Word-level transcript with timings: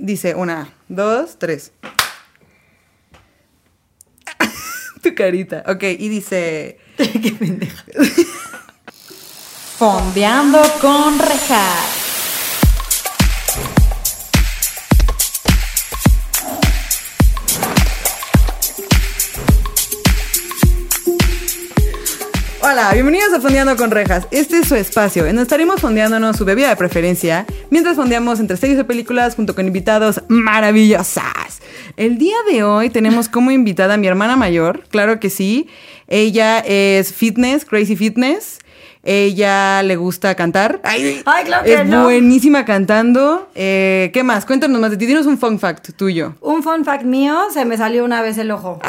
Dice 0.00 0.34
una, 0.34 0.72
dos, 0.88 1.38
tres. 1.38 1.72
tu 5.02 5.14
carita. 5.14 5.64
Ok, 5.66 5.82
y 5.82 6.08
dice... 6.08 6.78
Qué. 6.96 7.68
Fondeando 9.78 10.60
con 10.80 11.18
rejas. 11.18 11.97
Hola, 22.78 22.92
bienvenidos 22.92 23.32
a 23.32 23.40
Fondeando 23.40 23.76
con 23.76 23.90
Rejas. 23.90 24.28
Este 24.30 24.58
es 24.58 24.68
su 24.68 24.76
espacio, 24.76 25.22
en 25.22 25.30
donde 25.30 25.42
estaremos 25.42 25.80
fondeándonos 25.80 26.36
su 26.36 26.44
bebida 26.44 26.68
de 26.68 26.76
preferencia, 26.76 27.44
mientras 27.70 27.96
fondeamos 27.96 28.38
entre 28.38 28.56
series 28.56 28.78
o 28.78 28.86
películas 28.86 29.34
junto 29.34 29.56
con 29.56 29.66
invitados 29.66 30.22
maravillosas. 30.28 31.60
El 31.96 32.18
día 32.18 32.36
de 32.48 32.62
hoy 32.62 32.88
tenemos 32.88 33.28
como 33.28 33.50
invitada 33.50 33.94
a 33.94 33.96
mi 33.96 34.06
hermana 34.06 34.36
mayor, 34.36 34.84
claro 34.90 35.18
que 35.18 35.28
sí. 35.28 35.66
Ella 36.06 36.60
es 36.60 37.12
fitness, 37.12 37.64
crazy 37.64 37.96
fitness. 37.96 38.60
Ella 39.02 39.82
le 39.82 39.96
gusta 39.96 40.36
cantar. 40.36 40.80
Ay, 40.84 41.20
claro 41.44 41.64
que 41.64 41.74
es 41.74 41.84
no. 41.84 42.04
buenísima 42.04 42.64
cantando. 42.64 43.50
Eh, 43.56 44.10
¿Qué 44.14 44.22
más? 44.22 44.46
Cuéntanos 44.46 44.80
más 44.80 44.92
de 44.92 44.98
ti. 44.98 45.06
Dinos 45.06 45.26
un 45.26 45.36
fun 45.36 45.58
fact 45.58 45.96
tuyo. 45.96 46.36
Un 46.40 46.62
fun 46.62 46.84
fact 46.84 47.02
mío, 47.02 47.40
se 47.52 47.64
me 47.64 47.76
salió 47.76 48.04
una 48.04 48.22
vez 48.22 48.38
el 48.38 48.52
ojo. 48.52 48.80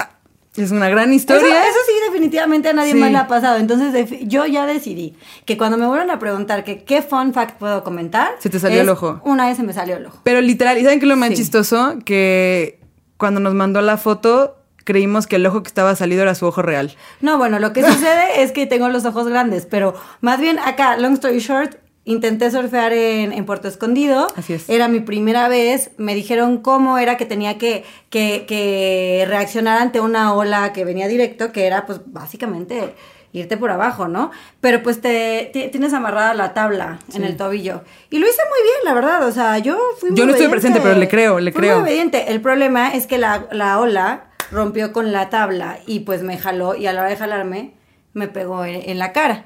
Es 0.59 0.71
una 0.71 0.89
gran 0.89 1.13
historia. 1.13 1.63
eso 1.67 1.77
sí, 1.87 1.93
definitivamente 2.11 2.69
a 2.69 2.73
nadie 2.73 2.91
Sí. 2.93 2.97
más 2.99 3.11
le 3.11 3.17
ha 3.17 3.27
pasado. 3.27 3.57
Entonces, 3.57 4.09
yo 4.23 4.45
ya 4.45 4.65
decidí 4.65 5.15
que 5.45 5.57
cuando 5.57 5.77
me 5.77 5.87
vuelvan 5.87 6.11
a 6.11 6.19
preguntar 6.19 6.63
que 6.63 6.83
qué 6.83 7.01
fun 7.01 7.33
fact 7.33 7.57
puedo 7.57 7.83
comentar. 7.83 8.31
Se 8.39 8.49
te 8.49 8.59
salió 8.59 8.77
es, 8.77 8.83
el 8.83 8.89
ojo. 8.89 9.21
Una 9.23 9.47
vez 9.47 9.57
se 9.57 9.63
me 9.63 9.73
salió 9.73 9.95
el 9.97 10.05
ojo. 10.05 10.19
Pero 10.23 10.41
literal, 10.41 10.77
¿y 10.77 10.83
saben 10.83 10.99
qué 10.99 11.05
es 11.05 11.09
lo 11.09 11.15
más 11.17 11.29
Sí. 11.29 11.35
chistoso? 11.35 11.95
Que 12.05 12.79
cuando 13.17 13.39
nos 13.39 13.53
mandó 13.53 13.81
la 13.81 13.97
foto, 13.97 14.55
creímos 14.83 15.27
que 15.27 15.35
el 15.37 15.45
ojo 15.45 15.61
que 15.63 15.67
estaba 15.67 15.95
salido 15.95 16.23
era 16.23 16.35
su 16.35 16.45
ojo 16.47 16.61
real. 16.61 16.95
No, 17.21 17.37
bueno, 17.37 17.59
lo 17.59 17.73
que 17.73 17.83
sucede 17.85 18.41
es 18.43 18.51
que 18.51 18.65
tengo 18.65 18.89
los 18.89 19.05
ojos 19.05 19.27
grandes, 19.27 19.65
pero 19.65 19.93
más 20.21 20.39
bien 20.39 20.57
acá, 20.59 20.97
long 20.97 21.13
story 21.13 21.39
short, 21.39 21.75
intenté 22.09 22.49
surfear 22.49 22.91
en, 22.91 23.31
en 23.31 23.45
Puerto 23.45 23.67
Escondido. 23.67 24.27
Así 24.35 24.53
es. 24.53 24.67
Era 24.67 24.87
mi 24.87 24.99
primera 24.99 25.47
vez. 25.47 25.91
Me 25.97 26.15
dijeron 26.15 26.57
cómo 26.57 26.97
era 26.97 27.17
que 27.17 27.25
tenía 27.25 27.57
que, 27.57 27.83
que, 28.09 28.45
que 28.47 29.25
reaccionar 29.27 29.79
ante 29.81 30.01
una 30.01 30.33
ola 30.33 30.73
que 30.73 30.85
venía 30.85 31.07
directo, 31.07 31.51
que 31.51 31.65
era 31.67 31.85
pues 31.85 32.01
básicamente 32.07 32.95
irte 33.31 33.57
por 33.57 33.69
abajo, 33.69 34.07
¿no? 34.07 34.31
Pero 34.59 34.81
pues 34.81 35.01
te, 35.01 35.51
ti- 35.53 35.67
tienes 35.67 35.93
amarrada 35.93 36.33
la 36.33 36.55
tabla 36.55 36.97
en 37.13 37.23
el 37.23 37.37
tobillo. 37.37 37.83
Y 38.09 38.17
lo 38.17 38.25
hice 38.27 38.41
muy 38.49 38.63
bien, 38.63 38.77
la 38.85 38.93
verdad. 38.95 39.27
O 39.27 39.31
sea, 39.31 39.59
yo 39.59 39.77
fui 39.99 40.09
muy 40.09 40.17
Yo 40.17 40.25
no 40.25 40.31
obediente. 40.31 40.51
presente, 40.51 40.79
pero 40.81 40.95
le 40.95 41.07
creo, 41.07 41.39
le 41.39 41.51
Fui 41.51 41.61
creo. 41.61 41.79
muy 41.79 41.89
obediente. 41.89 42.31
El 42.31 42.41
problema 42.41 42.89
es 42.95 43.05
que 43.05 43.19
la, 43.19 43.45
la 43.51 43.79
ola 43.79 44.23
rompió 44.51 44.91
con 44.91 45.11
la 45.11 45.29
tabla 45.29 45.77
y 45.85 45.99
pues 45.99 46.23
me 46.23 46.39
jaló 46.39 46.73
y 46.73 46.87
a 46.87 46.93
la 46.93 47.01
hora 47.01 47.09
de 47.11 47.17
jalarme 47.17 47.73
me 48.13 48.27
pegó 48.27 48.65
en, 48.65 48.81
en 48.89 48.97
la 48.97 49.13
cara. 49.13 49.45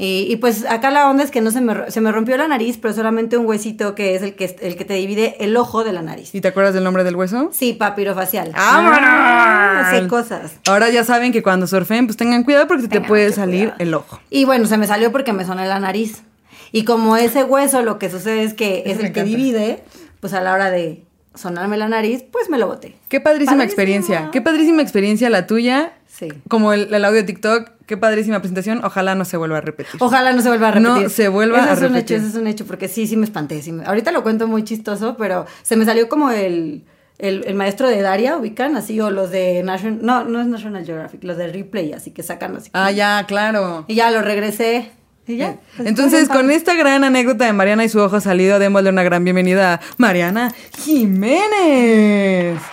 Y, 0.00 0.28
y, 0.30 0.36
pues 0.36 0.64
acá 0.64 0.92
la 0.92 1.10
onda 1.10 1.24
es 1.24 1.32
que 1.32 1.40
no 1.40 1.50
se 1.50 1.60
me, 1.60 1.90
se 1.90 2.00
me 2.00 2.12
rompió 2.12 2.36
la 2.36 2.46
nariz, 2.46 2.78
pero 2.80 2.94
solamente 2.94 3.36
un 3.36 3.46
huesito 3.46 3.96
que 3.96 4.14
es 4.14 4.22
el 4.22 4.36
que, 4.36 4.56
el 4.62 4.76
que 4.76 4.84
te 4.84 4.94
divide 4.94 5.34
el 5.40 5.56
ojo 5.56 5.82
de 5.82 5.92
la 5.92 6.02
nariz. 6.02 6.32
¿Y 6.36 6.40
te 6.40 6.46
acuerdas 6.46 6.72
del 6.72 6.84
nombre 6.84 7.02
del 7.02 7.16
hueso? 7.16 7.50
Sí, 7.52 7.72
papirofacial. 7.72 8.52
Ah, 8.54 9.90
sé 9.92 10.06
cosas. 10.06 10.52
Ahora 10.68 10.88
ya 10.90 11.02
saben 11.02 11.32
que 11.32 11.42
cuando 11.42 11.66
surfen, 11.66 12.06
pues 12.06 12.16
tengan 12.16 12.44
cuidado 12.44 12.68
porque 12.68 12.82
se 12.82 12.88
te 12.88 12.94
Tengan 12.94 13.08
puede 13.08 13.32
salir 13.32 13.70
cuidado. 13.70 13.76
el 13.80 13.94
ojo. 13.94 14.20
Y 14.30 14.44
bueno, 14.44 14.66
se 14.66 14.78
me 14.78 14.86
salió 14.86 15.10
porque 15.10 15.32
me 15.32 15.44
soné 15.44 15.66
la 15.66 15.80
nariz. 15.80 16.22
Y 16.70 16.84
como 16.84 17.16
ese 17.16 17.42
hueso 17.42 17.82
lo 17.82 17.98
que 17.98 18.08
sucede 18.08 18.44
es 18.44 18.54
que 18.54 18.84
Eso 18.86 19.00
es 19.00 19.06
el 19.06 19.12
que 19.12 19.24
divide, 19.24 19.82
pues 20.20 20.32
a 20.32 20.40
la 20.40 20.52
hora 20.52 20.70
de 20.70 21.02
sonarme 21.34 21.76
la 21.76 21.88
nariz, 21.88 22.24
pues 22.30 22.48
me 22.50 22.58
lo 22.58 22.66
boté. 22.66 22.96
Qué 23.08 23.20
padrísima 23.20 23.64
experiencia. 23.64 24.30
Qué 24.32 24.40
padrísima 24.42 24.82
experiencia 24.82 25.30
la 25.30 25.46
tuya. 25.46 25.92
Sí. 26.06 26.28
Como 26.48 26.72
el, 26.72 26.92
el 26.92 27.04
audio 27.04 27.18
de 27.20 27.24
TikTok. 27.24 27.70
Qué 27.86 27.96
padrísima 27.96 28.40
presentación. 28.40 28.84
Ojalá 28.84 29.14
no 29.14 29.24
se 29.24 29.36
vuelva 29.36 29.58
a 29.58 29.60
repetir. 29.60 30.00
Ojalá 30.00 30.32
no 30.32 30.42
se 30.42 30.48
vuelva 30.48 30.68
a 30.68 30.70
repetir. 30.72 31.02
No 31.04 31.08
se 31.08 31.28
vuelva 31.28 31.60
Ese 31.60 31.68
a 31.70 31.72
es 31.74 31.82
un 31.82 31.96
hecho, 31.96 32.14
ese 32.16 32.26
es 32.26 32.34
un 32.34 32.46
hecho, 32.46 32.66
porque 32.66 32.88
sí, 32.88 33.06
sí 33.06 33.16
me 33.16 33.24
espanté. 33.24 33.62
sí 33.62 33.72
me- 33.72 33.84
Ahorita 33.86 34.12
lo 34.12 34.22
cuento 34.22 34.46
muy 34.46 34.62
chistoso, 34.64 35.16
pero 35.16 35.46
se 35.62 35.76
me 35.76 35.84
salió 35.86 36.08
como 36.08 36.30
el, 36.30 36.84
el, 37.18 37.44
el 37.46 37.54
maestro 37.54 37.88
de 37.88 38.02
Daria, 38.02 38.36
ubican, 38.36 38.76
así, 38.76 39.00
o 39.00 39.10
los 39.10 39.30
de 39.30 39.62
National... 39.62 40.00
No, 40.02 40.24
no 40.24 40.40
es 40.42 40.46
National 40.48 40.84
Geographic, 40.84 41.24
los 41.24 41.36
de 41.38 41.46
Replay, 41.48 41.92
así 41.94 42.10
que 42.10 42.22
sacan 42.22 42.56
así. 42.56 42.68
Ah, 42.74 42.90
ya, 42.90 43.24
claro. 43.26 43.84
Y 43.88 43.94
ya 43.94 44.10
lo 44.10 44.20
regresé. 44.20 44.90
Y 45.28 45.36
ya. 45.36 45.56
pues, 45.76 45.86
Entonces, 45.88 46.28
con 46.28 46.50
esta 46.50 46.74
gran 46.74 47.04
anécdota 47.04 47.44
de 47.44 47.52
Mariana 47.52 47.84
y 47.84 47.88
su 47.88 48.00
ojo 48.00 48.20
salido, 48.20 48.58
démosle 48.58 48.90
una 48.90 49.02
gran 49.04 49.22
bienvenida 49.24 49.74
a 49.74 49.80
Mariana 49.98 50.52
Jiménez. 50.84 52.58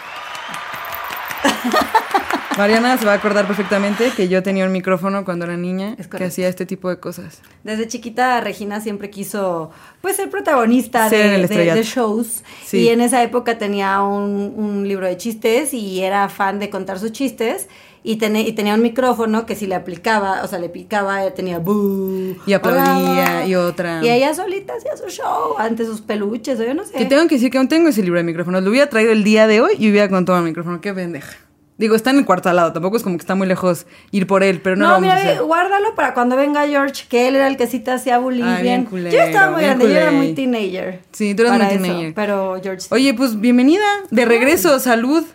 Mariana 2.58 2.98
se 2.98 3.06
va 3.06 3.12
a 3.12 3.16
acordar 3.16 3.46
perfectamente 3.48 4.12
que 4.16 4.30
yo 4.30 4.42
tenía 4.42 4.64
un 4.66 4.72
micrófono 4.72 5.26
cuando 5.26 5.44
era 5.44 5.58
niña 5.58 5.96
Es 6.00 6.08
que 6.08 6.24
hacía 6.24 6.48
este 6.48 6.66
tipo 6.66 6.88
de 6.90 6.98
cosas. 7.02 7.42
Desde 7.66 7.86
chiquita 7.90 8.40
Regina 8.40 8.80
siempre 8.80 9.10
quiso 9.10 9.72
pues 10.02 10.16
ser 10.16 10.30
protagonista 10.30 11.10
Ser 11.10 11.32
de, 11.32 11.36
el 11.36 11.48
de- 11.50 11.74
de 11.74 11.84
shows 11.84 12.44
Sí. 12.66 12.78
y 12.84 12.90
en 12.90 13.02
esa 13.02 13.22
época 13.24 13.58
tenía 13.58 14.02
un, 14.02 14.54
un 14.56 14.88
libro 14.88 15.06
de 15.06 15.18
chistes 15.18 15.74
y 15.74 16.02
era 16.02 16.30
fan 16.30 16.60
de 16.60 16.70
contar 16.70 16.98
sus 16.98 17.12
chistes 17.12 17.68
y, 18.08 18.18
tene- 18.18 18.42
y 18.48 18.52
tenía 18.54 18.76
un 18.76 18.82
micrófono 18.82 19.46
que 19.46 19.56
si 19.56 19.66
le 19.66 19.76
aplicaba, 19.76 20.44
o 20.44 20.48
sea, 20.48 20.60
le 20.60 20.70
picaba, 20.70 21.30
tenía 21.32 21.58
boo. 21.60 22.36
Y 22.46 22.54
aplaudía, 22.54 22.84
hola. 22.94 23.46
y 23.48 23.56
otra. 23.56 24.02
Y 24.04 24.10
ella 24.10 24.34
solita 24.34 24.74
hacía 24.78 24.96
su 24.96 25.10
show 25.10 25.56
ante 25.58 25.86
sus 25.86 26.02
peluches, 26.02 26.60
o 26.60 26.64
yo 26.64 26.74
no 26.76 26.86
sé. 26.86 26.94
Que 26.94 27.06
tengo 27.06 27.28
que 27.28 27.36
decir 27.36 27.50
que 27.52 27.58
aún 27.58 27.68
tengo 27.68 27.90
ese 27.90 28.04
libro 28.04 28.20
de 28.20 28.24
micrófonos. 28.24 28.64
Lo 28.64 28.70
hubiera 28.70 28.88
traído 28.90 29.12
el 29.12 29.24
día 29.24 29.48
de 29.48 29.60
hoy 29.62 29.72
y 29.80 29.90
hubiera 29.90 30.08
contado 30.10 30.38
el 30.38 30.46
micrófono. 30.46 30.80
Qué 30.82 30.94
pendeja. 30.94 31.36
Digo, 31.78 31.94
está 31.94 32.12
en 32.12 32.20
el 32.20 32.26
cuarto 32.26 32.48
al 32.48 32.56
lado. 32.56 32.72
Tampoco 32.72 32.96
es 32.96 33.04
como 33.04 33.18
que 33.18 33.22
está 33.22 33.36
muy 33.36 33.48
lejos 33.48 33.86
ir 34.12 34.28
por 34.28 34.44
él, 34.44 34.62
pero 34.62 34.78
no, 34.78 34.84
No, 34.84 34.88
lo 34.88 34.94
vamos 34.94 35.02
mira, 35.10 35.14
a 35.16 35.24
ve, 35.26 35.32
hacer. 35.32 35.44
guárdalo 35.44 35.94
para 35.96 36.14
cuando 36.14 36.38
venga 36.38 36.66
George, 36.68 37.04
que 37.10 37.28
él 37.28 37.36
era 37.36 37.48
el 37.48 37.58
que 37.58 37.68
sí 37.68 37.80
te 37.82 37.92
hacía 37.92 38.18
bullying 38.18 38.44
Ay, 38.44 38.64
bien 38.64 38.82
bien. 38.82 38.86
culero, 38.86 39.14
yo 39.14 39.22
estaba 39.24 39.52
muy 39.52 39.62
grande, 39.64 39.86
yo 39.90 39.98
era 39.98 40.12
muy 40.12 40.34
teenager. 40.34 41.02
Sí, 41.12 41.36
tú 41.36 41.42
eras 41.42 41.58
muy 41.58 41.66
eso, 41.66 41.82
teenager. 41.82 42.14
pero 42.14 42.58
George. 42.64 42.88
Oye, 42.92 43.14
pues 43.14 43.42
bienvenida. 43.42 43.84
De 44.10 44.24
regreso, 44.24 44.80
salud. 44.80 45.26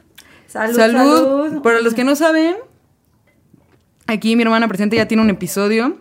Salud, 0.51 0.75
salud. 0.77 1.63
Para 1.63 1.81
los 1.81 1.95
que 1.95 2.03
no 2.05 2.17
saben, 2.17 2.57
aquí 4.07 4.35
mi 4.37 4.43
hermana 4.43 4.67
presente 4.69 4.97
ya 4.97 5.07
tiene 5.07 5.23
un 5.23 5.31
episodio 5.31 5.99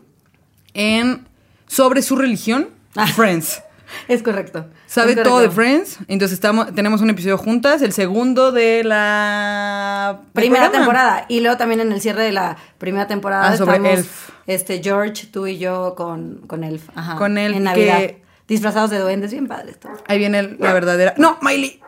en 0.73 1.27
sobre 1.67 2.01
su 2.01 2.15
religión, 2.15 2.69
Ah. 2.95 3.07
Friends. 3.07 3.61
Es 4.07 4.21
correcto. 4.21 4.67
Sabe 4.85 5.11
es 5.11 5.15
correcto. 5.15 5.29
todo 5.29 5.39
de 5.39 5.49
Friends. 5.49 5.97
Entonces 6.07 6.33
estamos, 6.35 6.73
tenemos 6.75 7.01
un 7.01 7.09
episodio 7.09 7.39
juntas, 7.39 7.81
el 7.81 7.91
segundo 7.91 8.51
de 8.51 8.83
la 8.83 10.19
Primera 10.33 10.69
temporada. 10.71 11.25
Y 11.27 11.39
luego 11.41 11.57
también 11.57 11.79
en 11.81 11.91
el 11.91 11.99
cierre 11.99 12.21
de 12.23 12.31
la 12.31 12.55
primera 12.77 13.07
temporada 13.07 13.49
Ah, 13.49 13.57
sobre 13.57 13.77
estamos, 13.77 13.97
Elf. 13.99 14.29
Este, 14.45 14.83
George, 14.83 15.27
tú 15.31 15.47
y 15.47 15.57
yo 15.57 15.95
con, 15.95 16.41
con 16.45 16.63
Elf. 16.63 16.87
Ajá. 16.95 17.15
Con 17.15 17.37
Elf, 17.39 17.55
En 17.57 17.63
Navidad. 17.63 17.97
que- 17.97 18.21
Disfrazados 18.47 18.89
de 18.91 18.99
duendes, 18.99 19.31
bien 19.31 19.47
padres. 19.47 19.77
Ahí 20.07 20.19
viene 20.19 20.37
el- 20.39 20.57
la 20.59 20.71
verdadera. 20.73 21.15
No, 21.17 21.37
Miley. 21.41 21.81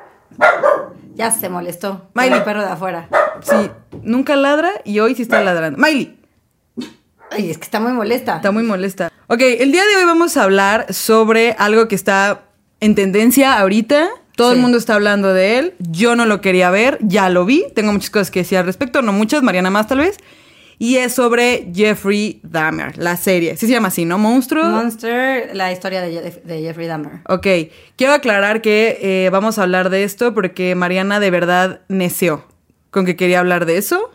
Ya 1.14 1.32
se 1.32 1.50
molestó. 1.50 2.10
Miley. 2.14 2.40
El 2.40 2.44
perro 2.44 2.62
de 2.62 2.70
afuera. 2.70 3.10
Sí, 3.42 3.70
nunca 4.04 4.36
ladra 4.36 4.72
y 4.86 5.00
hoy 5.00 5.16
sí 5.16 5.22
está 5.22 5.44
ladrando. 5.44 5.80
Miley. 5.80 6.18
Ay, 7.32 7.50
es 7.50 7.58
que 7.58 7.64
está 7.64 7.80
muy 7.80 7.94
molesta. 7.94 8.38
Está 8.38 8.52
muy 8.52 8.64
molesta. 8.64 9.12
Ok, 9.28 9.42
el 9.42 9.72
día 9.72 9.86
de 9.86 9.96
hoy 9.96 10.06
vamos 10.06 10.36
a 10.36 10.44
hablar 10.44 10.94
sobre 10.94 11.56
algo 11.58 11.88
que 11.88 11.96
está 11.96 12.44
en 12.82 12.96
tendencia 12.96 13.58
ahorita. 13.60 14.10
Todo 14.36 14.54
el 14.54 14.60
mundo 14.60 14.78
está 14.78 14.96
hablando 14.96 15.34
de 15.34 15.60
él. 15.60 15.74
Yo 15.80 16.16
no 16.16 16.26
lo 16.26 16.42
quería 16.42 16.70
ver, 16.72 16.98
ya 17.02 17.30
lo 17.30 17.46
vi. 17.46 17.66
Tengo 17.76 17.94
muchas 17.94 18.10
cosas 18.10 18.32
que 18.32 18.40
decir 18.40 18.58
al 18.58 18.66
respecto, 18.66 19.02
no 19.02 19.14
muchas, 19.14 19.44
Mariana 19.44 19.70
más 19.70 19.88
tal 19.88 20.00
vez. 20.00 20.18
Y 20.84 20.96
es 20.97 21.14
sobre 21.14 21.69
Jeffrey 21.75 22.40
Dahmer, 22.42 22.97
la 22.97 23.16
serie. 23.16 23.56
Sí 23.56 23.68
se 23.68 23.72
llama 23.74 23.90
así, 23.90 24.03
¿no? 24.03 24.18
Monstruo. 24.18 24.64
Monster, 24.66 25.56
la 25.56 25.72
historia 25.72 26.02
de, 26.02 26.12
Je- 26.12 26.42
de 26.42 26.62
Jeffrey 26.62 26.88
Dahmer. 26.88 27.19
ok, 27.28 27.46
quiero 27.96 28.14
aclarar 28.14 28.62
que 28.64 28.97
eh, 29.00 29.30
vamos 29.31 29.59
a 29.59 29.62
hablar 29.64 29.91
de 29.91 30.03
esto 30.03 30.34
porque 30.34 30.73
Mariana 30.73 31.20
de 31.20 31.29
verdad 31.29 31.82
neció 31.88 32.46
con 32.90 33.06
que 33.06 33.16
quería 33.16 33.40
hablar 33.41 33.67
de 33.67 33.78
eso. 33.78 34.09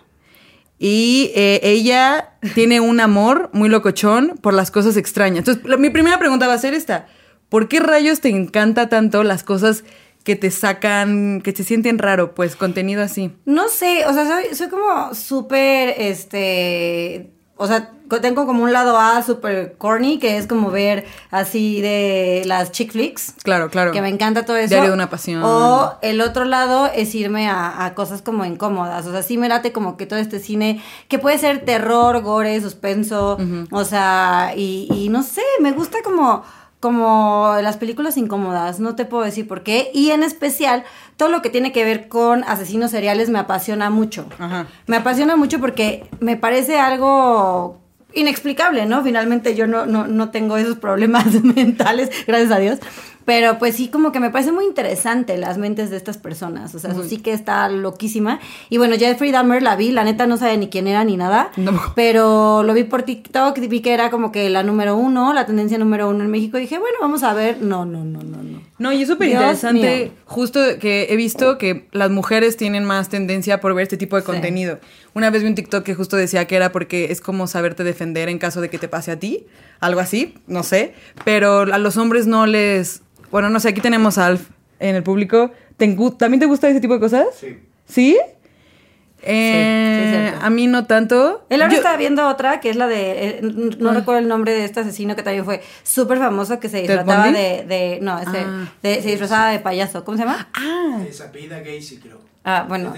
Y 0.79 1.31
eh, 1.37 1.61
ella 1.63 2.31
tiene 2.55 2.81
un 2.81 2.99
amor 3.01 3.49
muy 3.53 3.69
locochón 3.69 4.37
por 4.43 4.53
las 4.53 4.71
cosas 4.73 4.97
extrañas. 4.97 5.39
Entonces, 5.39 5.65
la- 5.65 5.77
mi 5.77 5.91
primera 5.91 6.19
pregunta 6.19 6.49
va 6.49 6.55
a 6.55 6.59
ser 6.59 6.75
esta. 6.75 7.07
¿Por 7.49 7.69
qué 7.69 7.79
rayos 7.79 8.21
te 8.21 8.29
encanta 8.29 8.89
tanto 8.89 9.23
las 9.23 9.45
cosas 9.45 9.85
que 10.27 10.35
te 10.35 10.51
sacan, 10.51 11.41
que 11.41 11.53
te 11.53 11.63
sienten 11.63 11.99
raro, 11.99 12.35
pues, 12.35 12.57
contenido 12.57 13.01
así? 13.01 13.31
No 13.45 13.69
sé, 13.69 14.05
o 14.07 14.13
sea, 14.13 14.27
soy, 14.27 14.57
soy 14.57 14.69
como 14.69 15.15
súper, 15.15 15.95
este, 15.99 17.31
o 17.55 17.69
sea, 17.69 17.93
tengo 18.21 18.45
como 18.45 18.65
un 18.65 18.73
lado 18.73 18.99
A 18.99 19.23
súper 19.23 19.77
corny, 19.79 20.19
que 20.19 20.37
es 20.37 20.49
como 20.49 20.73
ver 20.73 21.07
así 21.31 21.81
de 21.81 22.43
las 22.45 22.73
chick 22.73 22.91
flicks. 22.91 23.35
Claro, 23.45 23.71
claro. 23.71 23.93
Que 23.93 24.03
me 24.03 24.09
encanta 24.09 24.45
todo 24.45 24.57
eso. 24.57 24.71
Diario 24.71 24.91
de 24.91 24.95
una 24.95 25.11
pasión. 25.11 25.45
O 25.45 25.95
el 26.03 26.21
otro 26.21 26.45
lado 26.45 26.91
es 26.93 27.15
irme 27.15 27.49
a, 27.49 27.85
a 27.85 27.95
cosas 27.95 28.21
como 28.21 28.45
incómodas. 28.45 29.07
O 29.07 29.13
sea, 29.13 29.23
sí 29.23 29.39
me 29.39 29.49
late 29.49 29.71
como 29.71 29.97
que 29.97 30.07
todo 30.07 30.19
este 30.19 30.41
cine, 30.41 30.83
que 31.07 31.21
puede 31.21 31.39
ser 31.39 31.65
terror, 31.65 32.21
gore, 32.23 32.61
suspenso. 32.61 33.39
O 33.71 33.85
sea, 33.85 34.55
y, 34.57 34.89
y 34.91 35.09
no 35.09 35.23
sé, 35.23 35.43
me 35.61 35.71
gusta 35.71 35.99
como 36.03 36.43
como 36.87 37.57
las 37.65 37.79
películas 37.79 38.17
incómodas, 38.17 38.79
no 38.79 38.95
te 38.95 39.05
puedo 39.05 39.25
decir 39.25 39.49
por 39.49 39.65
qué. 39.65 39.91
Y 39.93 40.11
en 40.11 40.23
especial, 40.23 40.85
todo 41.17 41.29
lo 41.31 41.43
que 41.43 41.51
tiene 41.51 41.73
que 41.73 41.83
ver 41.83 42.07
con 42.07 42.45
asesinos 42.45 42.93
seriales 42.93 43.29
me 43.29 43.41
apasiona 43.41 43.91
mucho. 43.91 44.27
Ajá. 44.39 44.69
Me 44.87 44.95
apasiona 44.95 45.35
mucho 45.35 45.59
porque 45.59 46.07
me 46.21 46.37
parece 46.37 46.79
algo 46.79 47.81
inexplicable, 48.15 48.87
¿no? 48.87 49.03
Finalmente 49.03 49.57
yo 49.57 49.67
no, 49.67 49.85
no, 49.85 50.07
no 50.07 50.31
tengo 50.31 50.59
esos 50.59 50.77
problemas 50.77 51.27
mentales, 51.43 52.09
gracias 52.25 52.53
a 52.53 52.59
Dios. 52.59 52.79
Pero 53.27 53.59
pues 53.59 53.75
sí, 53.77 53.89
como 53.89 54.13
que 54.13 54.21
me 54.21 54.31
parece 54.31 54.53
muy 54.53 54.65
interesante 54.65 55.37
las 55.37 55.59
mentes 55.59 55.91
de 55.91 55.97
estas 55.99 56.17
personas. 56.17 56.75
O 56.75 56.79
sea, 56.79 56.93
eso 56.93 57.03
sí 57.05 57.19
que 57.19 57.33
está 57.33 57.69
loquísima. 57.69 58.39
Y 58.71 58.79
bueno, 58.79 58.97
Jeffrey 58.97 59.33
Dahmer 59.33 59.63
la 59.63 59.77
vi, 59.77 59.91
la 59.91 60.05
neta 60.05 60.27
no 60.27 60.37
sabía 60.37 60.57
ni 60.57 60.69
quién 60.69 60.87
era 60.87 61.05
ni 61.05 61.17
nada. 61.17 61.51
No. 61.57 61.79
Pero 61.97 62.63
lo 62.63 62.73
vi 62.73 62.85
por 62.85 63.03
TikTok, 63.03 63.59
vi 63.69 63.81
que 63.81 63.93
era 63.93 64.11
como 64.11 64.31
que 64.33 64.49
la 64.49 64.63
número 64.63 64.97
uno, 64.97 65.35
la 65.35 65.45
tendencia 65.45 65.77
número 65.77 66.09
uno 66.09 66.23
en 66.25 66.31
México. 66.31 66.57
Y 66.57 66.63
dije, 66.63 66.79
bueno, 66.79 66.97
vamos 67.01 67.25
a 67.25 67.35
ver. 67.35 67.61
No, 67.61 67.85
no, 67.85 68.05
no, 68.05 68.23
no, 68.23 68.43
no. 68.43 68.63
No, 68.79 68.93
y 68.93 69.03
es 69.03 69.09
súper 69.09 69.29
interesante, 69.31 70.13
justo 70.27 70.61
que 70.81 71.07
he 71.11 71.17
visto 71.17 71.57
que 71.59 71.89
las 71.93 72.11
mujeres 72.11 72.57
tienen 72.57 72.85
más 72.85 73.09
tendencia 73.09 73.61
por 73.61 73.75
ver 73.75 73.85
este 73.85 73.97
tipo 73.97 74.17
de 74.17 74.23
Sí. 74.23 74.27
contenido. 74.27 74.79
Una 75.15 75.31
vez 75.31 75.43
vi 75.43 75.49
un 75.49 75.55
TikTok 75.55 75.83
que 75.83 75.95
justo 75.95 76.17
decía 76.17 76.47
que 76.47 76.57
era 76.57 76.73
porque 76.73 77.07
es 77.11 77.21
como 77.21 77.47
saberte 77.47 77.85
defender 77.85 78.29
en 78.29 78.39
caso 78.39 78.61
de 78.61 78.69
que 78.69 78.79
te 78.79 78.87
pase 78.87 79.11
a 79.13 79.19
ti, 79.19 79.47
algo 79.81 80.01
así, 80.01 80.35
no 80.47 80.63
sé, 80.63 80.93
pero 81.25 81.61
a 81.63 81.79
los 81.79 81.97
hombres 81.97 82.27
no 82.27 82.47
les... 82.47 83.03
Bueno, 83.37 83.51
no 83.51 83.61
sé, 83.61 83.69
aquí 83.69 83.83
tenemos 83.83 84.17
a 84.17 84.29
Alf 84.29 84.49
en 84.81 84.97
el 84.97 85.03
público. 85.03 85.51
¿Te 85.77 85.95
¿También 86.19 86.41
te 86.41 86.47
gusta 86.47 86.71
ese 86.71 86.81
tipo 86.81 86.95
de 86.95 87.01
cosas? 87.01 87.27
Sí. 87.39 87.59
¿Sí? 87.87 88.17
sí, 88.17 89.25
Eh, 89.25 90.29
cierto. 90.31 90.47
a 90.47 90.49
mí 90.49 90.67
no 90.67 90.87
tanto. 90.87 91.45
Él 91.51 91.61
ahora 91.61 91.75
Yo- 91.75 91.81
está 91.81 91.99
viendo 91.99 92.27
otra 92.29 92.61
que 92.61 92.71
es 92.71 92.77
la 92.77 92.87
de. 92.87 93.11
eh, 93.29 93.41
no 93.43 93.77
¿Cuál? 93.79 93.95
recuerdo 93.97 94.21
el 94.21 94.29
nombre 94.29 94.53
de 94.55 94.65
este 94.65 94.81
asesino 94.81 95.15
que 95.17 95.23
también 95.23 95.45
fue 95.45 95.63
súper 95.83 96.17
famoso 96.17 96.59
que 96.61 96.71
se 96.71 96.81
¿Ted 96.81 96.97
disfrazaba 96.97 97.31
de, 97.31 97.65
de. 97.69 97.99
No, 98.01 98.19
ese. 98.19 98.39
Ah. 98.39 98.73
de- 98.83 99.03
se 99.03 99.09
disfrazaba 99.11 99.51
de 99.51 99.59
payaso. 99.59 100.03
¿Cómo 100.03 100.17
se 100.17 100.25
llama? 100.25 100.49
Ah, 100.55 101.01
Gacy, 101.03 101.99
creo. 101.99 102.19
Ah, 102.49 102.65
bueno. 102.67 102.95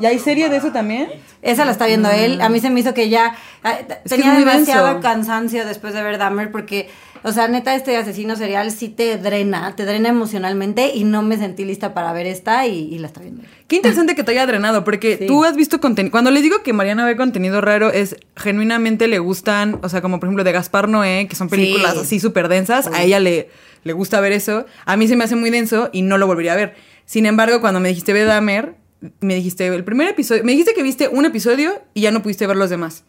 ¿Y 0.00 0.06
hay 0.06 0.18
serie 0.18 0.48
de 0.48 0.56
eso 0.56 0.72
también? 0.72 1.06
Esa 1.42 1.64
la 1.66 1.70
está 1.70 1.86
viendo 1.86 2.10
él. 2.10 2.40
A 2.40 2.48
mí 2.48 2.58
se 2.60 2.70
me 2.70 2.80
hizo 2.80 2.92
que 2.94 3.08
ya 3.10 3.36
ah, 3.62 3.74
tenía 4.08 4.32
demasiado 4.34 4.86
denso. 4.86 5.00
cansancio 5.00 5.66
después 5.66 5.92
de 5.92 6.02
ver 6.02 6.16
Dahmer 6.18 6.50
porque, 6.50 6.88
o 7.22 7.32
sea, 7.32 7.48
neta, 7.48 7.74
este 7.74 7.96
asesino 7.96 8.36
serial 8.36 8.70
sí 8.70 8.88
te 8.88 9.16
drena, 9.18 9.74
te 9.76 9.84
drena 9.84 10.08
emocionalmente 10.08 10.92
y 10.94 11.04
no 11.04 11.22
me 11.22 11.36
sentí 11.36 11.64
lista 11.64 11.92
para 11.94 12.12
ver 12.12 12.26
esta 12.26 12.66
y, 12.66 12.92
y 12.94 12.98
la 12.98 13.06
está 13.08 13.20
viendo. 13.20 13.42
Qué 13.68 13.76
interesante 13.76 14.14
que 14.14 14.24
te 14.24 14.32
haya 14.32 14.46
drenado, 14.46 14.84
porque 14.84 15.16
Sí. 15.18 15.26
tú 15.26 15.44
has 15.44 15.56
visto 15.56 15.80
contenido. 15.80 16.10
Cuando 16.10 16.30
les 16.30 16.42
digo 16.42 16.62
que 16.62 16.72
Mariana 16.72 17.04
ve 17.04 17.16
contenido 17.16 17.60
raro, 17.60 17.90
es 17.92 18.16
genuinamente 18.36 19.08
le 19.08 19.18
gustan, 19.18 19.78
o 19.82 19.88
sea, 19.88 20.00
como 20.02 20.18
por 20.20 20.28
ejemplo 20.28 20.44
de 20.44 20.52
Gaspar 20.52 20.88
Noé, 20.88 21.26
que 21.28 21.36
son 21.36 21.48
películas 21.48 21.94
Sí. 21.94 22.00
así 22.00 22.20
súper 22.20 22.48
densas. 22.48 22.86
A 22.88 23.02
ella 23.02 23.20
le, 23.20 23.48
le 23.84 23.92
gusta 23.92 24.20
ver 24.20 24.32
eso. 24.32 24.66
A 24.86 24.96
mí 24.96 25.06
se 25.08 25.16
me 25.16 25.24
hace 25.24 25.36
muy 25.36 25.50
denso 25.50 25.90
y 25.92 26.02
no 26.02 26.18
lo 26.18 26.26
volvería 26.26 26.54
a 26.54 26.56
ver. 26.56 26.74
Sin 27.06 27.26
embargo, 27.26 27.60
cuando 27.60 27.80
me 27.80 27.88
dijiste 27.88 28.12
ve 28.12 28.24
Dahmer, 28.24 28.74
me 29.20 29.34
dijiste 29.34 29.66
el 29.66 29.84
primer 29.84 30.08
episodio. 30.08 30.44
Me 30.44 30.52
dijiste 30.52 30.74
que 30.74 30.82
viste 30.82 31.08
un 31.08 31.24
episodio 31.24 31.72
y 31.94 32.02
ya 32.02 32.10
no 32.10 32.22
pudiste 32.22 32.46
ver 32.46 32.56
los 32.56 32.70
demás. 32.70 33.04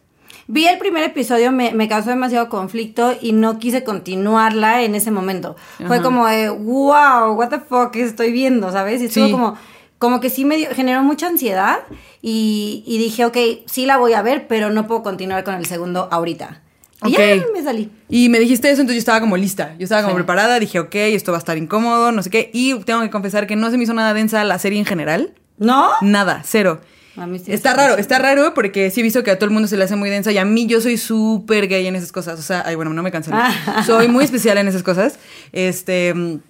Vi 0.48 0.66
el 0.66 0.78
primer 0.78 1.04
episodio, 1.04 1.52
me, 1.52 1.72
me 1.72 1.88
causó 1.88 2.10
demasiado 2.10 2.48
conflicto 2.48 3.14
y 3.20 3.32
no 3.32 3.58
quise 3.58 3.84
continuarla 3.84 4.82
en 4.82 4.94
ese 4.94 5.10
momento. 5.10 5.56
Fue 5.86 6.02
como 6.02 6.26
de, 6.26 6.48
wow, 6.50 7.32
what 7.34 7.48
the 7.48 7.60
fuck 7.60 7.94
estoy 7.96 8.32
viendo, 8.32 8.70
¿sabes? 8.72 9.00
Y 9.02 9.06
estuvo 9.06 9.26
Sí. 9.26 9.32
como, 9.32 9.56
como 9.98 10.20
que 10.20 10.30
sí 10.30 10.44
me 10.44 10.56
dio- 10.56 10.70
generó 10.74 11.02
mucha 11.02 11.28
ansiedad 11.28 11.78
y, 12.20 12.82
y 12.86 12.98
dije, 12.98 13.24
ok, 13.24 13.36
sí 13.66 13.86
la 13.86 13.96
voy 13.98 14.14
a 14.14 14.22
ver, 14.22 14.46
pero 14.48 14.70
no 14.70 14.86
puedo 14.86 15.02
continuar 15.02 15.44
con 15.44 15.54
el 15.54 15.66
segundo 15.66 16.08
ahorita. 16.10 16.60
Y 17.04 17.12
ya 17.12 17.18
me 17.52 17.62
salí. 17.62 17.90
Y 18.08 18.28
me 18.28 18.38
dijiste 18.38 18.70
eso, 18.70 18.80
entonces 18.80 18.96
yo 18.96 19.00
estaba 19.00 19.20
como 19.20 19.36
lista. 19.36 19.74
Yo 19.78 19.84
estaba 19.84 20.02
como 20.02 20.14
Sí. 20.14 20.18
preparada, 20.18 20.58
dije, 20.60 20.78
ok, 20.78 20.94
esto 20.94 21.32
va 21.32 21.38
a 21.38 21.40
estar 21.40 21.58
incómodo, 21.58 22.12
no 22.12 22.22
sé 22.22 22.30
qué. 22.30 22.50
Y 22.52 22.78
tengo 22.84 23.00
que 23.02 23.10
confesar 23.10 23.48
que 23.48 23.56
no 23.56 23.70
se 23.72 23.76
me 23.76 23.82
hizo 23.84 23.94
nada 23.94 24.14
densa 24.14 24.44
la 24.44 24.58
serie 24.60 24.78
en 24.78 24.84
general. 24.86 25.34
¿No? 25.58 25.90
Nada, 26.00 26.42
cero. 26.44 26.80
A 27.16 27.26
mí 27.26 27.38
sí 27.38 27.52
Está 27.52 27.74
raro, 27.74 27.98
está 27.98 28.18
raro 28.18 28.54
porque 28.54 28.90
sí 28.90 29.00
he 29.00 29.02
visto 29.02 29.22
que 29.22 29.30
a 29.30 29.36
todo 29.36 29.46
el 29.46 29.50
mundo 29.50 29.68
se 29.68 29.76
le 29.76 29.84
hace 29.84 29.96
muy 29.96 30.10
densa 30.10 30.32
y 30.32 30.38
a 30.38 30.44
mí 30.44 30.66
yo 30.66 30.80
soy 30.80 30.96
súper 30.96 31.68
gay 31.68 31.86
en 31.86 31.96
esas 31.96 32.12
cosas. 32.12 32.38
O 32.38 32.42
sea, 32.42 32.62
ay, 32.66 32.74
bueno, 32.74 32.92
no 32.92 33.02
me. 33.02 33.12
Ah. 33.32 33.82
soy 33.86 34.08
muy 34.08 34.24
especial 34.24 34.58
en 34.58 34.68
esas 34.68 34.82
cosas. 34.82 35.18
Este. 35.52 36.40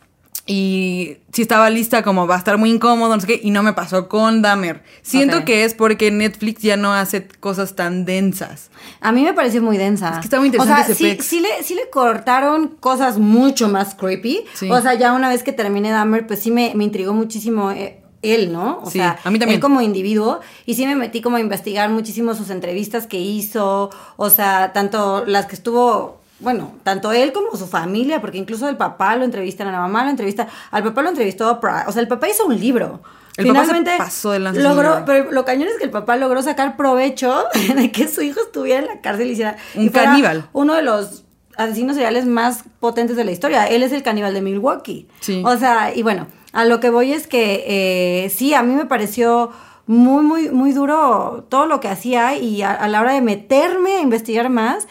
Y 0.44 1.18
sí 1.32 1.42
estaba 1.42 1.70
lista 1.70 2.02
como 2.02 2.26
va 2.26 2.34
a 2.34 2.38
estar 2.38 2.58
muy 2.58 2.70
incómodo, 2.70 3.14
no 3.14 3.20
sé 3.20 3.28
qué, 3.28 3.40
y 3.40 3.52
no 3.52 3.62
me 3.62 3.74
pasó 3.74 4.08
con 4.08 4.42
Dahmer. 4.42 4.82
Siento 5.02 5.44
que 5.44 5.62
es 5.62 5.72
porque 5.72 6.10
Netflix 6.10 6.62
ya 6.62 6.76
no 6.76 6.92
hace 6.92 7.28
cosas 7.28 7.76
tan 7.76 8.04
densas. 8.04 8.70
A 9.00 9.12
mí 9.12 9.22
me 9.22 9.34
pareció 9.34 9.62
muy 9.62 9.78
densa. 9.78 10.10
Es 10.14 10.18
que 10.18 10.24
está 10.24 10.40
muy 10.40 10.48
interesante 10.48 10.82
O 10.82 10.84
sea, 10.84 10.94
ese 10.94 10.98
sí, 10.98 11.10
pex. 11.10 11.24
sí 11.26 11.40
le, 11.40 11.62
sí 11.62 11.76
le 11.76 11.88
cortaron 11.90 12.68
cosas 12.80 13.18
mucho 13.18 13.68
más 13.68 13.94
creepy. 13.94 14.44
Sí. 14.54 14.68
O 14.68 14.80
sea, 14.80 14.94
ya 14.94 15.12
una 15.12 15.28
vez 15.28 15.44
que 15.44 15.52
terminé 15.52 15.92
Dahmer, 15.92 16.26
pues 16.26 16.40
sí 16.40 16.50
me, 16.50 16.72
me 16.74 16.82
intrigó 16.82 17.14
muchísimo 17.14 17.70
eh, 17.70 18.01
él, 18.22 18.52
¿no? 18.52 18.80
O 18.82 18.90
Sí, 18.90 18.98
sea, 18.98 19.18
a 19.24 19.30
mí 19.30 19.38
también. 19.38 19.56
él 19.58 19.60
como 19.60 19.80
individuo. 19.82 20.40
Y 20.66 20.74
sí 20.74 20.86
me 20.86 20.94
metí 20.96 21.20
como 21.20 21.36
a 21.36 21.40
investigar 21.40 21.90
muchísimo 21.90 22.34
sus 22.34 22.50
entrevistas 22.50 23.06
que 23.06 23.18
hizo. 23.18 23.90
O 24.16 24.30
sea, 24.30 24.72
tanto 24.72 25.24
las 25.26 25.46
que 25.46 25.54
estuvo... 25.56 26.20
Bueno, 26.40 26.72
tanto 26.82 27.12
él 27.12 27.32
como 27.32 27.56
su 27.56 27.66
familia, 27.68 28.20
porque 28.20 28.38
incluso 28.38 28.68
el 28.68 28.76
papá 28.76 29.14
lo 29.16 29.24
entrevistan, 29.24 29.68
a 29.68 29.72
la 29.72 29.78
mamá 29.78 30.02
lo 30.04 30.10
entrevista, 30.10 30.48
al 30.72 30.82
papá 30.82 31.02
lo 31.02 31.10
entrevistó. 31.10 31.60
O 31.86 31.92
sea, 31.92 32.02
el 32.02 32.08
papá 32.08 32.28
hizo 32.28 32.46
un 32.46 32.58
libro. 32.58 33.00
El 33.36 33.46
papá 33.46 33.60
se 33.60 33.66
Finalmente 33.66 33.92
pasó 33.96 34.32
de 34.32 34.40
logró, 34.40 35.04
pero 35.06 35.30
lo 35.30 35.44
cañón 35.44 35.68
es 35.68 35.78
que 35.78 35.84
el 35.84 35.90
papá 35.90 36.16
logró 36.16 36.42
sacar 36.42 36.76
provecho 36.76 37.44
de 37.76 37.90
que 37.92 38.08
su 38.08 38.22
hijo 38.22 38.40
estuviera 38.40 38.80
en 38.80 38.86
la 38.88 39.00
cárcel 39.00 39.28
y 39.28 39.32
hiciera 39.32 39.56
Un 39.74 39.84
y 39.84 39.90
caníbal. 39.90 40.48
Uno 40.52 40.74
de 40.74 40.82
los 40.82 41.22
asesinos 41.56 41.94
seriales 41.94 42.26
más 42.26 42.64
potentes 42.80 43.16
de 43.16 43.24
la 43.24 43.30
historia. 43.30 43.66
Él 43.66 43.82
es 43.82 43.92
el 43.92 44.02
caníbal 44.02 44.34
de 44.34 44.42
Milwaukee. 44.42 45.08
Sí. 45.20 45.42
O 45.46 45.56
sea, 45.56 45.94
y 45.94 46.02
bueno, 46.02 46.26
a 46.52 46.64
lo 46.64 46.80
que 46.80 46.90
voy 46.90 47.12
es 47.12 47.26
que 47.26 47.64
eh, 47.66 48.30
sí, 48.30 48.54
a 48.54 48.62
mí 48.62 48.74
me 48.74 48.86
pareció 48.86 49.50
muy, 49.86 50.22
muy, 50.24 50.50
muy 50.50 50.72
duro 50.72 51.46
todo 51.48 51.66
lo 51.66 51.80
que 51.80 51.88
hacía 51.88 52.36
y 52.36 52.62
a, 52.62 52.72
a 52.72 52.88
la 52.88 53.00
hora 53.00 53.14
de 53.14 53.20
meterme 53.22 53.96
a 53.96 54.00
investigar 54.00 54.48
más. 54.50 54.86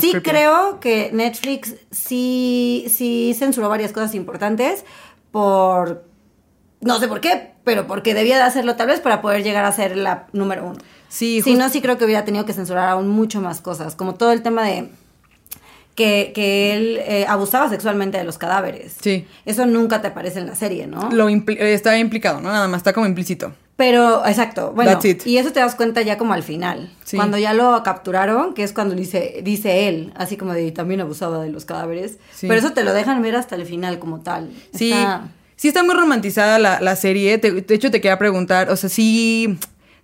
Sí 0.00 0.10
creepy. 0.10 0.30
creo 0.30 0.80
que 0.80 1.10
Netflix 1.12 1.76
sí, 1.92 2.86
sí 2.88 3.34
censuró 3.38 3.68
varias 3.68 3.92
cosas 3.92 4.14
importantes 4.14 4.84
por 5.30 6.04
no 6.80 6.98
sé 6.98 7.08
por 7.08 7.20
qué, 7.20 7.52
pero 7.64 7.86
porque 7.86 8.14
debía 8.14 8.36
de 8.36 8.42
hacerlo 8.42 8.76
tal 8.76 8.88
vez 8.88 9.00
para 9.00 9.20
poder 9.20 9.42
llegar 9.42 9.64
a 9.64 9.72
ser 9.72 9.96
la 9.96 10.26
número 10.32 10.64
uno. 10.66 10.78
Sí, 11.08 11.42
Si 11.42 11.54
no, 11.54 11.68
sí 11.68 11.80
creo 11.80 11.96
que 11.96 12.04
hubiera 12.04 12.24
tenido 12.24 12.44
que 12.44 12.52
censurar 12.52 12.88
aún 12.88 13.08
mucho 13.08 13.40
más 13.40 13.60
cosas, 13.60 13.94
como 13.94 14.14
todo 14.14 14.32
el 14.32 14.42
tema 14.42 14.62
de 14.64 14.90
que, 15.98 16.30
que 16.32 16.72
él 16.74 17.00
eh, 17.02 17.26
abusaba 17.28 17.68
sexualmente 17.68 18.16
de 18.18 18.22
los 18.24 18.38
cadáveres. 18.38 18.94
Sí. 19.00 19.26
Eso 19.44 19.66
nunca 19.66 20.00
te 20.00 20.06
aparece 20.06 20.38
en 20.38 20.46
la 20.46 20.54
serie, 20.54 20.86
¿no? 20.86 21.10
Lo 21.10 21.28
impli- 21.28 21.58
está 21.60 21.98
implicado, 21.98 22.40
¿no? 22.40 22.52
Nada 22.52 22.68
más, 22.68 22.78
está 22.78 22.92
como 22.92 23.06
implícito. 23.06 23.52
Pero, 23.74 24.24
exacto, 24.26 24.72
bueno, 24.74 24.92
That's 24.92 25.04
it. 25.04 25.26
y 25.26 25.38
eso 25.38 25.52
te 25.52 25.58
das 25.60 25.74
cuenta 25.74 26.02
ya 26.02 26.16
como 26.18 26.32
al 26.34 26.42
final, 26.44 26.90
Sí. 27.04 27.16
cuando 27.16 27.36
ya 27.36 27.52
lo 27.52 27.82
capturaron, 27.82 28.54
que 28.54 28.62
es 28.62 28.72
cuando 28.72 28.94
dice, 28.94 29.40
dice 29.42 29.88
él, 29.88 30.12
así 30.16 30.36
como 30.36 30.52
de 30.52 30.70
también 30.72 31.00
abusaba 31.00 31.42
de 31.42 31.50
los 31.50 31.64
cadáveres, 31.64 32.18
Sí. 32.34 32.46
pero 32.46 32.60
eso 32.60 32.72
te 32.72 32.84
lo 32.84 32.92
dejan 32.92 33.20
ver 33.22 33.34
hasta 33.36 33.56
el 33.56 33.66
final 33.66 33.98
como 33.98 34.20
tal. 34.20 34.50
Sí, 34.74 34.92
Está- 34.92 35.28
sí 35.56 35.66
está 35.68 35.82
muy 35.82 35.94
romantizada 35.96 36.58
la, 36.60 36.80
la 36.80 36.94
serie. 36.96 37.38
Te- 37.38 37.50
de 37.52 37.74
hecho, 37.74 37.90
te 37.90 38.00
quería 38.00 38.18
preguntar, 38.18 38.70
o 38.70 38.76
sea, 38.76 38.88
sí, 38.88 39.58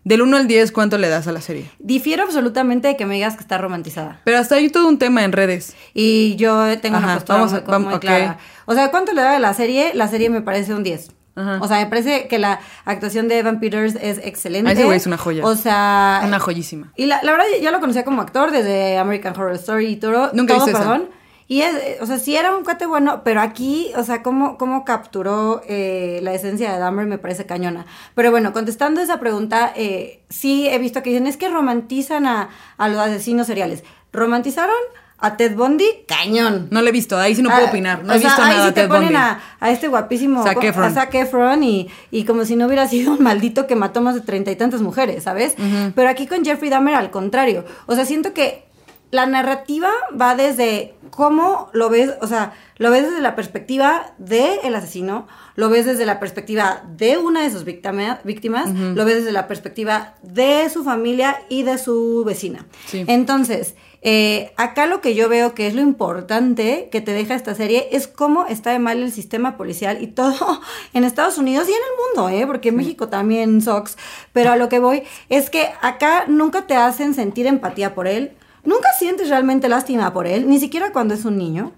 del 0.04 0.22
1 0.22 0.36
al 0.36 0.46
10, 0.46 0.70
¿cuánto 0.72 0.98
le 0.98 1.08
das 1.08 1.26
a 1.28 1.32
la 1.32 1.40
serie? 1.40 1.70
Difiero 1.78 2.22
absolutamente 2.22 2.88
de 2.88 2.96
que 2.96 3.06
me 3.06 3.14
digas 3.14 3.34
que 3.34 3.40
está 3.40 3.58
romantizada. 3.58 4.20
Pero 4.24 4.38
hasta 4.38 4.56
hay 4.56 4.68
todo 4.70 4.86
un 4.88 4.98
tema 4.98 5.24
en 5.24 5.32
redes. 5.32 5.74
Y 5.94 6.36
yo 6.36 6.78
tengo 6.80 6.96
Ajá, 6.98 7.06
una 7.06 7.14
postura 7.16 7.38
vamos 7.38 7.52
a- 7.52 7.56
muy, 7.60 7.64
vamos- 7.70 7.86
muy 7.88 7.94
ok. 7.96 8.00
clara. 8.02 8.38
O 8.66 8.74
sea, 8.74 8.90
¿cuánto 8.90 9.12
le 9.12 9.22
da 9.22 9.36
a 9.36 9.38
la 9.38 9.54
serie? 9.54 9.92
La 9.94 10.08
serie 10.08 10.28
me 10.30 10.42
parece 10.42 10.74
un 10.74 10.82
10. 10.82 11.10
Ajá. 11.36 11.58
O 11.60 11.66
sea, 11.66 11.78
me 11.78 11.86
parece 11.86 12.28
que 12.28 12.38
la 12.38 12.60
actuación 12.84 13.26
de 13.26 13.38
Evan 13.38 13.58
Peters 13.58 13.96
es 14.00 14.18
excelente. 14.18 14.70
Ese 14.70 14.84
güey 14.84 14.96
es 14.98 15.06
una 15.06 15.16
joya. 15.18 15.44
O 15.44 15.56
sea... 15.56 16.22
Una 16.24 16.38
joyísima. 16.38 16.92
Y 16.96 17.06
la, 17.06 17.20
la 17.24 17.32
verdad, 17.32 17.46
ya 17.60 17.72
lo 17.72 17.80
conocía 17.80 18.04
como 18.04 18.22
actor 18.22 18.52
desde 18.52 18.98
American 18.98 19.32
Horror 19.36 19.54
Story 19.54 19.86
y 19.88 19.96
todo. 19.96 20.30
Nunca 20.32 20.54
todo, 20.54 20.68
hice 20.68 20.78
esa. 20.78 21.00
Y 21.46 21.60
es, 21.60 22.00
o 22.00 22.06
sea, 22.06 22.18
sí 22.18 22.34
era 22.36 22.56
un 22.56 22.64
cuate 22.64 22.86
bueno, 22.86 23.20
pero 23.22 23.40
aquí, 23.42 23.90
o 23.96 24.02
sea, 24.04 24.22
cómo, 24.22 24.56
cómo 24.56 24.84
capturó 24.84 25.60
eh, 25.68 26.20
la 26.22 26.32
esencia 26.32 26.72
de 26.72 26.78
Dahmer 26.78 27.06
me 27.06 27.18
parece 27.18 27.44
cañona. 27.44 27.84
Pero 28.14 28.30
bueno, 28.30 28.52
contestando 28.54 29.00
esa 29.02 29.20
pregunta, 29.20 29.72
eh, 29.76 30.22
sí 30.30 30.66
he 30.68 30.78
visto 30.78 31.02
que 31.02 31.10
dicen, 31.10 31.26
es 31.26 31.36
que 31.36 31.48
romantizan 31.50 32.26
a, 32.26 32.48
a 32.78 32.88
los 32.88 32.98
asesinos 32.98 33.46
seriales. 33.46 33.84
¿Romantizaron 34.12 34.74
a 35.18 35.36
Ted 35.36 35.54
Bundy? 35.54 35.84
Cañón. 36.08 36.68
No 36.70 36.80
lo 36.82 36.88
he 36.88 36.92
visto, 36.92 37.18
ahí 37.18 37.34
sí 37.34 37.42
no 37.42 37.50
puedo 37.50 37.66
Ah, 37.66 37.68
opinar. 37.68 38.04
No 38.04 38.14
he 38.14 38.18
sea, 38.20 38.28
visto 38.28 38.42
ahí 38.42 38.56
nada 38.56 38.68
sí 38.68 38.74
te 38.74 38.80
Ted 38.82 38.88
ponen 38.88 39.02
Bundy. 39.08 39.16
a, 39.16 39.40
a 39.60 39.70
este 39.70 39.88
guapísimo 39.88 40.42
Zac 40.44 40.62
Efron. 40.64 40.84
a 40.86 40.90
Zac 40.90 41.14
Efron 41.14 41.62
y, 41.62 41.90
y 42.10 42.24
como 42.24 42.44
si 42.46 42.56
no 42.56 42.66
hubiera 42.66 42.86
sido 42.88 43.12
un 43.12 43.22
maldito 43.22 43.66
que 43.66 43.76
mató 43.76 44.00
más 44.00 44.14
de 44.14 44.20
treinta 44.22 44.50
y 44.50 44.56
tantas 44.56 44.80
mujeres, 44.80 45.24
¿sabes? 45.24 45.54
Pero 45.94 46.08
aquí 46.08 46.26
con 46.26 46.44
Jeffrey 46.44 46.70
Dahmer 46.70 46.94
al 46.94 47.10
contrario. 47.10 47.64
O 47.86 47.94
sea, 47.94 48.06
siento 48.06 48.32
que 48.32 48.64
la 49.10 49.26
narrativa 49.26 49.90
va 50.20 50.34
desde 50.34 50.94
cómo 51.10 51.70
lo 51.72 51.88
ves, 51.88 52.12
o 52.20 52.26
sea, 52.26 52.54
lo 52.78 52.90
ves 52.90 53.04
desde 53.04 53.20
la 53.20 53.36
perspectiva 53.36 54.12
del 54.18 54.74
asesino, 54.74 55.28
lo 55.54 55.68
ves 55.68 55.86
desde 55.86 56.04
la 56.04 56.18
perspectiva 56.18 56.82
de 56.88 57.18
una 57.18 57.42
de 57.42 57.50
sus 57.50 57.64
víctimas, 57.64 58.70
lo 58.72 59.04
ves 59.04 59.18
desde 59.18 59.32
la 59.32 59.46
perspectiva 59.46 60.14
de 60.22 60.68
su 60.70 60.82
familia 60.82 61.40
y 61.48 61.62
de 61.62 61.78
su 61.78 62.24
vecina. 62.26 62.66
Sí. 62.86 63.04
Entonces, 63.06 63.76
eh, 64.06 64.52
acá 64.58 64.86
lo 64.86 65.00
que 65.00 65.14
yo 65.14 65.30
veo 65.30 65.54
que 65.54 65.66
es 65.66 65.74
lo 65.74 65.80
importante 65.80 66.90
que 66.92 67.00
te 67.00 67.12
deja 67.12 67.34
esta 67.34 67.54
serie 67.54 67.88
es 67.92 68.06
cómo 68.06 68.44
está 68.44 68.70
de 68.72 68.78
mal 68.78 69.02
el 69.02 69.10
sistema 69.10 69.56
policial 69.56 70.02
y 70.02 70.08
todo 70.08 70.60
en 70.92 71.04
Estados 71.04 71.38
Unidos 71.38 71.68
y 71.68 71.72
en 71.72 71.78
el 71.78 72.22
mundo, 72.22 72.28
¿eh? 72.28 72.46
porque 72.46 72.68
en 72.68 72.76
México 72.76 73.08
también 73.08 73.62
SOX. 73.62 73.96
Pero 74.34 74.50
a 74.50 74.56
lo 74.56 74.68
que 74.68 74.78
voy 74.78 75.04
es 75.30 75.48
que 75.48 75.70
acá 75.80 76.26
nunca 76.28 76.66
te 76.66 76.76
hacen 76.76 77.14
sentir 77.14 77.46
empatía 77.46 77.94
por 77.94 78.06
él, 78.06 78.32
nunca 78.64 78.88
sientes 78.98 79.28
realmente 79.28 79.68
lástima 79.68 80.12
por 80.12 80.26
él, 80.26 80.48
ni 80.48 80.58
siquiera 80.58 80.92
cuando 80.92 81.14
es 81.14 81.24
un 81.24 81.36
niño. 81.36 81.72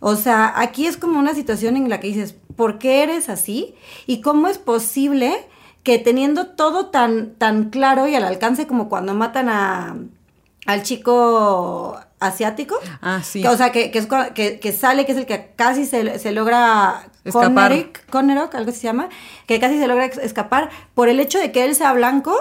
O 0.00 0.16
sea, 0.16 0.52
aquí 0.56 0.86
es 0.86 0.96
como 0.96 1.18
una 1.18 1.34
situación 1.34 1.76
en 1.76 1.88
la 1.88 2.00
que 2.00 2.08
dices, 2.08 2.34
¿por 2.56 2.78
qué 2.78 3.02
eres 3.02 3.28
así? 3.28 3.74
¿Y 4.06 4.20
cómo 4.20 4.48
es 4.48 4.58
posible 4.58 5.46
que 5.82 5.98
teniendo 5.98 6.48
todo 6.48 6.86
tan, 6.86 7.34
tan 7.36 7.70
claro 7.70 8.08
y 8.08 8.14
al 8.14 8.24
alcance 8.24 8.66
como 8.66 8.88
cuando 8.88 9.14
matan 9.14 9.48
a, 9.48 9.96
al 10.66 10.82
chico 10.82 11.98
asiático? 12.18 12.76
Ah, 13.00 13.20
sí. 13.22 13.42
Que, 13.42 13.48
o 13.48 13.56
sea, 13.56 13.70
que, 13.70 13.90
que, 13.90 13.98
es 13.98 14.08
que, 14.34 14.58
que 14.58 14.72
sale, 14.72 15.06
que 15.06 15.12
es 15.12 15.18
el 15.18 15.26
que 15.26 15.52
casi 15.56 15.86
se, 15.86 16.18
se 16.18 16.32
logra... 16.32 17.06
Escapar. 17.24 17.70
Coneric, 17.70 18.10
Coneroc, 18.10 18.52
algo 18.56 18.72
se 18.72 18.80
llama, 18.80 19.08
que 19.46 19.60
casi 19.60 19.78
se 19.78 19.86
logra 19.86 20.06
escapar 20.06 20.70
por 20.94 21.08
el 21.08 21.20
hecho 21.20 21.38
de 21.38 21.52
que 21.52 21.64
él 21.64 21.76
sea 21.76 21.92
blanco, 21.92 22.36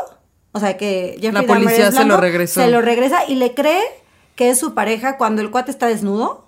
o 0.53 0.59
sea, 0.59 0.77
que 0.77 1.13
Jeffrey 1.21 1.31
La 1.31 1.41
Dahmer 1.41 1.63
policía 1.65 1.87
es 1.87 1.95
se 1.95 2.05
lo 2.05 2.17
regresó. 2.17 2.61
Se 2.61 2.69
lo 2.69 2.81
regresa 2.81 3.25
y 3.27 3.35
le 3.35 3.53
cree 3.53 3.81
que 4.35 4.49
es 4.49 4.59
su 4.59 4.73
pareja 4.73 5.17
cuando 5.17 5.41
el 5.41 5.51
cuate 5.51 5.71
está 5.71 5.87
desnudo 5.87 6.45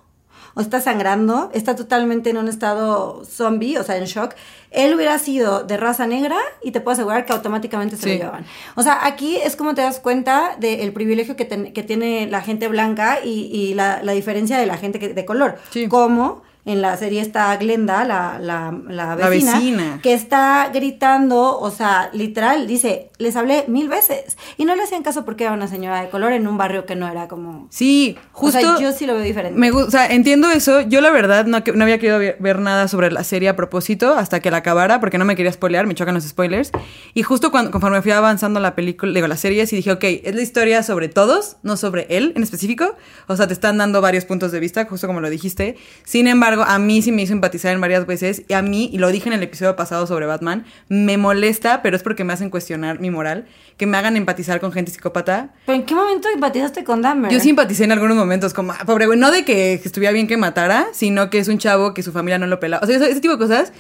o 0.55 0.62
está 0.62 0.79
sangrando, 0.81 1.50
está 1.53 1.75
totalmente 1.75 2.29
en 2.29 2.38
un 2.38 2.48
estado 2.48 3.25
zombie, 3.25 3.77
o 3.77 3.83
sea, 3.83 3.98
en 3.98 4.05
shock. 4.05 4.36
Él 4.69 4.93
hubiera 4.93 5.17
sido 5.17 5.63
de 5.63 5.77
raza 5.77 6.05
negra 6.05 6.38
y 6.62 6.69
te 6.72 6.79
puedo 6.79 6.93
asegurar 6.93 7.25
que 7.25 7.33
automáticamente 7.33 7.95
se 7.95 8.03
Sí. 8.03 8.10
lo 8.10 8.15
llevaban. 8.15 8.45
O 8.75 8.83
sea, 8.83 9.05
aquí 9.05 9.38
es 9.38 9.55
como 9.55 9.74
te 9.74 9.81
das 9.81 10.00
cuenta 10.00 10.55
del 10.60 10.93
privilegio 10.93 11.36
que, 11.36 11.45
ten- 11.45 11.74
que 11.74 11.81
tiene 11.81 12.27
la 12.27 12.41
gente 12.41 12.67
blanca 12.67 13.17
y, 13.24 13.50
y 13.51 13.74
la, 13.74 14.01
la 14.03 14.12
diferencia 14.12 14.57
de 14.60 14.67
la 14.67 14.77
gente 14.77 15.00
que- 15.00 15.13
de 15.15 15.25
color. 15.25 15.57
Sí. 15.72 15.88
Como 15.88 16.43
en 16.65 16.82
la 16.82 16.96
serie 16.98 17.22
está 17.22 17.55
Glenda, 17.58 18.05
la, 18.05 18.39
la, 18.39 18.74
la 18.88 19.15
La 19.15 19.29
vecina, 19.29 19.53
vecina. 19.55 20.00
que 20.01 20.13
está 20.13 20.70
gritando, 20.74 21.60
o 21.60 21.72
sea, 21.72 22.10
literal, 22.13 22.67
dice, 22.67 23.10
les 23.17 23.36
hablé 23.36 23.65
mil 23.67 23.89
veces. 23.89 24.38
Y 24.58 24.65
no 24.65 24.75
le 24.75 24.84
hacían 24.84 25.03
caso 25.03 25.25
porque 25.25 25.43
era 25.43 25.53
una 25.53 25.67
señora 25.67 26.01
de 26.01 26.10
color 26.10 26.32
en 26.32 26.48
un 26.48 26.58
barrio 26.58 26.86
que 26.86 26.96
no 26.96 27.08
era 27.08 27.27
como... 27.27 27.67
Sí, 27.70 28.17
justo. 28.32 28.60
O 28.60 28.62
sea, 28.62 28.79
yo 28.79 28.91
sí 28.93 29.05
lo 29.05 29.13
veo 29.15 29.24
diferente. 29.24 29.60
Me 29.60 29.72
o 29.72 29.91
sea, 29.91 30.08
entiendo 30.08 30.50
eso. 30.50 30.82
Yo 30.82 31.01
la 31.01 31.12
verdad 31.12 31.46
no, 31.46 31.60
no 31.74 31.84
había 31.84 31.98
querido 32.00 32.20
ver, 32.20 32.38
ver 32.39 32.60
nada 32.60 32.88
sobre 32.88 33.12
la 33.12 33.24
serie 33.25 33.50
a 33.50 33.55
propósito 33.55 34.13
hasta 34.15 34.39
que 34.39 34.50
la 34.50 34.58
acabara 34.58 35.01
porque 35.01 35.17
no 35.17 35.25
me 35.25 35.36
quería 35.36 35.51
spoilear, 35.51 35.86
me 35.86 35.96
chocan 35.96 36.15
los 36.15 36.24
spoilers. 36.24 36.72
Y 37.13 37.24
justo 37.24 37.51
cuando, 37.51 37.72
conforme 37.72 38.01
fui 38.01 38.12
avanzando 38.12 38.62
la 38.62 38.74
película, 38.74 39.12
digo, 39.13 39.27
la 39.27 39.38
serie, 39.38 39.67
sí 39.67 39.75
dije, 39.75 39.91
ok, 39.91 40.03
es 40.24 40.34
la 40.36 40.41
historia 40.41 40.82
sobre 40.84 41.10
todos, 41.10 41.58
no 41.63 41.75
sobre 41.75 42.08
él 42.10 42.32
en 42.38 42.43
específico. 42.43 42.96
O 43.27 43.36
sea, 43.36 43.48
te 43.48 43.53
están 43.53 43.77
dando 43.77 44.00
varios 44.00 44.24
puntos 44.24 44.51
de 44.53 44.60
vista, 44.62 44.86
justo 44.86 45.08
como 45.08 45.20
lo 45.20 45.29
dijiste. 45.29 45.75
Sin 46.05 46.27
embargo, 46.27 46.52
a 46.62 46.77
mí 46.77 47.01
sí 47.01 47.12
me 47.12 47.24
hizo 47.24 47.33
empatizar 47.33 47.74
en 47.74 47.81
varias 47.81 48.05
veces. 48.05 48.43
Y 48.48 48.53
a 48.53 48.62
mí, 48.62 48.89
y 48.93 49.00
lo 49.00 49.10
dije 49.12 49.27
en 49.29 49.33
el 49.33 49.41
episodio 49.41 49.75
pasado 49.75 50.05
sobre 50.05 50.27
Batman, 50.27 50.65
me 50.89 51.17
molesta, 51.17 51.81
pero 51.81 51.95
es 51.95 52.03
porque 52.03 52.24
me 52.24 52.33
hacen 52.33 52.51
cuestionar 52.51 53.00
mi 53.00 53.10
moral, 53.10 53.48
que 53.77 53.88
me 53.88 53.98
hagan 53.98 54.15
empatizar 54.15 54.60
con 54.60 54.72
gente 54.72 54.91
psicópata. 54.91 55.50
¿Pero 55.65 55.75
en 55.79 55.83
qué 55.86 55.95
momento 55.95 56.27
empatizaste 56.31 56.83
con 56.83 57.01
Dahmer? 57.01 57.31
Yo 57.31 57.39
simpaticé 57.39 57.86
en 57.86 57.91
algunos 57.91 58.15
momentos, 58.15 58.53
como, 58.53 58.74
"Ah, 58.74 58.83
pobre 58.86 59.07
güey, 59.07 59.17
no 59.17 59.31
de 59.31 59.43
que 59.43 59.74
estuviera 59.74 60.13
bien 60.13 60.27
que 60.27 60.38
matara, 60.38 60.86
sino 60.93 61.31
que 61.31 61.39
es 61.39 61.48
un 61.48 61.57
chavo 61.57 61.93
que 61.95 62.03
su 62.03 62.12
familia 62.12 62.38
no 62.38 62.45
lo 62.45 62.60
pela. 62.60 62.79
O 62.83 62.86
sea, 62.86 62.98
ese 62.98 63.19
tipo 63.19 63.33
de 63.33 63.39
cosas 63.39 63.74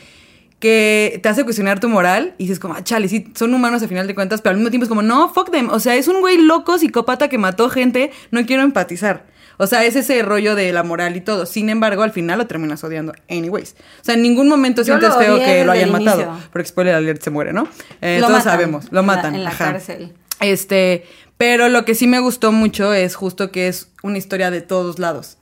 que 0.63 1.19
te 1.21 1.27
hace 1.27 1.43
cuestionar 1.43 1.81
tu 1.81 1.89
moral 1.89 2.35
y 2.37 2.43
dices 2.45 2.57
como, 2.57 2.73
ah, 2.75 2.81
chale, 2.85 3.09
sí, 3.09 3.33
son 3.35 3.53
humanos 3.53 3.83
a 3.83 3.87
final 3.89 4.07
de 4.07 4.15
cuentas, 4.15 4.39
pero 4.41 4.51
al 4.51 4.55
mismo 4.57 4.69
tiempo 4.69 4.85
es 4.85 4.89
como, 4.89 5.01
no, 5.01 5.27
fuck 5.33 5.51
them. 5.51 5.69
O 5.69 5.81
sea, 5.81 5.95
es 5.95 6.07
un 6.07 6.21
güey 6.21 6.37
loco, 6.37 6.77
psicópata 6.77 7.27
que 7.27 7.37
mató 7.37 7.69
gente, 7.69 8.11
no 8.31 8.45
quiero 8.45 8.63
empatizar. 8.63 9.25
O 9.57 9.67
sea, 9.67 9.83
es 9.83 9.97
ese 9.97 10.21
rollo 10.23 10.55
de 10.55 10.71
la 10.71 10.81
moral 10.83 11.17
y 11.17 11.21
todo. 11.21 11.45
Sin 11.45 11.67
embargo, 11.69 12.01
al 12.03 12.11
final 12.13 12.39
lo 12.39 12.47
terminas 12.47 12.81
odiando. 12.85 13.13
Anyways. 13.29 13.75
O 14.01 14.05
sea, 14.05 14.15
en 14.15 14.21
ningún 14.23 14.47
momento 14.47 14.81
Yo 14.83 14.97
sientes 14.97 15.13
feo 15.17 15.37
que 15.37 15.65
lo 15.65 15.73
hayan 15.73 15.91
matado. 15.91 16.21
inicio. 16.21 16.49
Porque 16.53 16.69
spoiler 16.69 16.95
alert 16.95 17.21
se 17.21 17.29
muere, 17.29 17.51
¿no? 17.51 17.67
Eh, 17.99 18.19
Lo 18.21 18.27
todos 18.27 18.39
matan 18.39 18.53
sabemos, 18.53 18.85
lo 18.91 19.01
en 19.01 19.05
la- 19.07 19.13
matan. 19.15 19.35
en 19.35 19.43
la 19.43 19.49
ajá. 19.49 19.65
cárcel. 19.73 20.13
Este, 20.39 21.05
pero 21.37 21.67
lo 21.69 21.83
que 21.85 21.93
sí 21.93 22.07
me 22.07 22.19
gustó 22.19 22.51
mucho 22.53 22.93
es 22.93 23.15
justo 23.15 23.51
que 23.51 23.67
es 23.67 23.89
una 24.01 24.17
historia 24.17 24.49
de 24.49 24.61
todos 24.61 24.97
lados. 24.97 25.37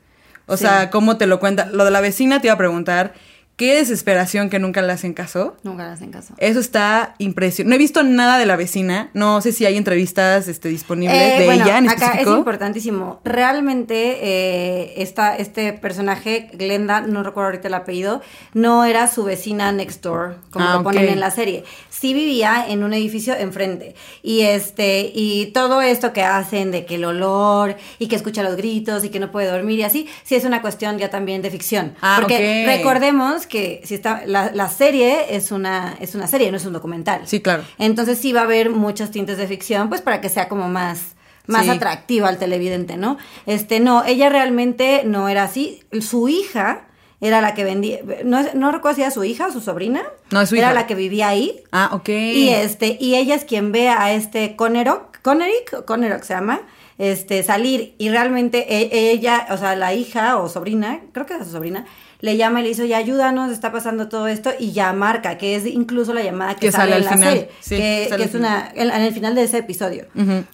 O 0.48 0.58
Sí. 0.58 0.64
sea, 0.66 0.90
cómo 0.90 1.18
te 1.18 1.28
lo 1.28 1.40
cuenta. 1.40 1.68
Lo 1.72 1.86
de 1.86 1.92
la 1.92 2.02
vecina 2.02 2.42
te 2.42 2.48
iba 2.48 2.56
a 2.56 2.58
preguntar, 2.58 3.14
qué 3.62 3.76
desesperación 3.76 4.50
que 4.50 4.58
nunca 4.58 4.82
le 4.82 4.92
hacen 4.92 5.14
caso. 5.14 5.56
Nunca 5.62 5.86
le 5.86 5.92
hacen 5.94 6.10
caso. 6.10 6.34
Eso 6.40 6.60
está 6.60 7.14
impresionante. 7.20 7.70
No 7.70 7.76
he 7.76 7.78
visto 7.78 8.02
nada 8.02 8.40
de 8.40 8.48
la 8.48 8.56
vecina. 8.56 9.12
No 9.14 9.40
sé 9.40 9.52
si 9.52 9.68
hay 9.68 9.78
entrevistas 9.78 10.48
este, 10.48 10.68
disponibles 10.70 11.16
Eh, 11.16 11.40
de 11.42 11.46
bueno, 11.46 11.66
ella 11.66 11.78
en 11.78 11.88
acá 11.88 12.14
es 12.20 12.28
importantísimo. 12.28 13.22
Realmente 13.24 14.18
eh, 14.24 14.94
esta, 14.98 15.36
este 15.38 15.74
personaje, 15.74 16.50
Glenda, 16.54 17.02
no 17.02 17.22
recuerdo 17.22 17.50
ahorita 17.50 17.68
el 17.68 17.76
apellido, 17.76 18.22
no 18.56 18.84
era 18.84 19.06
su 19.08 19.24
vecina 19.26 19.72
next 19.72 20.02
door, 20.04 20.38
como 20.50 20.66
Ah, 20.68 20.74
lo 20.78 20.84
ponen 20.84 21.08
en 21.08 21.20
la 21.20 21.30
serie. 21.30 21.64
Sí 21.92 22.16
vivía 22.16 22.66
en 22.68 22.84
un 22.84 22.96
edificio 22.96 23.36
enfrente. 23.36 23.94
Y 24.24 24.42
este, 24.42 25.12
y 25.14 25.52
todo 25.54 25.84
esto 25.84 26.14
que 26.14 26.24
hacen 26.24 26.72
de 26.72 26.84
que 26.88 26.96
el 26.96 27.06
olor 27.06 27.76
y 28.00 28.08
que 28.08 28.16
escucha 28.16 28.42
los 28.42 28.56
gritos 28.56 29.04
y 29.04 29.10
que 29.10 29.20
no 29.20 29.30
puede 29.30 29.52
dormir 29.52 29.78
y 29.78 29.84
así, 29.84 30.10
sí 30.24 30.34
es 30.34 30.46
una 30.46 30.64
cuestión 30.64 30.98
ya 30.98 31.12
también 31.12 31.44
de 31.44 31.52
ficción. 31.52 31.94
Ah, 32.02 32.18
Porque 32.22 32.64
ok. 32.66 32.78
recordemos 32.78 33.46
que 33.52 33.82
si 33.84 33.94
está, 33.94 34.24
la, 34.26 34.50
la 34.54 34.68
serie 34.70 35.36
es 35.36 35.52
una, 35.52 35.96
es 36.00 36.16
una 36.16 36.26
serie, 36.26 36.50
no 36.50 36.58
es 36.58 36.66
un 36.66 36.74
documental. 36.74 37.22
Sí, 37.28 37.42
claro. 37.42 37.64
Entonces 37.78 38.18
sí 38.18 38.32
va 38.34 38.42
a 38.42 38.44
haber 38.46 38.72
muchos 38.72 39.12
tintes 39.12 39.38
de 39.38 39.46
ficción, 39.46 39.90
pues 39.90 40.02
para 40.02 40.22
que 40.22 40.30
sea 40.30 40.48
como 40.50 40.68
más, 40.70 41.16
más 41.46 41.66
Sí. 41.66 41.70
atractiva 41.70 42.30
al 42.30 42.38
televidente, 42.40 42.98
¿no? 42.98 43.18
Este, 43.46 43.80
no, 43.80 44.04
ella 44.06 44.30
realmente 44.30 45.04
no 45.06 45.28
era 45.30 45.44
así. 45.44 45.84
Su 46.00 46.30
hija 46.30 46.86
era 47.20 47.42
la 47.42 47.54
que 47.54 47.64
vendía, 47.64 48.00
no, 48.24 48.42
no 48.56 48.72
recuerdo 48.72 48.96
si 48.96 49.02
era 49.02 49.12
su 49.12 49.24
hija 49.24 49.48
o 49.48 49.52
su 49.52 49.62
sobrina. 49.62 50.02
No, 50.32 50.42
es 50.42 50.50
su 50.50 50.56
Era 50.56 50.68
hija. 50.68 50.74
la 50.74 50.88
que 50.88 50.96
vivía 50.96 51.28
ahí. 51.28 51.62
Ah, 51.72 51.90
ok. 51.94 52.10
Y 52.10 52.50
este, 52.50 52.98
y 53.00 53.16
ella 53.16 53.36
es 53.36 53.46
quien 53.46 53.72
ve 53.72 53.90
a 53.90 54.14
este 54.14 54.56
Coneroc, 54.56 55.20
Coneric, 55.22 55.86
Coneroc 55.86 56.24
se 56.24 56.34
llama, 56.34 56.62
este, 56.98 57.44
salir. 57.44 57.94
Y 58.00 58.10
realmente 58.10 58.66
e- 58.76 59.12
ella, 59.12 59.46
o 59.52 59.58
sea, 59.58 59.76
la 59.76 59.94
hija 59.94 60.38
o 60.38 60.50
sobrina, 60.50 61.02
creo 61.12 61.26
que 61.28 61.34
era 61.36 61.44
su 61.46 61.52
sobrina, 61.52 61.86
le 62.22 62.38
llama 62.38 62.60
y 62.60 62.64
le 62.64 62.70
dice, 62.70 62.84
oye, 62.84 62.96
ayúdanos, 62.96 63.52
está 63.52 63.72
pasando 63.72 64.08
todo 64.08 64.28
esto, 64.28 64.52
y 64.60 64.72
ya 64.72 64.94
marca, 64.94 65.38
que 65.38 65.56
es 65.56 65.66
incluso 65.66 66.14
la 66.14 66.24
llamada 66.24 66.56
que, 66.56 66.68
Que 66.68 66.72
sale 66.72 66.94
sale, 66.94 66.96
al 66.96 67.02
en 67.02 67.06
la 67.06 67.12
final, 67.12 67.34
serie, 67.34 67.50
sí, 67.60 67.76
que, 67.76 68.16
que 68.16 68.24
es 68.24 68.36
una, 68.36 68.72
en, 68.76 68.90
en 68.90 69.02
el 69.02 69.14
final 69.14 69.36
de 69.36 69.44
ese 69.44 69.58
episodio. 69.58 70.06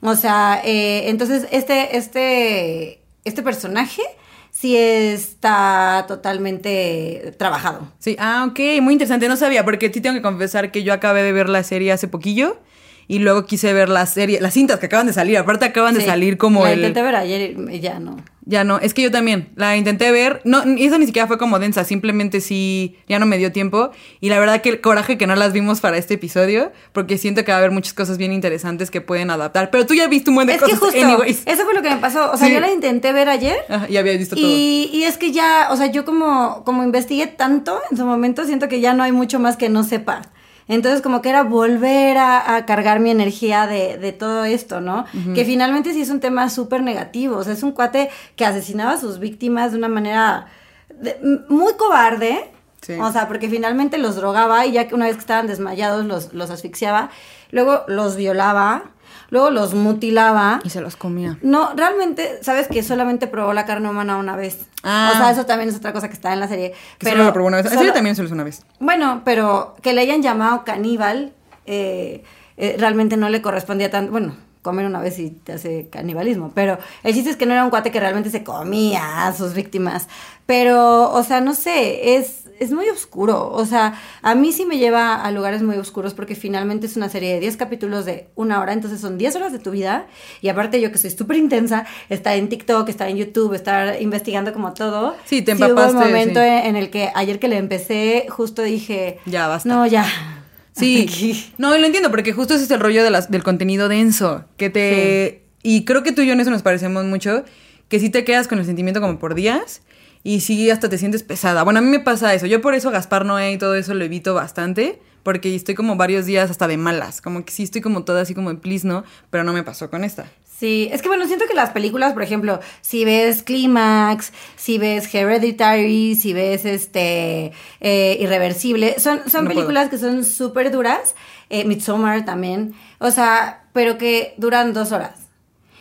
O 0.01 0.15
sea, 0.15 0.61
eh, 0.63 1.09
entonces 1.09 1.47
este, 1.51 1.97
este, 1.97 3.01
este 3.25 3.43
personaje 3.43 4.01
sí 4.49 4.75
está 4.75 6.05
totalmente 6.07 7.35
trabajado. 7.37 7.91
Sí, 7.99 8.15
ah, 8.19 8.47
ok, 8.49 8.81
muy 8.81 8.93
interesante. 8.93 9.27
No 9.27 9.35
sabía, 9.35 9.63
porque 9.63 9.91
sí 9.93 10.01
tengo 10.01 10.15
que 10.15 10.21
confesar 10.21 10.71
que 10.71 10.83
yo 10.83 10.93
acabé 10.93 11.21
de 11.21 11.31
ver 11.31 11.49
la 11.49 11.63
serie 11.63 11.91
hace 11.91 12.07
poquillo 12.07 12.59
y 13.07 13.19
luego 13.19 13.45
quise 13.45 13.71
ver 13.73 13.89
la 13.89 14.05
serie, 14.05 14.41
las 14.41 14.53
cintas 14.53 14.79
que 14.79 14.87
acaban 14.87 15.07
de 15.07 15.13
salir. 15.13 15.37
Aparte 15.37 15.65
acaban 15.65 15.93
de 15.93 16.01
Sí. 16.01 16.05
salir 16.07 16.37
como 16.37 16.63
La 16.63 16.71
el... 16.73 16.79
intenté 16.79 17.01
ver 17.01 17.15
ayer 17.15 17.55
y 17.71 17.79
ya 17.79 17.99
no. 17.99 18.17
Ya 18.49 18.63
no, 18.63 18.79
es 18.79 18.93
que 18.93 19.01
yo 19.01 19.11
también 19.11 19.49
la 19.57 19.75
intenté 19.75 20.09
ver, 20.09 20.39
no, 20.45 20.63
y 20.65 20.85
esa 20.85 20.97
ni 20.97 21.05
siquiera 21.05 21.27
fue 21.27 21.37
como 21.37 21.59
densa, 21.59 21.83
simplemente 21.83 22.39
sí, 22.39 22.95
ya 23.09 23.19
no 23.19 23.25
me 23.25 23.37
dio 23.37 23.51
tiempo. 23.51 23.91
Y 24.21 24.29
la 24.29 24.39
verdad 24.39 24.61
que 24.61 24.69
el 24.69 24.79
coraje 24.79 25.17
que 25.17 25.27
no 25.27 25.35
las 25.35 25.51
vimos 25.51 25.81
para 25.81 25.97
este 25.97 26.13
episodio, 26.13 26.71
porque 26.93 27.17
siento 27.17 27.43
que 27.43 27.51
va 27.51 27.57
a 27.57 27.59
haber 27.59 27.71
muchas 27.71 27.93
cosas 27.93 28.17
bien 28.17 28.31
interesantes 28.31 28.89
que 28.89 29.01
pueden 29.01 29.31
adaptar. 29.31 29.69
Pero 29.69 29.85
tú 29.85 29.95
ya 29.95 30.07
viste 30.07 30.29
un 30.29 30.35
buen 30.37 30.47
de 30.47 30.53
Es 30.53 30.59
que 30.61 30.65
cosas, 30.71 30.79
justo, 30.79 30.97
anyways. 31.05 31.41
eso 31.45 31.65
fue 31.65 31.73
lo 31.73 31.81
que 31.81 31.89
me 31.89 31.97
pasó. 31.97 32.31
O 32.31 32.37
sea, 32.37 32.47
Sí. 32.47 32.53
yo 32.53 32.61
la 32.61 32.71
intenté 32.71 33.11
ver 33.11 33.27
ayer. 33.27 33.57
Ajá, 33.67 33.85
ya 33.89 33.99
habías 33.99 34.17
visto 34.17 34.37
todo. 34.37 34.45
Y, 34.47 34.91
y 34.93 35.03
es 35.03 35.17
que 35.17 35.33
ya, 35.33 35.67
o 35.71 35.75
sea, 35.75 35.87
yo 35.87 36.05
como, 36.05 36.63
como 36.63 36.83
investigué 36.85 37.27
tanto 37.27 37.81
en 37.91 37.97
su 37.97 38.05
momento, 38.05 38.45
siento 38.45 38.69
que 38.69 38.79
ya 38.79 38.93
no 38.93 39.03
hay 39.03 39.11
mucho 39.11 39.39
más 39.41 39.57
que 39.57 39.67
no 39.67 39.83
sepa. 39.83 40.21
Entonces, 40.67 41.01
como 41.01 41.21
que 41.21 41.29
era 41.29 41.43
volver 41.43 42.17
a, 42.17 42.55
a 42.55 42.65
cargar 42.65 42.99
mi 42.99 43.09
energía 43.09 43.67
de, 43.67 43.97
de 43.97 44.11
todo 44.11 44.43
esto, 44.43 44.81
¿no? 44.81 45.05
Que 45.33 45.45
finalmente 45.45 45.93
sí 45.93 46.01
es 46.01 46.09
un 46.09 46.19
tema 46.19 46.49
súper 46.49 46.81
negativo. 46.83 47.37
O 47.37 47.43
sea, 47.43 47.53
es 47.53 47.63
un 47.63 47.71
cuate 47.71 48.09
que 48.35 48.45
asesinaba 48.45 48.91
a 48.93 48.97
sus 48.97 49.19
víctimas 49.19 49.71
de 49.71 49.77
una 49.77 49.87
manera 49.87 50.47
de- 50.93 51.17
muy 51.49 51.73
cobarde. 51.73 52.51
Sí. 52.81 52.93
O 52.99 53.11
sea, 53.11 53.27
porque 53.27 53.49
finalmente 53.49 53.97
los 53.97 54.15
drogaba 54.17 54.65
y 54.65 54.73
ya 54.73 54.87
que 54.87 54.95
una 54.95 55.05
vez 55.05 55.15
que 55.15 55.21
estaban 55.21 55.47
desmayados 55.47 56.05
los, 56.05 56.33
los 56.33 56.49
asfixiaba. 56.51 57.09
Luego 57.51 57.83
los 57.87 58.15
violaba. 58.17 58.83
Luego 59.29 59.49
los 59.49 59.73
mutilaba. 59.73 60.59
Y 60.63 60.69
se 60.69 60.81
los 60.81 60.95
comía. 60.95 61.37
No, 61.41 61.73
realmente, 61.75 62.39
sabes 62.43 62.67
que 62.67 62.81
solamente 62.83 63.27
probó 63.27 63.53
la 63.53 63.65
carne 63.65 63.89
humana 63.89 64.17
una 64.17 64.35
vez. 64.35 64.59
Ah. 64.83 65.11
O 65.13 65.17
sea, 65.17 65.31
eso 65.31 65.45
también 65.45 65.69
es 65.69 65.75
otra 65.75 65.91
cosa 65.93 66.07
que 66.07 66.13
está 66.13 66.31
en 66.33 66.39
la 66.39 66.47
serie. 66.47 66.73
Que 66.97 67.09
solo 67.09 67.25
lo 67.25 67.33
probó 67.33 67.47
una 67.47 67.61
vez. 67.61 67.71
Solo- 67.71 67.93
también 67.93 68.15
solo 68.15 68.27
es 68.27 68.31
una 68.31 68.43
vez. 68.43 68.63
Bueno, 68.79 69.21
pero 69.25 69.75
que 69.81 69.93
le 69.93 70.01
hayan 70.01 70.21
llamado 70.21 70.63
caníbal, 70.63 71.33
eh, 71.65 72.23
eh, 72.57 72.75
realmente 72.79 73.17
no 73.17 73.29
le 73.29 73.41
correspondía 73.41 73.91
tanto. 73.91 74.11
Bueno, 74.11 74.35
comer 74.61 74.85
una 74.85 74.99
vez 74.99 75.19
y 75.19 75.29
te 75.31 75.53
hace 75.53 75.89
canibalismo. 75.89 76.51
Pero 76.55 76.77
el 77.03 77.13
chiste 77.13 77.29
es 77.29 77.35
que 77.37 77.45
no 77.45 77.53
era 77.53 77.63
un 77.63 77.69
cuate 77.69 77.91
que 77.91 77.99
realmente 77.99 78.29
se 78.29 78.43
comía 78.43 79.27
a 79.27 79.33
sus 79.33 79.53
víctimas. 79.53 80.07
Pero, 80.45 81.11
o 81.11 81.23
sea, 81.23 81.41
no 81.41 81.53
sé, 81.53 82.15
es, 82.15 82.45
es 82.59 82.71
muy 82.71 82.89
oscuro. 82.89 83.49
O 83.51 83.65
sea, 83.65 83.99
a 84.21 84.35
mí 84.35 84.51
sí 84.51 84.65
me 84.65 84.77
lleva 84.77 85.15
a 85.15 85.31
lugares 85.31 85.61
muy 85.61 85.77
oscuros 85.77 86.13
porque 86.13 86.35
finalmente 86.35 86.85
es 86.85 86.95
una 86.95 87.09
serie 87.09 87.33
de 87.33 87.39
10 87.39 87.57
capítulos 87.57 88.05
de 88.05 88.27
una 88.35 88.61
hora, 88.61 88.73
entonces 88.73 88.99
son 88.99 89.17
10 89.17 89.35
horas 89.35 89.51
de 89.51 89.59
tu 89.59 89.71
vida. 89.71 90.07
Y 90.41 90.49
aparte 90.49 90.81
yo 90.81 90.91
que 90.91 90.97
soy 90.97 91.11
súper 91.11 91.37
intensa, 91.37 91.85
estar 92.09 92.35
en 92.37 92.49
TikTok, 92.49 92.89
estar 92.89 93.09
en 93.09 93.17
YouTube, 93.17 93.53
estar 93.53 94.01
investigando 94.01 94.53
como 94.53 94.73
todo. 94.73 95.15
Sí, 95.25 95.41
te 95.41 95.53
hubo 95.53 95.65
empapaste, 95.65 95.97
un 95.97 96.03
momento 96.03 96.39
sí. 96.39 96.47
en 96.47 96.75
el 96.75 96.89
que 96.89 97.11
ayer 97.15 97.39
que 97.39 97.47
le 97.47 97.57
empecé, 97.57 98.25
justo 98.29 98.61
dije... 98.61 99.19
Ya, 99.25 99.47
basta. 99.47 99.69
No, 99.69 99.85
ya. 99.85 100.05
Sí, 100.73 101.51
no, 101.57 101.75
y 101.75 101.79
lo 101.79 101.87
entiendo, 101.87 102.11
porque 102.11 102.33
justo 102.33 102.53
ese 102.53 102.65
es 102.65 102.69
el 102.69 102.79
rollo 102.79 103.03
de 103.03 103.09
las, 103.09 103.31
del 103.31 103.41
contenido 103.41 103.89
denso, 103.89 104.45
que 104.57 104.69
te... 104.69 105.41
Y 105.63 105.85
creo 105.85 106.03
que 106.03 106.11
tú 106.11 106.21
y 106.21 106.27
yo 106.27 106.33
en 106.33 106.39
eso 106.39 106.51
nos 106.51 106.61
parecemos 106.61 107.03
mucho, 107.03 107.45
que 107.89 107.99
sí 107.99 108.11
te 108.11 108.23
quedas 108.23 108.47
con 108.47 108.59
el 108.59 108.65
sentimiento 108.65 109.01
como 109.01 109.17
por 109.17 109.33
días 109.33 109.81
y 110.23 110.41
sí 110.41 110.69
hasta 110.69 110.89
te 110.89 110.97
sientes 110.97 111.23
pesada. 111.23 111.63
Bueno, 111.63 111.79
a 111.79 111.81
mí 111.81 111.89
me 111.89 111.99
pasa 111.99 112.33
eso, 112.33 112.45
yo 112.45 112.61
por 112.61 112.73
eso 112.73 112.91
Gaspar 112.91 113.25
Noé 113.25 113.53
y 113.53 113.57
todo 113.57 113.75
eso 113.75 113.93
lo 113.93 114.03
evito 114.03 114.33
bastante, 114.33 114.99
porque 115.23 115.53
estoy 115.55 115.75
como 115.75 115.95
varios 115.95 116.25
días 116.25 116.49
hasta 116.49 116.67
de 116.67 116.77
malas, 116.77 117.21
como 117.21 117.43
que 117.43 117.51
sí 117.51 117.63
estoy 117.63 117.81
como 117.81 118.03
toda 118.03 118.21
así 118.21 118.33
como 118.33 118.49
en 118.49 118.57
please, 118.57 118.87
¿no? 118.87 119.03
Pero 119.29 119.43
no 119.43 119.53
me 119.53 119.63
pasó 119.63 119.89
con 119.89 120.03
esta. 120.03 120.25
Sí, 120.59 120.89
es 120.91 121.03
que 121.03 121.07
bueno, 121.07 121.27
siento 121.27 121.45
que 121.47 121.53
las 121.53 121.69
películas, 121.69 122.13
por 122.13 122.23
ejemplo, 122.23 122.59
si 122.81 123.05
ves 123.05 123.43
Clímax, 123.43 124.33
si 124.55 124.79
ves 124.79 125.13
Hereditary, 125.13 126.15
si 126.15 126.33
ves 126.33 126.65
este 126.65 127.51
eh, 127.79 128.17
Irreversible, 128.19 128.99
son, 128.99 129.29
son 129.29 129.43
No 129.43 129.49
películas 129.51 129.89
que 129.89 129.99
son 129.99 130.25
súper 130.25 130.71
duras, 130.71 131.13
eh, 131.51 131.63
Midsommar 131.63 132.25
también, 132.25 132.73
o 132.97 133.11
sea, 133.11 133.67
pero 133.71 133.99
que 133.99 134.33
duran 134.37 134.73
dos 134.73 134.91
horas. 134.91 135.26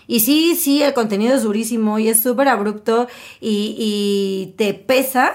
Y 0.06 0.20
sí, 0.20 0.54
sí, 0.56 0.82
el 0.82 0.94
contenido 0.94 1.34
es 1.34 1.42
durísimo 1.42 1.98
y 1.98 2.08
es 2.08 2.22
súper 2.22 2.48
abrupto 2.48 3.08
y, 3.40 3.74
y 3.78 4.54
te 4.56 4.72
pesa, 4.74 5.32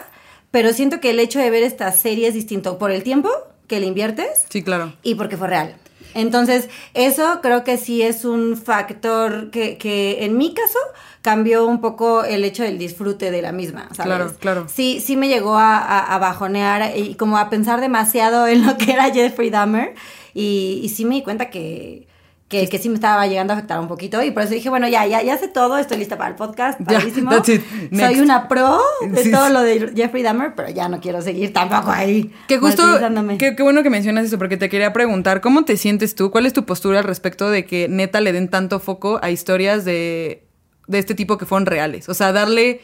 pero 0.51 0.71
siento 0.73 0.99
que 0.99 1.09
el 1.11 1.19
hecho 1.19 1.39
de 1.39 1.49
ver 1.49 1.63
esta 1.63 1.91
serie 1.91 2.27
es 2.27 2.33
distinto 2.33 2.77
por 2.77 2.91
el 2.91 3.03
tiempo 3.03 3.29
que 3.67 3.79
le 3.79 3.85
inviertes 3.87 4.27
Sí, 4.49 4.63
claro. 4.63 4.93
y 5.03 5.15
porque 5.15 5.37
fue 5.37 5.47
real. 5.47 5.75
Entonces, 6.13 6.67
eso 6.93 7.39
creo 7.41 7.63
que 7.63 7.77
sí 7.77 8.01
es 8.01 8.25
un 8.25 8.57
factor 8.57 9.49
que, 9.49 9.77
que 9.77 10.25
en 10.25 10.35
mi 10.37 10.53
caso 10.53 10.77
cambió 11.21 11.65
un 11.65 11.79
poco 11.79 12.23
el 12.25 12.43
hecho 12.43 12.63
del 12.63 12.77
disfrute 12.77 13.31
de 13.31 13.41
la 13.41 13.51
misma, 13.53 13.83
¿sabes? 13.93 14.03
Claro, 14.15 14.33
claro. 14.39 14.67
Sí, 14.73 14.99
sí 14.99 15.15
me 15.15 15.27
llegó 15.29 15.55
a, 15.55 15.77
a- 15.77 16.15
a 16.15 16.17
bajonear 16.17 16.97
y 16.97 17.15
como 17.15 17.37
a 17.37 17.49
pensar 17.49 17.79
demasiado 17.79 18.47
en 18.47 18.65
lo 18.65 18.77
que 18.77 18.91
era 18.91 19.09
Jeffrey 19.13 19.49
Dahmer 19.49 19.93
y, 20.33 20.81
y 20.83 20.89
sí 20.89 21.05
me 21.05 21.15
di 21.15 21.21
cuenta 21.23 21.49
que, 21.49 22.07
que, 22.51 22.67
que 22.67 22.77
sí 22.79 22.89
me 22.89 22.95
estaba 22.95 23.25
llegando 23.27 23.53
a 23.53 23.55
afectar 23.55 23.79
un 23.79 23.87
poquito 23.87 24.21
y 24.21 24.29
por 24.31 24.43
eso 24.43 24.53
dije, 24.53 24.69
bueno, 24.69 24.85
ya, 24.89 25.05
ya, 25.07 25.23
ya 25.23 25.37
sé 25.37 25.47
todo, 25.47 25.77
estoy 25.77 25.97
lista 25.97 26.17
para 26.17 26.31
el 26.31 26.35
podcast, 26.35 26.79
padrísimo. 26.81 27.31
Soy 27.43 28.19
una 28.19 28.49
pro 28.49 28.77
de 29.07 29.23
Sí, 29.23 29.31
todo 29.31 29.47
sí. 29.47 29.53
lo 29.53 29.61
de 29.61 29.93
Jeffrey 29.95 30.21
Dahmer, 30.21 30.53
pero 30.53 30.69
ya 30.69 30.89
no 30.89 30.99
quiero 30.99 31.21
seguir 31.21 31.53
tampoco 31.53 31.91
ahí. 31.91 32.29
Que 32.49 32.57
justo, 32.57 32.83
qué 33.39 33.55
qué 33.55 33.63
bueno 33.63 33.83
que 33.83 33.89
mencionas 33.89 34.25
eso, 34.25 34.37
porque 34.37 34.57
te 34.57 34.67
quería 34.69 34.91
preguntar, 34.91 35.39
¿cómo 35.39 35.63
te 35.63 35.77
sientes 35.77 36.13
tú? 36.13 36.29
¿Cuál 36.29 36.45
es 36.45 36.51
tu 36.51 36.65
postura 36.65 36.99
al 36.99 37.05
respecto 37.05 37.49
de 37.49 37.65
que 37.65 37.87
neta 37.87 38.19
le 38.19 38.33
den 38.33 38.49
tanto 38.49 38.81
foco 38.81 39.19
a 39.23 39.31
historias 39.31 39.85
de, 39.85 40.43
de 40.87 40.99
este 40.99 41.15
tipo 41.15 41.37
que 41.37 41.45
fueron 41.45 41.65
reales? 41.65 42.09
O 42.09 42.13
sea, 42.13 42.33
darle 42.33 42.81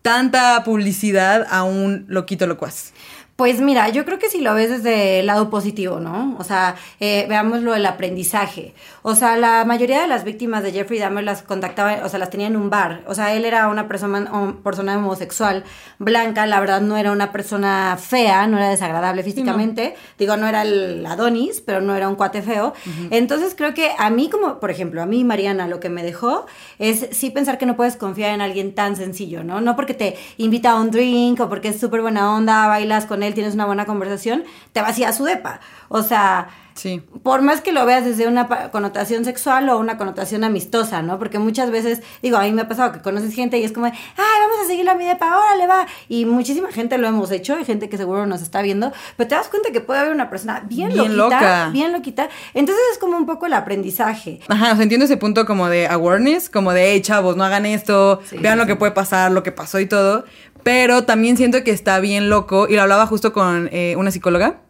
tanta 0.00 0.64
publicidad 0.64 1.46
a 1.50 1.62
un 1.64 2.06
loquito 2.08 2.46
locuaz. 2.46 2.92
Pues 3.36 3.60
mira, 3.60 3.88
yo 3.88 4.04
creo 4.04 4.18
que 4.18 4.28
si 4.28 4.40
lo 4.40 4.54
ves 4.54 4.68
desde 4.68 5.20
el 5.20 5.26
lado 5.26 5.48
positivo, 5.48 6.00
¿no? 6.00 6.36
O 6.38 6.44
sea, 6.44 6.76
eh, 7.00 7.24
veámoslo 7.28 7.74
el 7.74 7.86
aprendizaje. 7.86 8.74
O 9.00 9.14
sea, 9.14 9.36
la 9.36 9.64
mayoría 9.64 10.02
de 10.02 10.06
las 10.06 10.22
víctimas 10.22 10.62
de 10.62 10.70
Jeffrey 10.70 11.00
Dahmer 11.00 11.24
las 11.24 11.42
contactaba, 11.42 12.04
o 12.04 12.08
sea, 12.10 12.18
las 12.18 12.28
tenía 12.28 12.46
en 12.46 12.56
un 12.56 12.68
bar. 12.68 13.02
O 13.06 13.14
sea, 13.14 13.34
él 13.34 13.46
era 13.46 13.68
una 13.68 13.88
persona, 13.88 14.30
persona 14.62 14.98
homosexual, 14.98 15.64
blanca, 15.98 16.46
la 16.46 16.60
verdad 16.60 16.82
no 16.82 16.98
era 16.98 17.10
una 17.10 17.32
persona 17.32 17.96
fea, 17.98 18.46
no 18.46 18.58
era 18.58 18.68
desagradable 18.68 19.22
físicamente. 19.22 19.94
Digo, 20.18 20.36
no 20.36 20.46
era 20.46 20.62
el 20.62 21.04
Adonis, 21.06 21.62
pero 21.62 21.80
no 21.80 21.96
era 21.96 22.08
un 22.10 22.16
cuate 22.16 22.42
feo. 22.42 22.74
Entonces 23.10 23.54
creo 23.56 23.72
que 23.72 23.92
a 23.98 24.10
mí 24.10 24.28
como, 24.28 24.60
por 24.60 24.70
ejemplo, 24.70 25.02
a 25.02 25.06
mí 25.06 25.24
Mariana 25.24 25.68
lo 25.68 25.80
que 25.80 25.88
me 25.88 26.02
dejó 26.02 26.44
es 26.78 27.08
sí 27.12 27.30
pensar 27.30 27.56
que 27.56 27.64
no 27.64 27.76
puedes 27.76 27.96
confiar 27.96 28.34
en 28.34 28.42
alguien 28.42 28.74
tan 28.74 28.94
sencillo, 28.94 29.42
¿no? 29.42 29.62
No 29.62 29.74
porque 29.74 29.94
te 29.94 30.16
invita 30.36 30.72
a 30.72 30.80
un 30.80 30.90
drink 30.90 31.40
o 31.40 31.48
porque 31.48 31.68
es 31.68 31.80
súper 31.80 32.02
buena 32.02 32.34
onda, 32.34 32.68
bailas 32.68 33.06
con 33.06 33.21
él, 33.22 33.34
tienes 33.34 33.54
una 33.54 33.66
buena 33.66 33.84
conversación, 33.86 34.44
te 34.72 34.80
vas 34.82 34.96
a 34.96 35.00
ir 35.00 35.06
a 35.06 35.12
su 35.12 35.24
depa. 35.24 35.60
O 35.88 36.02
sea, 36.02 36.48
Sí. 36.74 37.02
por 37.22 37.42
más 37.42 37.60
que 37.60 37.70
lo 37.70 37.84
veas 37.84 38.02
desde 38.02 38.26
una 38.26 38.48
connotación 38.70 39.26
sexual 39.26 39.68
o 39.68 39.76
una 39.78 39.98
connotación 39.98 40.42
amistosa, 40.42 41.02
¿no? 41.02 41.18
Porque 41.18 41.38
muchas 41.38 41.70
veces, 41.70 42.00
digo, 42.22 42.38
a 42.38 42.44
mí 42.44 42.52
me 42.52 42.62
ha 42.62 42.68
pasado 42.68 42.92
que 42.92 43.00
conoces 43.02 43.34
gente 43.34 43.58
y 43.58 43.64
es 43.64 43.72
como, 43.72 43.84
ay, 43.86 43.92
vamos 44.16 44.56
a 44.64 44.66
seguirlo 44.66 44.92
a 44.92 44.94
mi 44.94 45.04
depa, 45.04 45.36
órale, 45.38 45.66
va. 45.66 45.86
Y 46.08 46.24
muchísima 46.24 46.72
gente 46.72 46.96
lo 46.96 47.06
hemos 47.08 47.30
hecho, 47.30 47.56
hay 47.56 47.66
gente 47.66 47.90
que 47.90 47.98
seguro 47.98 48.24
nos 48.26 48.40
está 48.40 48.62
viendo, 48.62 48.90
pero 49.18 49.28
te 49.28 49.34
das 49.34 49.48
cuenta 49.48 49.70
que 49.70 49.82
puede 49.82 50.00
haber 50.00 50.12
una 50.14 50.30
persona 50.30 50.62
bien, 50.64 50.88
Bien 50.88 51.14
loquita, 51.14 51.40
loca. 51.40 51.68
bien 51.72 51.92
loquita. 51.92 52.30
Entonces 52.54 52.82
es 52.92 52.98
como 52.98 53.18
un 53.18 53.26
poco 53.26 53.44
el 53.44 53.52
aprendizaje. 53.52 54.40
Ajá, 54.48 54.72
o 54.72 54.74
sea, 54.76 54.82
entiendo 54.82 55.04
ese 55.04 55.18
punto 55.18 55.44
como 55.44 55.68
de 55.68 55.88
awareness, 55.88 56.48
como 56.48 56.72
de, 56.72 56.92
hey, 56.92 57.02
chavos, 57.02 57.36
no 57.36 57.44
hagan 57.44 57.66
esto, 57.66 58.20
Sí, 58.30 58.38
vean 58.38 58.54
sí, 58.54 58.60
lo 58.60 58.66
que 58.66 58.76
puede 58.76 58.92
pasar, 58.92 59.30
lo 59.30 59.42
que 59.42 59.52
pasó 59.52 59.78
y 59.78 59.84
todo. 59.84 60.24
Pero 60.62 61.04
también 61.04 61.36
siento 61.36 61.64
que 61.64 61.70
está 61.70 61.98
bien 62.00 62.28
loco, 62.28 62.66
y 62.68 62.74
lo 62.74 62.82
hablaba 62.82 63.06
justo 63.06 63.32
con 63.32 63.68
eh, 63.72 63.94
una 63.96 64.10
psicóloga, 64.10 64.60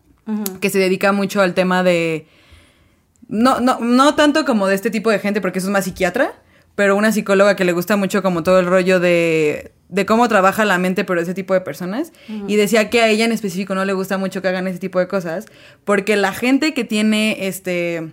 que 0.61 0.71
se 0.71 0.79
dedica 0.79 1.13
mucho 1.13 1.41
al 1.41 1.55
tema 1.55 1.83
de... 1.83 2.27
No, 3.29 3.61
no, 3.61 3.81
no 3.81 4.15
tanto 4.15 4.45
como 4.45 4.67
de 4.67 4.75
este 4.75 4.91
tipo 4.91 5.11
de 5.11 5.19
gente, 5.19 5.41
porque 5.41 5.59
eso 5.59 5.69
es 5.69 5.73
más 5.73 5.85
psiquiatra, 5.85 6.35
pero 6.75 6.97
una 6.97 7.13
psicóloga 7.13 7.57
que 7.57 7.65
le 7.65 7.73
gusta 7.73 7.97
mucho 7.97 8.23
como 8.23 8.43
todo 8.43 8.59
el 8.61 8.67
rollo 8.67 9.01
de, 9.01 9.73
de 9.89 10.07
cómo 10.07 10.29
trabaja 10.29 10.65
la 10.65 10.79
mente, 10.79 11.05
pero 11.05 11.21
ese 11.21 11.35
tipo 11.35 11.53
de 11.55 11.61
personas. 11.61 12.13
Y 12.49 12.57
decía 12.57 12.89
que 12.89 13.03
a 13.03 13.09
ella 13.09 13.25
en 13.25 13.33
específico 13.33 13.75
no 13.75 13.85
le 13.85 13.93
gusta 13.93 14.17
mucho 14.17 14.41
que 14.41 14.49
hagan 14.49 14.67
ese 14.67 14.79
tipo 14.79 14.99
de 14.99 15.09
cosas, 15.09 15.47
porque 15.85 16.17
la 16.17 16.33
gente 16.33 16.73
que 16.73 16.85
tiene 16.85 17.47
este 17.47 18.09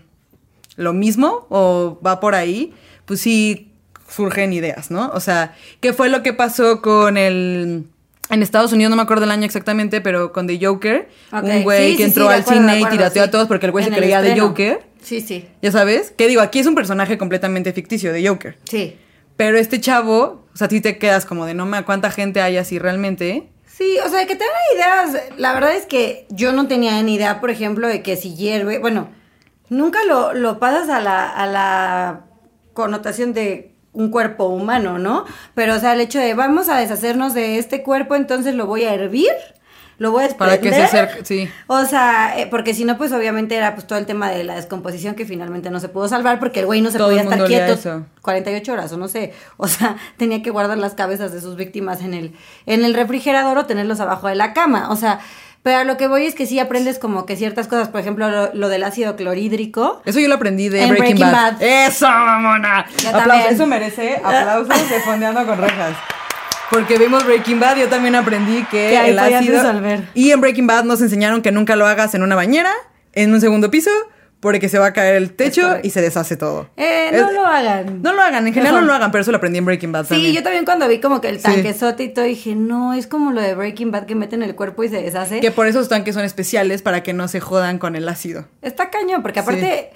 lo 0.76 0.94
mismo 0.94 1.46
o 1.50 2.00
va 2.06 2.20
por 2.20 2.36
ahí, 2.36 2.74
pues 3.06 3.22
sí 3.22 3.69
surgen 4.10 4.54
ideas, 4.54 4.92
¿no? 4.92 5.10
O 5.14 5.20
sea, 5.20 5.56
¿qué 5.80 5.94
fue 5.94 6.10
lo 6.10 6.24
que 6.24 6.34
pasó 6.34 6.82
con 6.82 7.18
el... 7.18 7.86
En 8.32 8.44
Estados 8.44 8.72
Unidos, 8.74 8.92
no 8.92 8.96
me 8.96 9.02
acuerdo 9.02 9.24
el 9.24 9.32
año 9.32 9.46
exactamente, 9.46 10.02
pero 10.02 10.32
con 10.32 10.46
The 10.46 10.60
Joker, 10.64 11.10
Ok, 11.32 11.44
un 11.46 11.64
güey 11.64 11.92
sí, 11.92 11.98
que 11.98 12.04
sí, 12.04 12.10
entró 12.10 12.28
sí, 12.28 12.34
al 12.34 12.42
acuerdo, 12.42 12.62
cine 12.62 12.80
y 12.80 12.86
tirateó 12.86 13.24
a 13.24 13.32
todos 13.32 13.48
porque 13.48 13.66
el 13.66 13.72
güey 13.72 13.86
se 13.86 13.92
creía 13.92 14.22
de. 14.22 14.40
Joker. 14.40 14.84
Sí, 15.02 15.22
sí, 15.22 15.48
¿Ya 15.64 15.72
sabes? 15.72 16.12
Que 16.16 16.28
digo, 16.28 16.42
aquí 16.42 16.60
es 16.60 16.68
un 16.68 16.76
personaje 16.76 17.18
completamente 17.18 17.74
ficticio 17.74 18.14
de 18.14 18.28
Joker. 18.28 18.58
sí. 18.70 18.98
Pero 19.36 19.58
este 19.58 19.80
chavo, 19.80 20.46
o 20.54 20.58
sea, 20.58 20.66
a 20.66 20.68
ti 20.68 20.82
te 20.82 20.98
quedas 20.98 21.26
como 21.26 21.46
de 21.46 21.54
no 21.54 21.66
me 21.66 21.82
cuánta 21.86 22.12
gente 22.12 22.42
hay 22.42 22.58
así 22.58 22.78
realmente. 22.78 23.48
Sí, 23.66 23.98
o 24.06 24.10
sea, 24.10 24.28
que 24.28 24.36
te 24.36 24.44
dan 24.44 25.08
ideas. 25.08 25.24
La 25.38 25.54
verdad 25.54 25.74
es 25.78 25.86
que 25.86 26.28
yo 26.30 26.52
no 26.52 26.68
tenía 26.68 27.02
ni 27.02 27.16
idea, 27.16 27.40
por 27.40 27.50
ejemplo, 27.50 27.88
de 27.88 28.04
que 28.04 28.18
si 28.18 28.36
hierve. 28.36 28.80
Bueno, 28.80 29.08
nunca 29.70 30.04
lo, 30.04 30.34
lo 30.34 30.60
pasas 30.60 30.90
a 30.90 31.00
la, 31.00 31.30
a 31.30 31.48
la 31.48 32.26
connotación 32.74 33.32
de 33.32 33.72
un 34.00 34.10
cuerpo 34.10 34.46
humano, 34.46 34.98
¿no? 34.98 35.26
Pero, 35.54 35.76
o 35.76 35.80
sea, 35.80 35.94
el 35.94 36.02
hecho 36.02 36.20
de 36.20 36.34
vamos 36.34 36.70
a 36.70 36.78
deshacernos 36.78 37.34
de 37.34 37.60
este 37.60 37.84
cuerpo, 37.84 38.16
entonces 38.16 38.56
lo 38.56 38.66
voy 38.66 38.86
a 38.86 38.94
hervir, 38.94 39.32
lo 39.98 40.12
voy 40.12 40.24
a 40.24 40.30
Para 40.30 40.60
que 40.62 40.72
se 40.72 40.80
desprender. 40.80 41.10
acerque, 41.10 41.26
sí. 41.26 41.50
O 41.68 41.84
sea, 41.84 42.40
eh, 42.40 42.48
porque 42.50 42.74
si 42.74 42.86
no, 42.86 42.98
pues 42.98 43.12
obviamente 43.12 43.56
era 43.56 43.76
pues 43.76 43.86
todo 43.86 44.00
el 44.00 44.06
tema 44.06 44.30
de 44.32 44.46
la 44.46 44.56
descomposición 44.56 45.14
que 45.14 45.26
finalmente 45.26 45.70
no 45.70 45.82
se 45.82 45.90
pudo 45.90 46.08
salvar 46.08 46.40
porque 46.40 46.62
el 46.62 46.66
güey 46.68 46.80
no 46.80 46.90
se 46.90 46.98
Todo 46.98 47.08
podía 47.10 47.24
estar 47.24 47.44
quieto 47.46 47.74
eso. 47.74 48.06
48 48.22 48.72
horas 48.72 48.94
o 48.94 48.98
no 48.98 49.10
sé. 49.10 49.34
O 49.58 49.68
sea, 49.68 49.98
tenía 50.18 50.42
que 50.42 50.50
guardar 50.50 50.78
las 50.78 50.94
cabezas 50.94 51.34
de 51.34 51.42
sus 51.42 51.58
víctimas 51.58 52.02
en 52.02 52.14
el, 52.14 52.34
en 52.66 52.86
el 52.86 52.94
refrigerador 52.94 53.58
o 53.58 53.66
tenerlos 53.66 54.00
abajo 54.00 54.30
de 54.30 54.36
la 54.36 54.54
cama. 54.54 54.90
O 54.90 54.96
sea, 54.96 55.20
pero 55.64 55.80
a 55.80 55.84
lo 55.84 55.98
que 55.98 56.08
voy 56.08 56.26
es 56.26 56.36
que 56.36 56.46
sí 56.46 56.60
aprendes 56.60 57.00
como 57.00 57.26
que 57.26 57.36
ciertas 57.36 57.68
cosas, 57.68 57.90
por 57.90 58.00
ejemplo, 58.00 58.30
lo, 58.30 58.54
lo 58.54 58.70
del 58.70 58.84
ácido 58.84 59.16
clorhídrico. 59.16 60.02
Eso 60.06 60.20
yo 60.20 60.28
lo 60.28 60.36
aprendí 60.36 60.70
de 60.70 60.84
En 60.84 60.90
Breaking, 60.90 61.18
Breaking 61.18 61.32
Bad. 61.32 61.54
Bad. 61.54 61.62
¡Eso, 61.62 62.08
mamona! 62.08 62.86
Aplausos. 63.14 63.52
Eso 63.52 63.68
merece 63.68 64.16
aplausos 64.24 64.90
de 64.90 65.00
Fondeando 65.02 65.46
con 65.46 65.58
Rejas. 65.58 65.96
Porque 66.70 66.98
vimos 66.98 67.26
Breaking 67.26 67.60
Bad, 67.60 67.78
yo 67.78 67.90
también 67.90 68.16
aprendí 68.16 68.64
que, 68.66 68.90
Que 68.90 69.10
el 69.10 69.20
ácido... 69.20 69.62
Y 70.14 70.32
en 70.32 70.40
Breaking 70.40 70.68
Bad 70.68 70.84
nos 70.84 71.02
enseñaron 71.02 71.42
que 71.42 71.52
nunca 71.52 71.76
lo 71.76 71.88
hagas 71.88 72.14
en 72.14 72.22
una 72.22 72.36
bañera, 72.36 72.72
en 73.14 73.34
un 73.34 73.42
segundo 73.42 73.72
piso, 73.72 73.90
porque 74.40 74.70
se 74.70 74.80
va 74.80 74.88
a 74.88 74.94
caer 74.94 75.16
el 75.16 75.34
techo 75.34 75.78
y 75.84 75.90
se 75.90 76.02
deshace 76.02 76.38
todo. 76.38 76.70
Eh, 76.78 77.10
no 77.12 77.28
Es- 77.28 77.34
lo 77.34 77.46
hagan. 77.46 78.02
No 78.02 78.14
lo 78.14 78.22
hagan, 78.22 78.48
en 78.48 78.54
general 78.54 78.76
no 78.76 78.82
lo 78.82 78.94
hagan, 78.94 79.12
pero 79.12 79.22
eso 79.22 79.32
lo 79.32 79.38
aprendí 79.38 79.58
en 79.60 79.66
Breaking 79.66 79.92
Bad 79.92 80.04
Sí, 80.06 80.10
también. 80.14 80.34
yo 80.34 80.44
también 80.44 80.64
cuando 80.66 80.88
vi 80.88 81.00
como 81.00 81.20
que 81.20 81.28
el 81.30 81.38
Sí. 81.38 81.44
tanquezote 81.44 82.04
y 82.04 82.10
todo 82.14 82.24
dije, 82.26 82.56
no, 82.56 82.94
es 82.94 83.06
como 83.08 83.32
lo 83.32 83.42
de 83.42 83.54
Breaking 83.56 83.92
Bad 83.92 84.06
que 84.06 84.16
meten 84.16 84.42
el 84.44 84.56
cuerpo 84.56 84.84
y 84.84 84.90
se 84.90 85.02
deshace. 85.02 85.42
Que 85.42 85.52
por 85.52 85.68
eso 85.68 85.80
los 85.80 85.90
tanques 85.90 86.16
son 86.16 86.24
especiales, 86.24 86.82
para 86.82 87.04
que 87.04 87.14
no 87.14 87.28
se 87.28 87.40
jodan 87.42 87.80
con 87.80 87.96
el 87.98 88.08
ácido. 88.08 88.46
Está 88.62 88.90
cañón, 88.90 89.22
porque 89.22 89.42
aparte, 89.42 89.90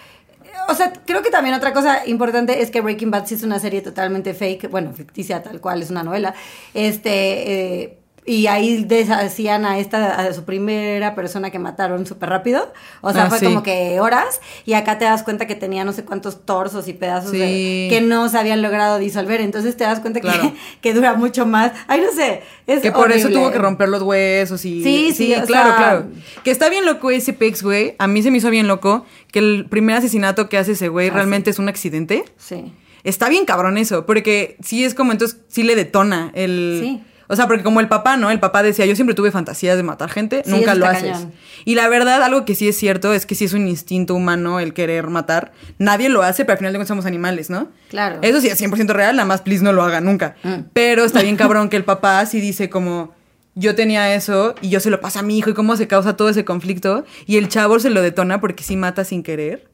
o 0.67 0.73
sea, 0.75 0.91
creo 1.05 1.21
que 1.21 1.29
también 1.29 1.55
otra 1.55 1.71
cosa 1.73 2.05
importante 2.05 2.61
es 2.61 2.69
que 2.69 2.81
Breaking 2.81 3.11
Bad 3.11 3.27
sí 3.27 3.35
es 3.35 3.43
una 3.43 3.59
serie 3.59 3.81
totalmente 3.81 4.33
fake, 4.33 4.69
bueno, 4.69 4.91
ficticia 4.93 5.41
tal 5.41 5.61
cual, 5.61 5.81
es 5.81 5.89
una 5.89 6.03
novela. 6.03 6.33
Este, 6.73 7.81
eh, 7.83 7.97
y 8.25 8.47
ahí 8.47 8.83
deshacían 8.85 9.65
a 9.65 9.79
esta, 9.79 10.15
a 10.19 10.33
su 10.33 10.43
primera 10.45 11.13
persona 11.15 11.49
que 11.51 11.59
mataron 11.59 12.05
súper 12.05 12.29
rápido. 12.29 12.71
O 13.01 13.11
sea, 13.11 13.25
Ah, 13.25 13.29
fue 13.29 13.39
sí. 13.39 13.45
como 13.45 13.63
que 13.63 13.99
horas. 13.99 14.39
Y 14.65 14.73
acá 14.73 14.97
te 14.97 15.05
das 15.05 15.23
cuenta 15.23 15.45
que 15.47 15.55
tenía 15.55 15.83
no 15.83 15.91
sé 15.93 16.05
cuántos 16.05 16.45
torsos 16.45 16.87
y 16.87 16.93
pedazos 16.93 17.31
Sí. 17.31 17.37
de- 17.39 17.87
que 17.89 18.01
no 18.01 18.29
se 18.29 18.37
habían 18.37 18.61
logrado 18.61 18.97
disolver. 18.99 19.41
Entonces 19.41 19.75
te 19.75 19.83
das 19.83 19.99
cuenta 19.99 20.21
Claro. 20.21 20.41
que, 20.41 20.53
que 20.81 20.93
dura 20.93 21.13
mucho 21.15 21.45
más. 21.45 21.73
Ay, 21.87 22.01
no 22.01 22.11
sé. 22.13 22.41
Es 22.67 22.81
Que 22.81 22.91
por 22.91 23.11
eso 23.11 23.29
tuvo 23.29 23.51
que 23.51 23.57
romper 23.57 23.89
los 23.89 24.01
huesos 24.03 24.63
y... 24.65 24.81
Sí, 24.83 25.11
sí, 25.13 25.27
claro, 25.45 25.47
sea- 25.69 25.75
claro. 25.75 26.05
Que 26.43 26.51
está 26.51 26.69
bien 26.69 26.85
loco 26.85 27.11
ese 27.11 27.33
Pex, 27.33 27.61
güey. 27.63 27.95
A 27.99 28.07
mí 28.07 28.23
se 28.23 28.31
me 28.31 28.37
hizo 28.37 28.49
bien 28.49 28.67
loco 28.67 29.05
que 29.31 29.39
el 29.39 29.65
primer 29.69 29.97
asesinato 29.97 30.47
que 30.49 30.57
hace 30.57 30.73
ese 30.73 30.87
güey 30.87 31.09
Ah, 31.09 31.13
realmente 31.13 31.49
es 31.49 31.59
un 31.59 31.67
accidente. 31.69 32.23
Sí. 32.37 32.73
Está 33.03 33.27
bien 33.27 33.43
cabrón 33.45 33.77
eso, 33.77 34.05
porque 34.05 34.55
sí 34.63 34.85
es 34.85 34.93
como 34.93 35.11
entonces 35.11 35.39
sí 35.49 35.63
le 35.63 35.75
detona 35.75 36.31
el... 36.35 36.79
Sí. 36.81 37.03
O 37.33 37.35
sea, 37.35 37.47
porque 37.47 37.63
como 37.63 37.79
el 37.81 37.87
papá, 37.87 38.15
¿no? 38.15 38.31
El 38.31 38.39
papá 38.39 38.63
decía, 38.63 38.85
yo 38.85 38.95
siempre 38.95 39.15
tuve 39.15 39.31
fantasías 39.31 39.75
de 39.75 39.83
matar 39.83 40.09
gente, 40.09 40.43
Sí, 40.45 40.51
nunca 40.51 40.75
lo 40.75 40.85
haces. 40.85 41.11
cañón. 41.11 41.33
Y 41.65 41.75
la 41.75 41.87
verdad, 41.89 42.21
algo 42.23 42.45
que 42.45 42.55
sí 42.55 42.67
es 42.67 42.77
cierto 42.77 43.13
es 43.13 43.25
que 43.25 43.35
sí 43.35 43.45
es 43.45 43.53
un 43.53 43.67
instinto 43.67 44.15
humano 44.15 44.59
el 44.59 44.73
querer 44.73 45.07
matar. 45.07 45.51
Nadie 45.77 46.09
lo 46.09 46.21
hace, 46.23 46.45
pero 46.45 46.53
al 46.53 46.57
final 46.59 46.73
de 46.73 46.77
cuentas 46.77 46.89
somos 46.89 47.05
animales, 47.05 47.49
¿no? 47.49 47.67
Claro. 47.89 48.19
Eso 48.21 48.39
sí 48.41 48.47
es 48.47 48.61
100% 48.61 48.87
real, 48.93 49.15
nada 49.15 49.25
más 49.27 49.41
please 49.41 49.63
no 49.63 49.73
lo 49.73 49.83
haga 49.83 49.99
nunca. 50.01 50.35
Mm. 50.43 50.53
Pero 50.73 51.03
está 51.03 51.21
bien 51.21 51.35
cabrón 51.37 51.69
que 51.69 51.77
el 51.77 51.83
papá 51.83 52.25
sí 52.25 52.39
dice 52.39 52.69
como, 52.69 53.13
yo 53.55 53.75
tenía 53.75 54.13
eso 54.15 54.55
y 54.61 54.69
yo 54.69 54.79
se 54.79 54.89
lo 54.89 54.99
paso 55.01 55.19
a 55.19 55.21
mi 55.23 55.37
hijo 55.37 55.49
y 55.49 55.53
cómo 55.53 55.75
se 55.75 55.87
causa 55.87 56.15
todo 56.17 56.29
ese 56.29 56.45
conflicto. 56.45 57.05
Y 57.25 57.37
el 57.37 57.49
chavo 57.49 57.79
se 57.79 57.89
lo 57.89 58.01
detona 58.01 58.39
porque 58.41 58.63
sí 58.63 58.75
mata 58.77 59.03
sin 59.03 59.23
querer. 59.23 59.67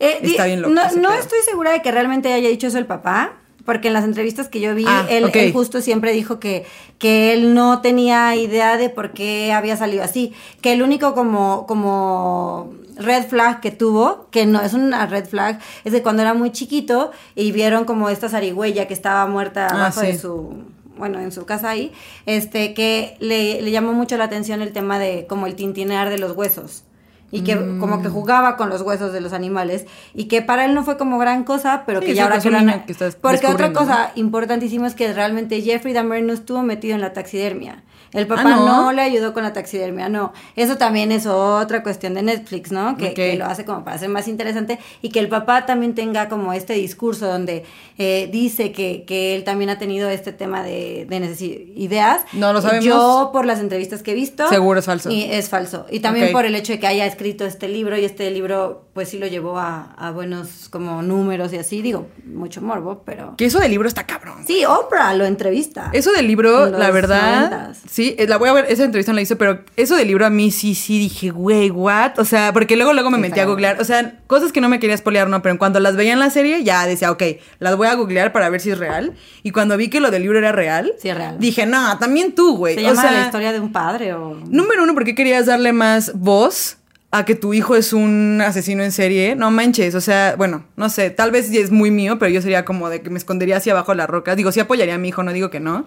Eh, 0.00 0.20
Está 0.22 0.44
bien 0.46 0.62
loco 0.62 0.72
No, 0.74 1.12
estoy 1.14 1.38
segura 1.44 1.72
de 1.72 1.82
que 1.82 1.90
realmente 1.90 2.32
haya 2.32 2.48
dicho 2.48 2.68
eso 2.68 2.78
el 2.78 2.86
papá, 2.86 3.32
porque 3.68 3.88
en 3.88 3.92
las 3.94 4.04
entrevistas 4.04 4.48
que 4.48 4.60
yo 4.60 4.74
vi, 4.74 4.86
Ah, 4.88 5.06
él, 5.10 5.30
justo 5.52 5.82
siempre 5.82 6.12
dijo 6.12 6.40
que, 6.40 6.64
que 6.96 7.34
él 7.34 7.52
no 7.52 7.82
tenía 7.82 8.34
idea 8.34 8.78
de 8.78 8.88
por 8.88 9.12
qué 9.12 9.52
había 9.52 9.76
salido 9.76 10.02
así, 10.02 10.32
que 10.62 10.72
el 10.72 10.80
único 10.80 11.12
como, 11.14 11.66
como 11.66 12.70
red 12.96 13.26
flag 13.26 13.60
que 13.60 13.70
tuvo, 13.70 14.26
que 14.30 14.46
no 14.46 14.62
es 14.62 14.72
una 14.72 15.04
red 15.04 15.26
flag, 15.26 15.58
es 15.84 15.92
de 15.92 16.02
cuando 16.02 16.22
era 16.22 16.32
muy 16.32 16.50
chiquito 16.50 17.10
y 17.34 17.52
vieron 17.52 17.84
como 17.84 18.08
esta 18.08 18.30
zarigüeya 18.30 18.88
que 18.88 18.94
estaba 18.94 19.26
muerta 19.26 19.66
Ah, 19.70 19.74
abajo 19.74 20.00
de 20.00 20.14
sí. 20.14 20.18
su 20.18 20.64
bueno, 20.96 21.20
en 21.20 21.30
su 21.30 21.44
casa 21.44 21.68
ahí, 21.68 21.92
este, 22.24 22.72
que 22.72 23.18
le, 23.20 23.60
le 23.60 23.70
llamó 23.70 23.92
mucho 23.92 24.16
la 24.16 24.24
atención 24.24 24.62
el 24.62 24.72
tema 24.72 24.98
de 24.98 25.26
como 25.28 25.46
el 25.46 25.56
tintinear 25.56 26.08
de 26.08 26.16
los 26.16 26.34
huesos. 26.34 26.84
Y 27.30 27.42
que 27.42 27.54
como 27.56 27.98
Mm. 27.98 28.02
que 28.02 28.08
jugaba 28.08 28.56
con 28.56 28.70
los 28.70 28.80
huesos 28.82 29.12
de 29.12 29.20
los 29.20 29.32
animales. 29.34 29.84
Y 30.14 30.24
que 30.28 30.40
para 30.40 30.64
él 30.64 30.74
no 30.74 30.82
fue 30.82 30.96
como 30.96 31.18
gran 31.18 31.44
cosa, 31.44 31.82
pero 31.86 32.00
Sí, 32.00 32.06
que 32.06 32.14
ya 32.14 32.24
ahora 32.24 32.40
que 32.40 32.48
un 32.48 32.52
lo 32.54 32.58
han- 32.60 32.66
niño 32.66 32.82
que 32.86 32.92
está 32.92 33.10
Porque 33.20 33.46
otra 33.46 33.72
cosa 33.74 34.12
importantísima 34.14 34.86
es 34.86 34.94
que 34.94 35.12
realmente 35.12 35.60
Jeffrey 35.60 35.92
Dahmer 35.92 36.22
no 36.22 36.32
estuvo 36.32 36.62
metido 36.62 36.94
en 36.94 37.00
la 37.02 37.12
taxidermia. 37.12 37.82
El 38.12 38.26
papá 38.26 38.42
Ah, 38.46 38.56
¿no? 38.56 38.84
¿no? 38.84 38.92
le 38.92 39.02
ayudó 39.02 39.34
con 39.34 39.42
la 39.42 39.52
taxidermia, 39.52 40.08
no. 40.08 40.32
Eso 40.56 40.76
también 40.76 41.12
es 41.12 41.26
otra 41.26 41.82
cuestión 41.82 42.14
de 42.14 42.22
Netflix, 42.22 42.72
¿no? 42.72 42.96
Que, 42.96 43.36
lo 43.36 43.44
hace 43.44 43.64
como 43.64 43.84
para 43.84 43.96
hacer 43.96 44.08
más 44.08 44.28
interesante 44.28 44.78
y 45.02 45.10
que 45.10 45.18
el 45.18 45.28
papá 45.28 45.66
también 45.66 45.94
tenga 45.94 46.28
como 46.28 46.52
este 46.52 46.74
discurso 46.74 47.26
donde 47.26 47.64
eh, 47.98 48.28
dice 48.32 48.72
que, 48.72 49.04
que 49.06 49.34
él 49.34 49.44
también 49.44 49.70
ha 49.70 49.78
tenido 49.78 50.08
este 50.08 50.32
tema 50.32 50.62
de, 50.62 51.06
de 51.08 51.72
ideas. 51.76 52.22
No 52.32 52.52
lo 52.52 52.60
sabemos. 52.60 52.84
Yo, 52.84 53.30
por 53.32 53.44
las 53.44 53.60
entrevistas 53.60 54.02
que 54.02 54.12
he 54.12 54.14
visto... 54.14 54.48
Seguro 54.48 54.80
es 54.80 54.86
falso. 54.86 55.10
Y 55.10 55.24
es 55.24 55.48
falso. 55.48 55.86
Y 55.90 56.00
también 56.00 56.32
por 56.32 56.46
el 56.46 56.54
hecho 56.54 56.72
de 56.72 56.80
que 56.80 56.86
haya 56.86 57.06
escrito 57.06 57.44
este 57.44 57.68
libro 57.68 57.96
y 57.96 58.04
este 58.04 58.30
libro 58.30 58.87
pues 58.98 59.10
sí 59.10 59.18
lo 59.18 59.28
llevó 59.28 59.60
a, 59.60 59.92
a 59.96 60.10
buenos 60.10 60.68
como 60.70 61.02
números 61.02 61.52
y 61.52 61.56
así, 61.56 61.82
digo, 61.82 62.08
mucho 62.24 62.60
morbo, 62.60 63.04
pero... 63.06 63.36
Que 63.36 63.44
eso 63.44 63.60
del 63.60 63.70
libro 63.70 63.86
está 63.86 64.06
cabrón. 64.06 64.42
Sí, 64.44 64.64
Oprah 64.64 65.14
lo 65.14 65.24
entrevista. 65.24 65.90
Eso 65.92 66.10
del 66.10 66.26
libro, 66.26 66.66
En 66.66 66.80
la 66.80 66.90
verdad, 66.90 67.50
noventas. 67.50 67.78
sí, 67.88 68.16
eh, 68.18 68.26
la 68.26 68.38
voy 68.38 68.48
a 68.48 68.54
ver, 68.54 68.66
esa 68.68 68.82
entrevista 68.82 69.12
no 69.12 69.16
la 69.16 69.22
hice, 69.22 69.36
pero 69.36 69.60
eso 69.76 69.94
del 69.94 70.08
libro 70.08 70.26
a 70.26 70.30
mí 70.30 70.50
sí, 70.50 70.74
sí 70.74 70.98
dije, 70.98 71.30
güey, 71.30 71.70
what? 71.70 72.18
O 72.18 72.24
sea, 72.24 72.52
porque 72.52 72.74
luego, 72.74 72.92
luego 72.92 73.08
me 73.10 73.18
Sí, 73.18 73.22
metí 73.22 73.38
a 73.38 73.44
googlear, 73.44 73.80
o 73.80 73.84
sea, 73.84 74.18
cosas 74.26 74.50
que 74.50 74.60
no 74.60 74.68
me 74.68 74.80
quería 74.80 74.96
spoilear, 74.96 75.28
no, 75.28 75.42
pero 75.42 75.52
en 75.52 75.58
cuanto 75.58 75.78
las 75.78 75.94
veía 75.94 76.12
en 76.14 76.18
la 76.18 76.30
serie, 76.30 76.64
ya 76.64 76.84
decía, 76.84 77.12
ok, 77.12 77.22
las 77.60 77.76
voy 77.76 77.86
a 77.86 77.94
googlear 77.94 78.32
para 78.32 78.48
ver 78.50 78.60
si 78.60 78.72
es 78.72 78.78
real. 78.78 79.14
Y 79.44 79.52
cuando 79.52 79.76
vi 79.76 79.90
que 79.90 80.00
lo 80.00 80.10
del 80.10 80.22
libro 80.22 80.38
era 80.40 80.50
real, 80.50 80.92
Sí, 81.00 81.08
es 81.08 81.16
real. 81.16 81.36
dije, 81.38 81.66
no, 81.66 81.96
también 81.98 82.34
tú, 82.34 82.56
güey. 82.56 82.74
¿Se 82.74 82.80
O 82.80 82.88
llama 82.88 83.02
sea, 83.02 83.12
la 83.12 83.20
historia 83.26 83.52
de 83.52 83.60
un 83.60 83.70
padre 83.70 84.12
o...? 84.14 84.34
Número 84.48 84.82
uno, 84.82 84.92
¿por 84.94 85.04
qué 85.04 85.14
querías 85.14 85.46
darle 85.46 85.72
más 85.72 86.10
voz 86.16 86.77
a 87.10 87.24
que 87.24 87.34
tu 87.34 87.54
hijo 87.54 87.74
es 87.74 87.92
un 87.92 88.40
asesino 88.44 88.82
en 88.82 88.92
serie? 88.92 89.34
No 89.34 89.50
manches, 89.50 89.94
o 89.94 90.00
sea, 90.00 90.34
bueno, 90.36 90.64
no 90.76 90.88
sé, 90.90 91.10
tal 91.10 91.30
vez 91.30 91.50
es 91.52 91.70
muy 91.70 91.90
mío, 91.90 92.18
pero 92.18 92.30
yo 92.30 92.42
sería 92.42 92.64
como 92.64 92.88
de 92.90 93.00
que 93.02 93.10
me 93.10 93.18
escondería 93.18 93.56
hacia 93.56 93.72
abajo 93.72 93.92
de 93.92 93.96
la 93.96 94.06
roca. 94.06 94.34
Digo, 94.36 94.52
sí 94.52 94.60
apoyaría 94.60 94.94
a 94.94 94.98
mi 94.98 95.08
hijo, 95.08 95.22
no 95.22 95.32
digo 95.32 95.48
que 95.50 95.60
no, 95.60 95.86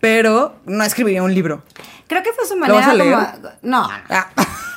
pero 0.00 0.56
no 0.66 0.82
escribiría 0.84 1.22
un 1.22 1.34
libro. 1.34 1.62
Creo 2.06 2.22
que 2.22 2.32
fue 2.32 2.46
su 2.46 2.54
¿Lo 2.54 2.60
manera 2.60 2.78
vas 2.80 2.88
a 2.88 2.94
leer? 2.94 3.14
como... 3.14 3.48
No, 3.62 3.88
Ah. 4.08 4.26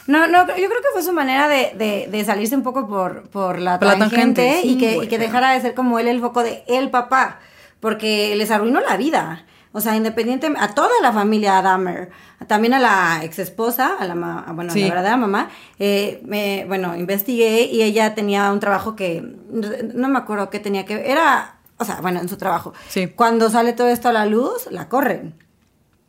no, 0.07 0.27
no, 0.27 0.45
yo 0.47 0.53
creo 0.53 0.69
que 0.69 0.89
fue 0.93 1.01
su 1.01 1.13
manera 1.13 1.47
de, 1.47 1.71
de, 1.77 2.07
de 2.11 2.25
salirse 2.25 2.55
un 2.55 2.63
poco 2.63 2.87
por, 2.87 3.23
por 3.29 3.57
la 3.59 3.79
Por 3.79 3.87
la 3.87 3.97
tangente, 3.97 4.59
sí, 4.61 4.71
y, 4.73 4.77
que, 4.77 4.97
y 4.97 5.07
que 5.07 5.17
dejara 5.17 5.51
de 5.53 5.61
ser 5.61 5.73
como 5.73 5.97
él 5.97 6.07
el 6.07 6.19
foco 6.19 6.43
de 6.43 6.63
el 6.67 6.91
papá, 6.91 7.39
porque 7.79 8.35
les 8.35 8.51
arruinó 8.51 8.79
la 8.81 8.97
vida. 8.97 9.45
O 9.75 9.81
sea, 9.81 9.95
independiente 9.95 10.51
a 10.57 10.67
toda 10.75 10.89
la 11.01 11.11
familia 11.11 11.61
Dahmer, 11.63 12.11
también 12.47 12.75
a 12.75 12.79
la 12.79 13.21
ex 13.23 13.39
esposa, 13.39 13.95
a 13.99 14.05
la, 14.05 14.13
ma- 14.15 14.45
bueno, 14.53 14.69
a 14.71 14.73
Sí. 14.73 14.81
la 14.81 14.89
verdadera 14.89 15.17
mamá, 15.17 15.49
eh, 15.79 16.21
me, 16.25 16.63
bueno, 16.67 16.95
investigué 16.95 17.63
y 17.63 17.81
ella 17.81 18.13
tenía 18.13 18.51
un 18.53 18.59
trabajo 18.59 18.95
que 18.95 19.21
no 19.93 20.07
me 20.09 20.17
acuerdo 20.19 20.49
qué 20.51 20.59
tenía 20.59 20.85
que 20.85 21.09
era, 21.11 21.55
o 21.77 21.85
sea, 21.85 22.01
bueno, 22.01 22.19
en 22.19 22.29
su 22.29 22.37
trabajo. 22.37 22.73
Sí. 22.89 23.07
Cuando 23.07 23.49
sale 23.49 23.73
todo 23.73 23.87
esto 23.87 24.09
a 24.09 24.13
la 24.13 24.25
luz, 24.27 24.67
la 24.69 24.87
corren 24.89 25.33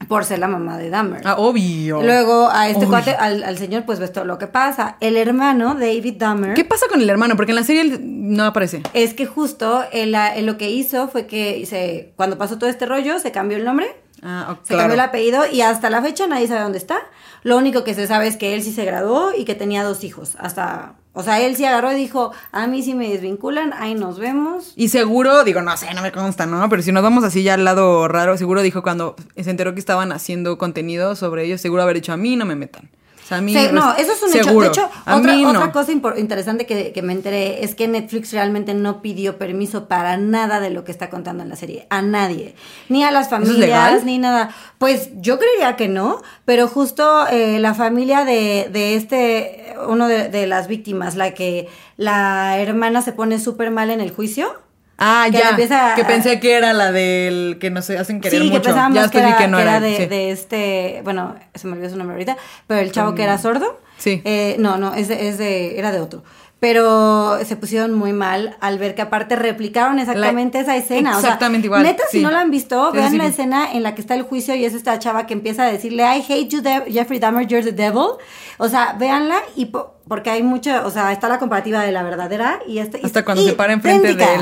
por 0.08 0.24
ser 0.24 0.38
la 0.38 0.48
mamá 0.48 0.78
de 0.78 0.90
Dahmer. 0.90 1.22
Ah, 1.24 1.36
obvio. 1.38 2.02
Luego 2.02 2.48
a 2.50 2.68
este 2.68 2.86
cuate, 2.86 3.12
al, 3.12 3.42
al 3.44 3.58
señor, 3.58 3.84
pues 3.84 3.98
ves 3.98 4.12
todo 4.12 4.24
lo 4.24 4.38
que 4.38 4.46
pasa. 4.46 4.96
El 5.00 5.16
hermano, 5.16 5.74
David 5.74 6.14
Dahmer, 6.18 6.54
¿Qué 6.54 6.64
pasa 6.64 6.86
con 6.88 7.00
el 7.00 7.08
hermano? 7.10 7.36
Porque 7.36 7.52
en 7.52 7.56
la 7.56 7.64
serie 7.64 7.82
él 7.82 8.00
no 8.02 8.44
aparece. 8.44 8.82
es 8.92 9.14
que 9.14 9.26
justo 9.26 9.84
él 9.92 10.16
lo 10.42 10.56
que 10.58 10.70
hizo 10.70 11.08
fue 11.08 11.26
que 11.26 11.64
se, 11.66 12.12
cuando 12.16 12.38
pasó 12.38 12.58
todo 12.58 12.68
este 12.70 12.86
rollo, 12.86 13.18
se 13.18 13.32
cambió 13.32 13.56
el 13.58 13.64
nombre, 13.64 13.86
Ah, 14.22 14.46
ok, 14.52 14.58
se 14.62 14.68
claro. 14.68 14.82
cambió 14.84 14.94
el 14.94 15.00
apellido 15.00 15.42
y 15.52 15.60
hasta 15.60 15.90
la 15.90 16.00
fecha 16.00 16.26
nadie 16.26 16.46
sabe 16.48 16.62
dónde 16.62 16.78
está. 16.78 16.96
Lo 17.42 17.58
único 17.58 17.84
que 17.84 17.92
se 17.92 18.06
sabe 18.06 18.26
es 18.26 18.38
que 18.38 18.54
él 18.54 18.62
sí 18.62 18.72
se 18.72 18.86
graduó 18.86 19.32
y 19.36 19.44
que 19.44 19.54
tenía 19.54 19.84
dos 19.84 20.02
hijos. 20.02 20.36
Hasta, 20.38 20.94
o 21.14 21.22
sea, 21.22 21.40
él 21.40 21.54
sí 21.54 21.64
agarró 21.64 21.92
y 21.92 21.94
dijo, 21.94 22.32
a 22.50 22.66
mí 22.66 22.82
sí 22.82 22.94
me 22.94 23.08
desvinculan, 23.08 23.72
ahí 23.72 23.94
nos 23.94 24.18
vemos. 24.18 24.72
Y 24.74 24.88
seguro, 24.88 25.44
digo, 25.44 25.62
no 25.62 25.76
sé, 25.76 25.94
no 25.94 26.02
me 26.02 26.10
consta, 26.10 26.44
¿no? 26.44 26.68
Pero 26.68 26.82
si 26.82 26.90
nos 26.90 27.04
vamos 27.04 27.22
así 27.22 27.44
ya 27.44 27.54
al 27.54 27.64
lado 27.64 28.08
raro, 28.08 28.36
seguro 28.36 28.62
dijo 28.62 28.82
cuando 28.82 29.14
se 29.36 29.48
enteró 29.48 29.74
que 29.74 29.80
estaban 29.80 30.10
haciendo 30.10 30.58
contenido 30.58 31.14
sobre 31.14 31.44
ellos, 31.44 31.60
seguro 31.60 31.82
haber 31.82 31.96
dicho 31.96 32.12
a 32.12 32.16
mí 32.16 32.34
no 32.34 32.44
me 32.44 32.56
metan. 32.56 32.90
O 33.24 33.26
sea, 33.26 33.38
a 33.38 33.40
mí 33.40 33.54
Se- 33.54 33.72
no, 33.72 33.94
eso 33.96 34.12
es 34.12 34.22
un 34.22 34.28
seguro. 34.28 34.66
hecho. 34.66 34.82
De 34.82 34.86
hecho, 34.86 34.90
a 35.06 35.16
otra, 35.16 35.32
no. 35.34 35.48
otra 35.48 35.72
cosa 35.72 35.92
interesante 35.92 36.66
que, 36.66 36.92
que 36.92 37.00
me 37.00 37.14
enteré 37.14 37.64
es 37.64 37.74
que 37.74 37.88
Netflix 37.88 38.32
realmente 38.32 38.74
no 38.74 39.00
pidió 39.00 39.38
permiso 39.38 39.88
para 39.88 40.18
nada 40.18 40.60
de 40.60 40.68
lo 40.68 40.84
que 40.84 40.92
está 40.92 41.08
contando 41.08 41.42
en 41.42 41.48
la 41.48 41.56
serie. 41.56 41.86
A 41.88 42.02
nadie. 42.02 42.54
Ni 42.90 43.02
a 43.02 43.10
las 43.10 43.30
familias, 43.30 44.04
ni 44.04 44.18
nada. 44.18 44.50
Pues 44.76 45.08
yo 45.14 45.38
creería 45.38 45.74
que 45.76 45.88
no, 45.88 46.20
pero 46.44 46.68
justo 46.68 47.26
eh, 47.28 47.58
la 47.60 47.72
familia 47.72 48.26
de, 48.26 48.68
de 48.70 48.94
este, 48.96 49.74
uno 49.88 50.06
de, 50.06 50.28
de 50.28 50.46
las 50.46 50.68
víctimas, 50.68 51.14
la 51.16 51.32
que 51.32 51.66
la 51.96 52.58
hermana 52.58 53.00
se 53.00 53.12
pone 53.12 53.38
súper 53.40 53.70
mal 53.70 53.88
en 53.90 54.02
el 54.02 54.10
juicio. 54.10 54.52
Ah, 54.98 55.26
que 55.30 55.38
ya. 55.38 55.50
empieza 55.50 55.94
que 55.96 56.04
pensé 56.04 56.38
que 56.40 56.52
era 56.54 56.72
la 56.72 56.92
del 56.92 57.58
que 57.60 57.70
nos 57.70 57.90
hacen 57.90 58.20
querer 58.20 58.40
sí, 58.42 58.46
mucho. 58.48 58.60
que 58.62 58.68
pensábamos 58.68 58.96
ya 58.96 59.10
que 59.10 59.18
era, 59.18 59.36
que 59.36 59.48
no 59.48 59.56
que 59.56 59.62
era. 59.62 59.76
era 59.78 59.80
de, 59.86 59.96
sí. 59.96 60.06
de 60.06 60.30
este, 60.30 61.00
bueno, 61.04 61.34
se 61.54 61.66
me 61.66 61.72
olvidó 61.74 61.90
su 61.90 61.96
nombre 61.96 62.14
ahorita, 62.14 62.36
pero 62.66 62.80
el 62.80 62.92
chavo 62.92 63.14
que 63.14 63.24
era 63.24 63.36
sordo. 63.38 63.80
Sí. 63.98 64.22
Eh, 64.24 64.56
no, 64.58 64.76
no, 64.78 64.94
es 64.94 65.08
de, 65.08 65.28
es 65.28 65.38
de, 65.38 65.78
era 65.78 65.90
de 65.92 66.00
otro. 66.00 66.22
Pero 66.60 67.38
se 67.44 67.56
pusieron 67.56 67.92
muy 67.92 68.14
mal 68.14 68.56
al 68.60 68.78
ver 68.78 68.94
que 68.94 69.02
aparte 69.02 69.36
replicaron 69.36 69.98
exactamente 69.98 70.58
esa 70.60 70.74
escena. 70.76 71.10
o 71.10 71.20
sea, 71.20 71.30
exactamente 71.30 71.66
igual, 71.66 71.82
Neta, 71.82 72.04
si 72.10 72.22
no 72.22 72.30
la 72.30 72.40
han 72.40 72.50
visto, 72.50 72.90
vean 72.90 73.10
sí, 73.10 73.18
la 73.18 73.26
escena 73.26 73.72
en 73.72 73.82
la 73.82 73.94
que 73.94 74.00
está 74.00 74.14
el 74.14 74.22
juicio 74.22 74.54
y 74.54 74.64
es 74.64 74.72
esta 74.72 74.98
chava 74.98 75.26
que 75.26 75.34
empieza 75.34 75.64
a 75.64 75.70
decirle, 75.70 76.04
I 76.04 76.24
hate 76.26 76.48
you, 76.48 76.62
De- 76.62 76.84
Jeffrey 76.90 77.18
Dahmer, 77.18 77.46
you're 77.46 77.62
the 77.62 77.72
devil. 77.72 78.12
O 78.56 78.68
sea, 78.68 78.94
véanla 78.98 79.40
y 79.56 79.66
po- 79.66 79.94
porque 80.08 80.30
hay 80.30 80.42
mucha, 80.42 80.86
o 80.86 80.90
sea, 80.90 81.12
está 81.12 81.28
la 81.28 81.38
comparativa 81.38 81.82
de 81.82 81.92
la 81.92 82.02
verdadera 82.02 82.60
y 82.66 82.78
este. 82.78 82.98
y- 83.02 83.04
Hasta 83.04 83.24
cuando 83.26 83.44
se 83.44 83.52
para 83.52 83.74
enfrente 83.74 84.14
de 84.14 84.24
él. 84.24 84.40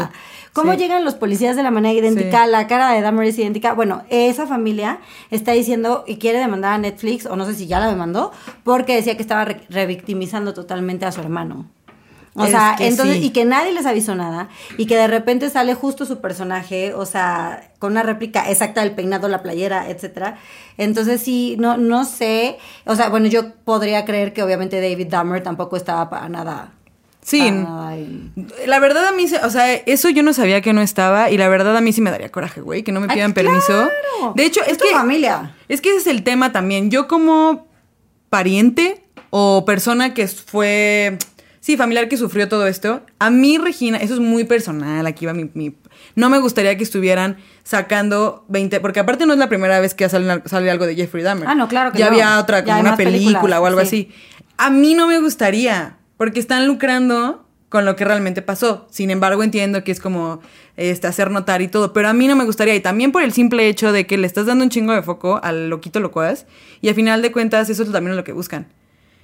¿Cómo 0.53 0.73
Sí. 0.73 0.79
llegan 0.79 1.05
los 1.05 1.15
policías 1.15 1.57
de 1.57 1.63
la 1.63 1.71
manera 1.71 1.99
idéntica? 1.99 2.45
Sí. 2.45 2.51
La 2.51 2.67
cara 2.67 2.91
de 2.93 3.01
Dahmer 3.01 3.27
es 3.27 3.39
idéntica. 3.39 3.73
Bueno, 3.73 4.03
esa 4.11 4.47
familia 4.47 4.99
está 5.31 5.53
diciendo 5.53 6.05
y 6.07 6.17
quiere 6.19 6.39
demandar 6.39 6.75
a 6.75 6.79
Netflix, 6.79 7.25
o 7.27 7.37
no 7.37 7.47
sé 7.47 7.55
si 7.55 7.67
ya 7.67 7.81
la 7.81 7.89
demandó, 7.89 8.33
porque 8.63 8.95
decía 8.97 9.17
que 9.17 9.23
estaba 9.23 9.45
re- 9.47 9.63
revictimizando 9.71 10.53
totalmente 10.53 11.07
a 11.07 11.13
su 11.13 11.21
hermano. 11.21 11.71
O 12.35 12.45
Es 12.45 12.51
sea, 12.51 12.77
entonces, 12.79 13.17
sí. 13.19 13.25
y 13.27 13.31
que 13.31 13.45
nadie 13.45 13.73
les 13.73 13.85
avisó 13.85 14.15
nada, 14.15 14.49
y 14.79 14.87
que 14.87 14.97
de 14.97 15.07
repente 15.07 15.51
sale 15.51 15.75
justo 15.75 16.07
su 16.07 16.21
personaje, 16.23 16.95
o 16.95 17.05
sea, 17.05 17.71
con 17.79 17.93
una 17.93 18.03
réplica 18.03 18.51
exacta 18.51 18.81
del 18.81 18.93
peinado, 18.93 19.29
la 19.29 19.43
playera, 19.43 19.91
etcétera. 19.91 20.39
Entonces 20.79 21.21
sí, 21.21 21.57
no, 21.59 21.77
no 21.77 22.07
sé, 22.07 22.57
o 22.87 22.95
sea, 22.97 23.11
bueno, 23.11 23.27
yo 23.27 23.53
podría 23.65 24.07
creer 24.07 24.33
que 24.33 24.43
obviamente 24.43 24.81
David 24.81 25.09
Dahmer 25.09 25.43
tampoco 25.43 25.77
estaba 25.77 26.09
para 26.09 26.31
nada 26.31 26.73
Sí. 27.23 27.41
Ay. 27.41 28.31
La 28.67 28.81
verdad 28.81 29.07
a 29.07 29.13
mí, 29.13 29.27
o 29.45 29.51
sea, 29.51 29.73
eso 29.75 30.11
yo 30.11 30.23
no 30.25 30.33
sabía 30.33 30.61
que 30.61 30.73
no 30.73 30.83
estaba 30.83 31.31
y 31.31 31.39
la 31.39 31.49
verdad 31.49 31.77
a 31.77 31.81
mí 31.81 31.93
sí 31.93 32.01
me 32.01 32.11
daría 32.11 32.31
coraje, 32.31 32.61
güey, 32.61 32.83
que 32.83 32.91
no 32.91 33.01
me 33.01 33.07
Ay, 33.09 33.15
pidan 33.17 33.33
claro. 33.33 33.49
permiso. 33.49 33.89
De 34.35 34.45
hecho, 34.45 34.61
es, 34.63 34.73
Es 34.73 34.79
tu 34.79 34.85
que 34.87 34.91
familia. 34.93 35.55
es 35.69 35.81
que 35.81 35.91
ese 35.91 35.99
es 35.99 36.07
el 36.09 36.25
tema 36.25 36.51
también. 36.53 36.91
Yo 36.91 37.07
como 37.07 37.69
pariente 38.29 39.05
o 39.31 39.65
persona 39.65 40.15
que 40.15 40.27
fue, 40.27 41.17
sí, 41.61 41.77
familiar 41.77 42.09
que 42.09 42.17
sufrió 42.17 42.49
todo 42.49 42.67
esto, 42.67 43.03
a 43.19 43.31
mí, 43.31 43.57
Regina, 43.59 43.99
eso 43.99 44.15
es 44.15 44.21
muy 44.21 44.45
personal, 44.45 45.07
aquí 45.07 45.27
va 45.27 45.33
mi... 45.35 45.51
mi- 45.55 45.77
no 46.17 46.29
me 46.29 46.39
gustaría 46.41 46.77
que 46.77 46.83
estuvieran 46.83 47.39
sacando 47.63 48.45
20, 48.49 48.81
porque 48.81 49.01
aparte 49.01 49.25
no 49.25 49.33
es 49.33 49.39
la 49.39 49.49
primera 49.49 49.79
vez 49.81 49.95
que 49.95 50.09
sale, 50.09 50.43
sale 50.47 50.71
algo 50.71 50.85
de 50.87 50.95
Jeffrey 50.97 51.23
Dahmer. 51.23 51.47
Ah, 51.49 51.55
no, 51.55 51.69
claro 51.69 51.93
que 51.93 51.99
Ya 51.99 52.07
no. 52.07 52.13
había 52.13 52.39
otra, 52.41 52.65
como 52.65 52.81
una 52.81 52.97
película 52.97 53.23
películas, 53.41 53.61
o 53.61 53.67
algo 53.67 53.81
sí. 53.81 53.87
así. 53.87 54.13
A 54.59 54.69
mí 54.71 54.95
no 54.95 55.07
me 55.07 55.21
gustaría, 55.21 55.97
porque 56.23 56.39
están 56.39 56.69
lucrando 56.69 57.45
con 57.69 57.85
lo 57.85 57.97
que 57.97 58.05
realmente 58.05 58.43
pasó. 58.43 58.87
Sin 58.93 59.11
embargo, 59.11 59.43
entiendo 59.43 59.83
que 59.83 59.91
es 59.91 59.99
como 59.99 60.41
este, 60.77 61.09
hacer 61.09 61.33
notar 61.33 61.63
y 61.63 61.67
todo, 61.67 61.93
pero 61.93 62.07
a 62.07 62.13
mí 62.13 62.29
no 62.29 62.37
me 62.37 62.45
gustaría. 62.45 62.77
Y 62.77 62.81
también 62.81 63.11
por 63.11 63.25
el 63.25 63.33
simple 63.33 63.67
hecho 63.67 63.91
de 63.91 64.07
que 64.07 64.17
le 64.17 64.29
estás 64.29 64.47
dando 64.47 64.63
un 64.63 64.71
chingo 64.71 64.93
de 64.93 65.03
foco 65.03 65.41
al 65.43 65.69
loquito 65.69 65.99
locuaz, 65.99 66.47
y 66.81 66.89
al 66.89 66.95
final 66.95 67.23
de 67.23 67.33
cuentas 67.33 67.69
eso 67.71 67.83
es 67.83 67.91
también 67.91 68.17
lo 68.17 68.23
que 68.23 68.31
buscan. 68.31 68.69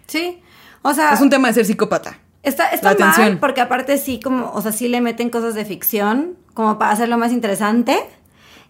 Sí. 0.09 0.41
O 0.83 0.93
sea, 0.93 1.13
Es 1.13 1.21
un 1.21 1.31
tema 1.31 1.47
de 1.47 1.55
ser 1.55 1.67
psicópata. 1.67 2.19
Está, 2.43 2.71
está 2.71 2.97
mal 2.97 3.39
porque 3.39 3.61
aparte 3.61 3.97
sí, 3.97 4.19
como, 4.19 4.51
o 4.51 4.61
sea, 4.61 4.73
sí 4.73 4.89
le 4.89 5.01
meten 5.01 5.31
cosas 5.31 5.55
de 5.55 5.65
ficción 5.65 6.35
como 6.53 6.81
para 6.81 6.91
hacerlo 6.91 7.17
más 7.17 7.31
interesante. 7.31 7.97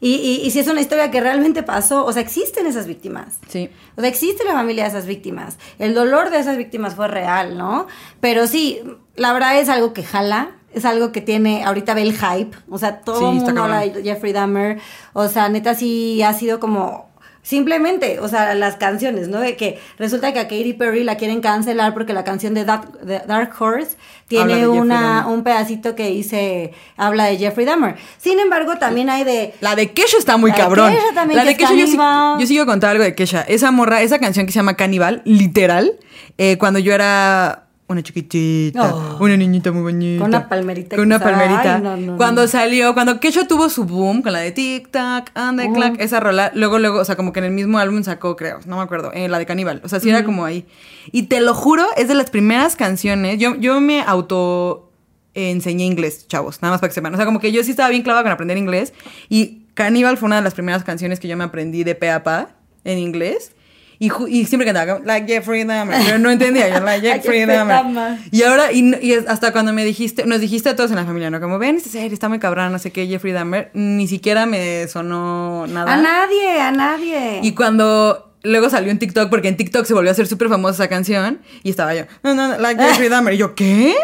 Y, 0.01 0.15
y, 0.15 0.47
y 0.47 0.51
si 0.51 0.61
es 0.61 0.69
una 0.69 0.81
historia 0.81 1.11
que 1.11 1.21
realmente 1.21 1.63
pasó, 1.63 2.05
o 2.05 2.13
sea, 2.13 2.23
existen 2.23 2.67
esas 2.67 2.87
víctimas. 2.87 3.39
Sí. 3.49 3.69
O 3.97 4.01
sea, 4.01 4.09
existe 4.09 4.45
la 4.45 4.53
familia 4.53 4.85
de 4.85 4.91
esas 4.91 5.07
víctimas. 5.07 5.59
El 5.79 5.95
dolor 5.95 6.31
de 6.31 6.39
esas 6.39 6.57
víctimas 6.57 6.95
fue 6.95 7.09
real, 7.09 7.59
¿no? 7.59 7.87
Pero 8.21 8.47
sí, 8.47 8.81
la 9.17 9.33
verdad 9.33 9.59
es 9.59 9.69
algo 9.69 9.93
que 9.93 10.05
jala. 10.05 10.53
Es 10.73 10.85
algo 10.85 11.13
que 11.13 11.23
tiene, 11.23 11.65
ahorita 11.65 11.95
ve 11.95 12.03
el 12.03 12.13
hype. 12.13 12.57
O 12.69 12.77
sea, 12.79 13.01
todo 13.01 13.31
el 13.31 13.37
mundo 13.37 13.63
habla 13.63 13.81
de 13.81 14.03
Jeffrey 14.03 14.35
Dahmer. 14.35 14.79
O 15.15 15.27
sea, 15.27 15.49
neta 15.49 15.75
sí 15.75 16.23
ha 16.23 16.35
sido 16.35 16.61
como... 16.61 17.08
Simplemente, 17.49 18.21
o 18.21 18.29
sea, 18.29 18.55
las 18.55 18.77
canciones, 18.77 19.29
¿no? 19.29 19.41
De 19.41 19.57
que 19.57 19.79
resulta 19.99 20.35
que 20.35 20.39
a 20.39 20.49
Katy 20.49 20.75
Perry 20.75 21.03
la 21.03 21.17
quieren 21.17 21.41
cancelar 21.41 21.95
porque 21.95 22.13
la 22.13 22.23
canción 22.23 22.53
de 22.53 22.67
Dark, 22.67 23.01
de 23.01 23.21
Dark 23.21 23.55
Horse 23.59 23.97
tiene 24.27 24.57
de 24.57 24.69
una, 24.69 25.01
Dahmer. 25.01 25.33
un 25.33 25.45
pedacito 25.45 25.95
que 25.95 26.09
dice, 26.09 26.75
habla 26.99 27.25
de 27.25 27.39
Jeffrey 27.39 27.65
Dahmer. 27.65 27.97
Sin 28.19 28.39
embargo, 28.39 28.77
también 28.77 29.09
hay 29.09 29.25
de... 29.25 29.55
La 29.63 29.77
de 29.77 29.93
Kesha 29.93 30.19
está 30.19 30.37
muy 30.37 30.51
La 30.51 30.57
de 30.59 30.63
cabrón. 30.63 30.93
Kesha 30.93 31.15
también, 31.15 31.37
la 31.39 31.43
que 31.45 31.47
de 31.47 31.53
es 31.53 31.91
Kesha, 31.91 32.37
yo 32.39 32.47
sigo 32.47 32.67
contando 32.67 32.89
algo 32.89 33.05
de 33.05 33.15
Kesha. 33.15 33.41
Esa 33.49 33.71
morra, 33.71 34.03
esa 34.03 34.19
canción 34.19 34.45
que 34.45 34.53
se 34.53 34.59
llama 34.59 34.75
Cannibal, 34.75 35.23
literal, 35.25 35.95
eh, 36.37 36.59
cuando 36.59 36.81
yo 36.81 36.93
era 36.93 37.68
una 37.89 38.03
chiquitita, 38.03 38.95
Oh. 38.95 39.25
una 39.25 39.37
niñita 39.37 39.73
muy 39.73 39.83
bonita. 39.83 40.21
Con 40.21 40.29
una 40.29 40.49
palmerita 40.49 40.97
Con 40.97 41.07
una 41.07 41.19
palmerita. 41.19 41.77
Ay, 41.77 41.83
no, 41.83 41.97
no, 41.97 42.17
cuando 42.19 42.43
no. 42.43 42.49
salió, 42.49 42.93
cuando 42.95 43.19
Kesha 43.19 43.49
tuvo 43.49 43.69
su 43.71 43.85
boom 43.85 44.21
con 44.23 44.33
la 44.35 44.41
de 44.41 44.53
Tic 44.53 44.91
Tac 44.91 45.31
and 45.35 45.59
the. 45.61 45.73
Clack, 45.73 46.01
esa 46.01 46.21
rola, 46.21 46.53
luego, 46.55 46.79
luego, 46.79 47.01
o 47.01 47.05
sea, 47.05 47.17
como 47.17 47.33
que 47.33 47.39
en 47.39 47.47
el 47.47 47.53
mismo 47.53 47.79
álbum 47.79 48.03
sacó, 48.05 48.37
creo, 48.37 48.61
no 48.67 48.77
me 48.77 48.83
acuerdo, 48.83 49.11
eh, 49.15 49.29
la 49.29 49.39
de 49.39 49.47
Cannibal. 49.47 49.81
O 49.85 49.89
sea, 49.89 50.01
sí 50.01 50.11
era 50.11 50.23
como 50.25 50.45
ahí. 50.45 50.67
Y 51.13 51.25
te 51.25 51.41
lo 51.41 51.55
juro, 51.55 51.87
es 51.97 52.09
de 52.09 52.15
las 52.15 52.29
primeras 52.31 52.77
canciones. 52.77 53.39
Yo, 53.39 53.57
yo 53.57 53.81
me 53.81 54.03
auto 54.03 54.93
enseñé 55.35 55.85
inglés, 55.85 56.27
chavos, 56.29 56.61
nada 56.63 56.73
más 56.73 56.81
para 56.81 56.89
que 56.91 56.95
sepan. 56.95 57.15
O 57.15 57.17
sea, 57.17 57.25
como 57.27 57.41
que 57.41 57.53
yo 57.53 57.63
sí 57.65 57.71
estaba 57.71 57.89
bien 57.89 58.03
clavada 58.03 58.23
con 58.25 58.33
aprender 58.33 58.59
inglés. 58.59 58.93
Y 59.29 59.63
Cannibal 59.75 60.19
fue 60.19 60.27
una 60.27 60.37
de 60.37 60.43
las 60.43 60.55
primeras 60.55 60.85
canciones 60.85 61.21
que 61.21 61.29
yo 61.29 61.37
me 61.37 61.45
aprendí 61.45 61.85
de 61.85 61.95
pe 61.95 62.11
a 62.11 62.23
pa 62.23 62.51
en 62.85 62.99
inglés. 62.99 63.53
Y, 64.01 64.45
siempre 64.45 64.65
cantaba 64.65 64.95
como, 64.95 65.05
like 65.05 65.27
Jeffrey 65.27 65.65
Dahmer, 65.65 66.01
pero 66.07 66.19
no 66.21 66.31
entendía, 66.31 66.69
yo 66.69 66.85
like 66.85 67.05
Jeffrey 67.07 67.45
Dahmer. 67.47 68.19
Y 68.31 68.43
ahora, 68.45 68.71
y, 68.73 69.15
hasta 69.27 69.53
cuando 69.53 69.73
me 69.73 69.85
dijiste, 69.85 70.25
nos 70.25 70.41
dijiste 70.41 70.69
a 70.69 70.77
todos 70.77 70.91
en 70.91 70.97
la 70.97 71.05
familia, 71.05 71.31
¿no? 71.31 71.41
Como, 71.41 71.59
ven, 71.59 71.77
esta 71.77 71.91
serie 71.91 72.13
está 72.13 72.29
muy 72.29 72.39
cabrón, 72.39 72.71
no 72.71 72.79
sé 72.79 72.93
qué, 72.93 73.09
Jeffrey 73.09 73.33
Dahmer, 73.33 73.71
ni 73.75 74.07
siquiera 74.07 74.47
me 74.47 74.87
sonó 74.87 75.67
nada. 75.67 75.95
A 75.95 75.97
nadie, 75.97 76.61
a 76.61 76.71
nadie. 76.71 77.41
Y 77.43 77.55
cuando 77.55 78.33
luego 78.45 78.71
salió 78.71 78.93
en 78.93 79.01
TikTok, 79.01 79.31
porque 79.31 79.49
en 79.49 79.57
TikTok 79.57 79.85
se 79.85 79.95
volvió 79.95 80.11
a 80.11 80.13
hacer 80.13 80.29
súper 80.29 80.49
famosa 80.49 80.85
esa 80.85 80.89
canción, 80.89 81.41
y 81.65 81.71
estaba 81.71 81.93
yo, 81.93 82.05
no, 82.23 82.35
no, 82.35 82.49
no, 82.49 82.59
like 82.59 82.81
Jeffrey 82.81 83.09
Dahmer. 83.09 83.35
Y 83.35 83.39
yo, 83.39 83.57
¿qué? 83.57 83.97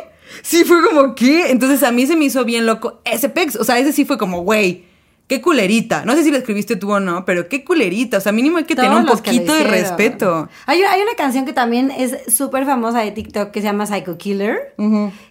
Sí, 0.43 0.65
fue 0.65 0.83
como, 0.83 1.15
¿qué? 1.15 1.53
Entonces 1.53 1.85
a 1.85 1.93
mí 1.93 2.05
se 2.07 2.17
me 2.17 2.25
hizo 2.25 2.45
bien 2.45 2.67
loco 2.67 3.01
ese 3.05 3.29
pex. 3.29 3.55
O 3.55 3.63
sea, 3.63 3.79
ese 3.79 3.93
sí 3.93 4.05
fue 4.05 4.19
como, 4.19 4.43
güey, 4.43 4.85
qué 5.27 5.41
culerita. 5.41 6.05
No 6.05 6.15
sé 6.15 6.23
si 6.23 6.31
lo 6.31 6.37
escribiste 6.37 6.77
tú 6.77 6.93
o 6.93 7.01
no, 7.01 7.25
pero 7.25 7.49
qué 7.49 7.65
culerita. 7.65 8.19
O 8.19 8.21
sea, 8.21 8.33
mínimo 8.33 8.59
hay 8.59 8.65
que 8.65 8.75
Todos 8.75 8.89
tener 8.89 9.01
un 9.01 9.07
poquito 9.07 9.55
de 9.55 9.65
respeto. 9.65 10.49
Hay, 10.67 10.83
hay 10.83 11.01
una 11.03 11.15
canción 11.17 11.45
que 11.45 11.53
también 11.53 11.91
es 11.91 12.17
súper 12.33 12.67
famosa 12.67 13.01
de 13.01 13.11
TikTok 13.11 13.51
que 13.51 13.61
se 13.61 13.67
llama 13.67 13.87
Psycho 13.87 14.19
Killer. 14.19 14.75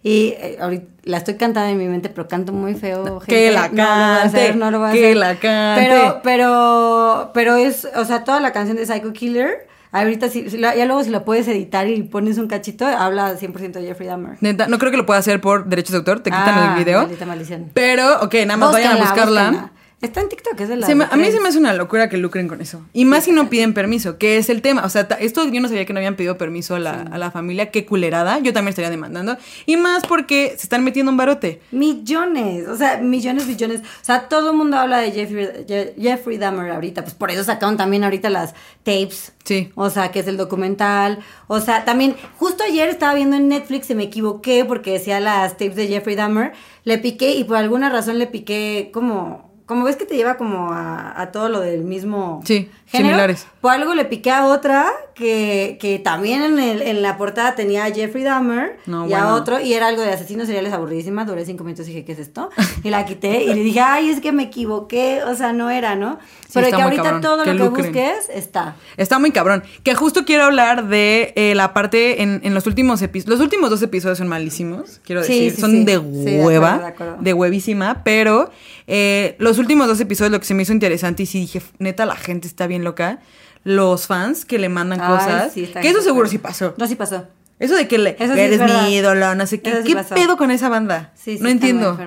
Y 0.04 0.34
eh, 0.38 0.58
ahorita 0.60 0.86
la 1.04 1.18
estoy 1.18 1.36
cantando 1.36 1.70
en 1.70 1.78
mi 1.78 1.88
mente, 1.88 2.10
pero 2.10 2.28
canto 2.28 2.54
muy 2.54 2.76
feo. 2.76 3.20
Que 3.28 3.52
la 3.52 3.68
No 3.70 3.76
lo 3.76 3.84
voy 3.84 3.92
a 3.92 4.20
cante, 4.22 4.38
hacer, 4.38 4.56
no 4.56 4.72
lo 4.72 4.80
voy 4.80 4.90
a 4.90 4.92
que 4.94 5.06
hacer. 5.06 5.18
la 5.18 5.36
cante. 5.36 5.86
Pero, 5.90 6.20
pero, 6.24 7.32
pero 7.34 7.56
es, 7.56 7.88
o 7.96 8.06
sea, 8.06 8.24
toda 8.24 8.40
la 8.40 8.52
canción 8.52 8.78
de 8.78 8.86
Psycho 8.86 9.14
Killer. 9.14 9.68
Ahorita, 9.92 10.28
si, 10.28 10.50
ya 10.50 10.86
luego 10.86 11.04
si 11.04 11.12
lo 11.12 11.24
puedes 11.24 11.48
editar 11.48 11.88
y 11.88 12.02
pones 12.02 12.40
un 12.40 12.48
cachito, 12.48 12.88
habla 12.88 13.38
100% 13.38 13.74
de 13.74 13.84
Jeffrey 13.84 14.08
Dahmer. 14.10 14.38
Neta, 14.42 14.68
no 14.68 14.80
creo 14.80 14.90
que 14.90 14.98
lo 14.98 15.06
pueda 15.06 15.20
hacer 15.20 15.40
por 15.40 15.66
derechos 15.66 15.92
de 15.92 15.98
autor, 16.00 16.22
te 16.22 16.32
quitan 16.32 16.50
Ah, 16.50 16.74
el 16.76 16.84
video. 16.84 17.02
maldita 17.02 17.26
maldición. 17.28 17.70
Pero, 17.76 18.22
ok, 18.24 18.34
nada 18.48 18.58
más 18.58 18.72
vayan 18.72 18.98
a 18.98 19.02
buscarla. 19.02 19.42
búsquenla. 19.52 19.72
Está 20.04 20.22
en 20.22 20.30
TikTok, 20.30 20.60
es 20.60 20.70
de 20.70 20.76
la 20.76 20.88
me- 20.96 21.06
a 21.10 21.16
mí 21.16 21.32
se 21.32 21.40
me 21.40 21.48
hace 21.50 21.58
una 21.58 21.74
locura 21.74 22.10
que 22.10 22.18
lucren 22.18 22.48
con 22.48 22.62
eso. 22.62 22.82
Y 22.94 23.06
más 23.06 23.24
si 23.24 23.32
no 23.32 23.50
piden 23.50 23.74
permiso, 23.74 24.18
que 24.20 24.38
es 24.38 24.50
el 24.50 24.62
tema. 24.62 24.84
O 24.86 24.90
sea, 24.90 25.08
esto 25.20 25.48
yo 25.50 25.62
no 25.62 25.68
sabía 25.70 25.86
que 25.86 25.94
no 25.94 26.00
habían 26.00 26.16
pedido 26.16 26.38
permiso 26.38 26.76
a 26.76 26.80
la, 26.80 27.02
a 27.04 27.18
la 27.18 27.32
familia. 27.32 27.72
Qué 27.72 27.86
culerada. 27.86 28.38
Yo 28.40 28.54
también 28.54 28.70
estaría 28.70 28.90
demandando. 28.92 29.38
Y 29.66 29.78
más 29.78 30.04
porque 30.06 30.50
se 30.58 30.64
están 30.64 30.84
metiendo 30.84 31.10
un 31.12 31.18
barote. 31.18 31.62
Millones, 31.72 32.68
o 32.68 32.76
sea, 32.76 32.98
millones, 32.98 33.48
millones. 33.48 33.80
O 33.82 34.06
sea, 34.06 34.28
todo 34.28 34.52
el 34.52 34.58
mundo 34.58 34.78
habla 34.78 34.98
de 35.00 35.12
Jeffrey, 35.12 35.48
Je- 35.68 35.94
Jeffrey 36.00 36.38
Dahmer 36.38 36.72
ahorita. 36.72 37.04
Pues 37.04 37.14
por 37.14 37.32
eso 37.32 37.44
sacaron 37.44 37.78
también 37.78 38.04
ahorita 38.04 38.30
las 38.30 38.54
tapes. 38.84 39.32
Sí. 39.46 39.72
O 39.76 39.90
sea, 39.90 40.12
que 40.12 40.20
es 40.20 40.28
el 40.28 40.36
documental. 40.38 41.20
O 41.48 41.60
sea, 41.62 41.86
también, 41.86 42.16
justo 42.38 42.64
ayer 42.64 42.90
estaba 42.90 43.14
viendo 43.14 43.36
en 43.38 43.48
Netflix 43.48 43.90
y 43.90 43.96
me 43.96 44.04
equivoqué 44.04 44.66
porque 44.66 44.92
decía 44.92 45.20
las 45.20 45.54
tapes 45.54 45.76
de 45.76 45.88
Jeffrey 45.88 46.16
Dahmer. 46.16 46.52
Le 46.84 46.98
piqué 46.98 47.32
y 47.32 47.44
por 47.46 47.56
alguna 47.58 47.90
razón 47.90 48.20
le 48.20 48.28
piqué 48.28 48.90
como. 48.94 49.43
Como 49.66 49.86
ves 49.86 49.96
que 49.96 50.06
te 50.06 50.16
lleva 50.16 50.36
como 50.36 50.72
a, 50.74 51.20
a 51.20 51.32
todo 51.32 51.48
lo 51.50 51.62
del 51.62 51.84
mismo 51.84 52.42
Sí, 52.46 52.70
género. 52.86 53.10
similares. 53.10 53.48
Por 53.62 53.72
algo 53.72 53.96
le 53.96 54.04
piqué 54.06 54.30
a 54.30 54.46
otra 54.48 54.88
que, 55.16 55.78
que 55.80 56.00
también 56.00 56.42
en, 56.42 56.60
el- 56.60 56.82
en 56.82 57.02
la 57.02 57.18
portada 57.18 57.56
tenía 57.56 57.86
a 57.86 57.92
Jeffrey 57.92 58.24
Dahmer 58.26 58.78
No, 58.88 59.08
y 59.08 59.14
a 59.14 59.34
otro 59.34 59.62
y 59.62 59.74
era 59.74 59.88
algo 59.88 60.02
de 60.02 60.12
asesinos 60.12 60.48
seriales 60.48 60.74
aburridísima. 60.74 61.24
Duré 61.24 61.46
cinco 61.46 61.64
minutos 61.64 61.86
y 61.88 61.92
dije, 61.92 62.04
¿qué 62.06 62.12
es 62.12 62.20
esto? 62.20 62.50
Y 62.84 62.90
la 62.90 63.06
quité 63.06 63.44
y 63.44 63.54
le 63.54 63.62
dije, 63.64 63.80
ay, 63.80 64.10
es 64.10 64.20
que 64.20 64.34
me 64.34 64.44
equivoqué. 64.44 65.22
O 65.24 65.34
sea, 65.36 65.54
no 65.54 65.70
era, 65.70 65.96
¿no? 65.96 66.20
Pero 66.54 66.66
está 66.66 66.78
que 66.78 66.84
ahorita 66.84 67.04
cabrón, 67.04 67.22
todo 67.22 67.44
que 67.46 67.54
lo 67.54 67.74
que 67.74 67.82
busques 67.84 68.30
está. 68.34 68.76
Está 68.98 69.18
muy 69.20 69.32
cabrón. 69.32 69.64
Que 69.84 69.96
justo 69.96 70.26
quiero 70.26 70.44
hablar 70.44 70.88
de 70.90 71.32
eh, 71.38 71.56
la 71.56 71.74
parte 71.74 72.22
en, 72.22 72.42
en 72.44 72.54
los 72.54 72.68
últimos 72.68 73.02
episodios. 73.02 73.40
Los 73.40 73.44
últimos 73.46 73.70
dos 73.70 73.82
episodios 73.82 74.18
son 74.18 74.28
malísimos, 74.28 75.00
quiero 75.06 75.24
Sí, 75.24 75.34
decir. 75.46 75.52
sí, 75.56 75.62
son 75.62 75.72
sí. 75.72 75.84
de 75.86 75.94
Sí, 76.00 76.02
de 76.26 76.46
hueva. 76.46 76.68
acuerdo, 76.74 76.86
de 76.86 76.92
acuerdo. 76.94 77.18
de 77.22 77.34
huevísima. 77.34 78.02
Pero 78.04 78.52
eh, 78.88 79.36
los 79.40 79.58
últimos 79.60 79.88
dos 79.88 80.00
episodios 80.00 80.32
lo 80.32 80.40
que 80.40 80.46
se 80.46 80.54
me 80.54 80.64
hizo 80.64 80.74
interesante 80.74 81.24
y 81.24 81.26
sí 81.26 81.40
dije, 81.42 81.62
neta, 81.80 82.06
la 82.06 82.16
gente 82.16 82.48
está 82.48 82.68
bien 82.68 82.84
loca. 82.84 83.20
Los 83.64 84.08
fans 84.08 84.44
que 84.44 84.60
le 84.60 84.68
mandan 84.68 85.00
Ay, 85.00 85.08
cosas. 85.08 85.54
sí, 85.54 85.66
que 85.82 85.88
eso 85.90 86.02
seguro 86.02 86.28
sí 86.28 86.38
pasó. 86.38 86.74
No, 86.78 86.86
sí 86.86 86.96
pasó. 86.96 87.28
Eso 87.60 87.76
de 87.76 87.88
que 87.88 87.98
le, 87.98 88.18
sí 88.18 88.24
eres 88.24 88.60
mi 88.60 88.96
ídolo, 88.96 89.36
no 89.36 89.48
sé 89.48 89.62
qué. 89.62 89.84
Sí 89.84 89.88
¿Qué 89.90 89.96
pasó. 89.96 90.16
pedo 90.16 90.36
con 90.36 90.52
esa 90.52 90.68
banda? 90.68 91.14
Sí, 91.16 91.38
sí, 91.38 91.44
no 91.44 91.48
entiendo. 91.48 91.98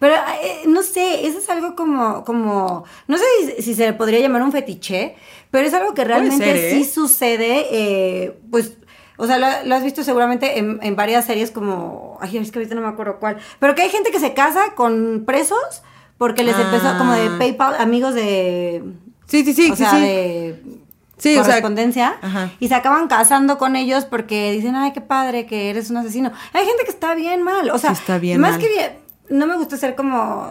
Pero 0.00 0.14
eh, 0.42 0.62
no 0.66 0.82
sé, 0.82 1.26
eso 1.28 1.38
es 1.38 1.48
algo 1.48 1.76
como, 1.76 2.24
como, 2.24 2.84
no 3.06 3.16
sé 3.16 3.24
si, 3.56 3.62
si 3.62 3.74
se 3.76 3.86
le 3.86 3.92
podría 3.92 4.18
llamar 4.18 4.42
un 4.42 4.50
fetiche, 4.50 5.14
pero 5.52 5.68
es 5.68 5.74
algo 5.74 5.94
que 5.94 6.02
realmente 6.02 6.44
ser, 6.44 6.56
¿eh? 6.56 6.70
sí 6.72 6.84
sucede, 6.84 7.66
eh, 7.70 8.36
pues, 8.50 8.78
o 9.16 9.28
sea, 9.28 9.38
lo, 9.38 9.46
lo 9.64 9.74
has 9.76 9.84
visto 9.84 10.02
seguramente 10.02 10.58
en, 10.58 10.80
en 10.82 10.96
varias 10.96 11.24
series 11.24 11.52
como, 11.52 12.18
ay, 12.20 12.38
es 12.38 12.50
que 12.50 12.58
ahorita 12.58 12.74
no 12.74 12.80
me 12.80 12.88
acuerdo 12.88 13.18
cuál, 13.20 13.36
pero 13.60 13.76
que 13.76 13.82
hay 13.82 13.90
gente 13.90 14.10
que 14.10 14.18
se 14.18 14.34
casa 14.34 14.74
con 14.74 15.22
presos 15.24 15.82
porque 16.18 16.42
les 16.44 16.54
Ah. 16.56 16.62
empezó 16.62 16.96
como 16.98 17.12
de 17.12 17.30
PayPal, 17.38 17.76
amigos 17.78 18.14
de... 18.14 18.82
Sí, 19.26 19.44
sí, 19.44 19.52
sí, 19.54 19.70
o 19.70 19.76
sí, 19.76 19.82
sea, 19.82 19.90
sí. 19.92 20.00
de 20.00 20.62
Sí, 21.18 21.30
o 21.38 21.44
sea, 21.44 21.54
correspondencia 21.54 22.16
ajá. 22.20 22.50
y 22.60 22.68
se 22.68 22.74
acaban 22.74 23.08
casando 23.08 23.56
con 23.56 23.74
ellos 23.74 24.04
porque 24.04 24.52
dicen, 24.52 24.76
ay, 24.76 24.92
qué 24.92 25.00
padre 25.00 25.46
que 25.46 25.70
eres 25.70 25.88
un 25.90 25.96
asesino. 25.96 26.30
Hay 26.52 26.66
gente 26.66 26.84
que 26.84 26.90
está 26.90 27.14
bien 27.14 27.42
mal, 27.42 27.70
o 27.70 27.78
sea, 27.78 27.94
Sí, 27.94 28.00
está 28.02 28.18
bien 28.18 28.38
más 28.40 28.52
mal. 28.52 28.60
que 28.60 28.68
bien, 28.68 28.92
no 29.28 29.46
me 29.46 29.56
gusta 29.56 29.76
hacer 29.76 29.94
como 29.94 30.46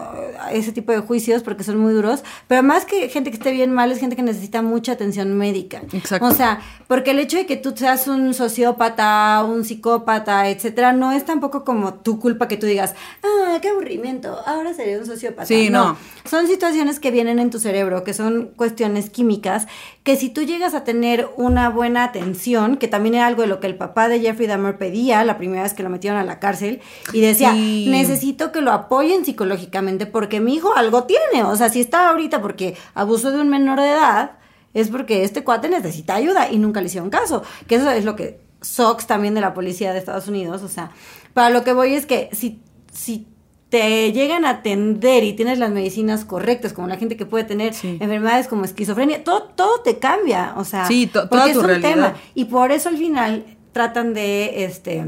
ese 0.52 0.72
tipo 0.72 0.92
de 0.92 0.98
juicios 0.98 1.42
porque 1.42 1.64
son 1.64 1.78
muy 1.78 1.92
duros, 1.92 2.22
pero 2.46 2.62
más 2.62 2.84
que 2.84 3.08
gente 3.08 3.30
que 3.30 3.36
esté 3.36 3.50
bien 3.52 3.72
mal 3.72 3.90
es 3.92 3.98
gente 3.98 4.16
que 4.16 4.22
necesita 4.22 4.62
mucha 4.62 4.92
atención 4.92 5.36
médica. 5.36 5.82
Exacto. 5.92 6.26
O 6.26 6.32
sea, 6.32 6.60
porque 6.88 7.12
el 7.12 7.18
hecho 7.18 7.36
de 7.36 7.46
que 7.46 7.56
tú 7.56 7.72
seas 7.76 8.08
un 8.08 8.34
sociópata, 8.34 9.44
un 9.44 9.64
psicópata, 9.64 10.48
etcétera, 10.48 10.92
no 10.92 11.12
es 11.12 11.24
tampoco 11.24 11.64
como 11.64 11.94
tu 11.94 12.18
culpa 12.20 12.48
que 12.48 12.56
tú 12.56 12.66
digas, 12.66 12.94
bueno, 13.22 13.60
qué 13.60 13.68
aburrimiento, 13.68 14.38
ahora 14.46 14.74
sería 14.74 14.98
un 14.98 15.06
sociópata. 15.06 15.46
Sí, 15.46 15.70
no. 15.70 15.96
Son 16.24 16.46
situaciones 16.46 17.00
que 17.00 17.10
vienen 17.10 17.38
en 17.38 17.50
tu 17.50 17.58
cerebro, 17.58 18.04
que 18.04 18.14
son 18.14 18.50
cuestiones 18.56 19.10
químicas, 19.10 19.66
que 20.06 20.14
si 20.14 20.28
tú 20.28 20.42
llegas 20.44 20.72
a 20.74 20.84
tener 20.84 21.28
una 21.36 21.68
buena 21.68 22.04
atención, 22.04 22.76
que 22.76 22.86
también 22.86 23.16
era 23.16 23.26
algo 23.26 23.42
de 23.42 23.48
lo 23.48 23.58
que 23.58 23.66
el 23.66 23.74
papá 23.74 24.08
de 24.08 24.20
Jeffrey 24.20 24.46
Dahmer 24.46 24.78
pedía 24.78 25.24
la 25.24 25.36
primera 25.36 25.64
vez 25.64 25.74
que 25.74 25.82
lo 25.82 25.90
metieron 25.90 26.16
a 26.16 26.22
la 26.22 26.38
cárcel, 26.38 26.80
y 27.12 27.20
decía, 27.20 27.52
Sí. 27.54 27.88
necesito 27.90 28.52
que 28.52 28.60
lo 28.60 28.70
apoyen 28.70 29.24
psicológicamente 29.24 30.06
porque 30.06 30.38
mi 30.38 30.54
hijo 30.54 30.76
algo 30.76 31.02
tiene, 31.04 31.42
o 31.42 31.56
sea, 31.56 31.70
si 31.70 31.80
está 31.80 32.08
ahorita 32.10 32.40
porque 32.40 32.76
abusó 32.94 33.32
de 33.32 33.40
un 33.40 33.48
menor 33.48 33.80
de 33.80 33.88
edad, 33.90 34.38
es 34.74 34.90
porque 34.90 35.24
este 35.24 35.42
cuate 35.42 35.68
necesita 35.68 36.14
ayuda 36.14 36.52
y 36.52 36.58
nunca 36.58 36.80
le 36.80 36.86
hicieron 36.86 37.10
caso, 37.10 37.42
que 37.66 37.74
eso 37.74 37.90
es 37.90 38.04
lo 38.04 38.14
que 38.14 38.38
SOX 38.62 39.08
también 39.08 39.34
de 39.34 39.40
la 39.40 39.54
policía 39.54 39.92
de 39.92 39.98
Estados 39.98 40.28
Unidos, 40.28 40.62
o 40.62 40.68
sea, 40.68 40.92
para 41.34 41.50
lo 41.50 41.64
que 41.64 41.72
voy 41.72 41.94
es 41.94 42.06
que 42.06 42.28
si, 42.30 42.62
si 42.92 43.26
te 43.68 44.12
llegan 44.12 44.44
a 44.44 44.50
atender 44.50 45.24
y 45.24 45.32
tienes 45.32 45.58
las 45.58 45.70
medicinas 45.70 46.24
correctas, 46.24 46.72
como 46.72 46.86
la 46.86 46.96
gente 46.96 47.16
que 47.16 47.26
puede 47.26 47.44
tener 47.44 47.74
Sí. 47.74 47.98
enfermedades 48.00 48.46
como 48.46 48.64
esquizofrenia, 48.64 49.24
todo, 49.24 49.42
todo 49.56 49.80
te 49.82 49.98
cambia, 49.98 50.54
o 50.56 50.64
sea, 50.64 50.86
Sí, 50.86 51.06
to- 51.08 51.22
porque 51.28 51.36
toda 51.36 51.46
es 51.48 51.52
tu 51.54 51.60
un 51.60 51.66
realidad. 51.66 51.90
tema. 51.90 52.14
Y 52.34 52.44
por 52.44 52.70
eso 52.70 52.88
al 52.88 52.96
final 52.96 53.44
tratan 53.72 54.14
de, 54.14 54.64
este, 54.64 55.04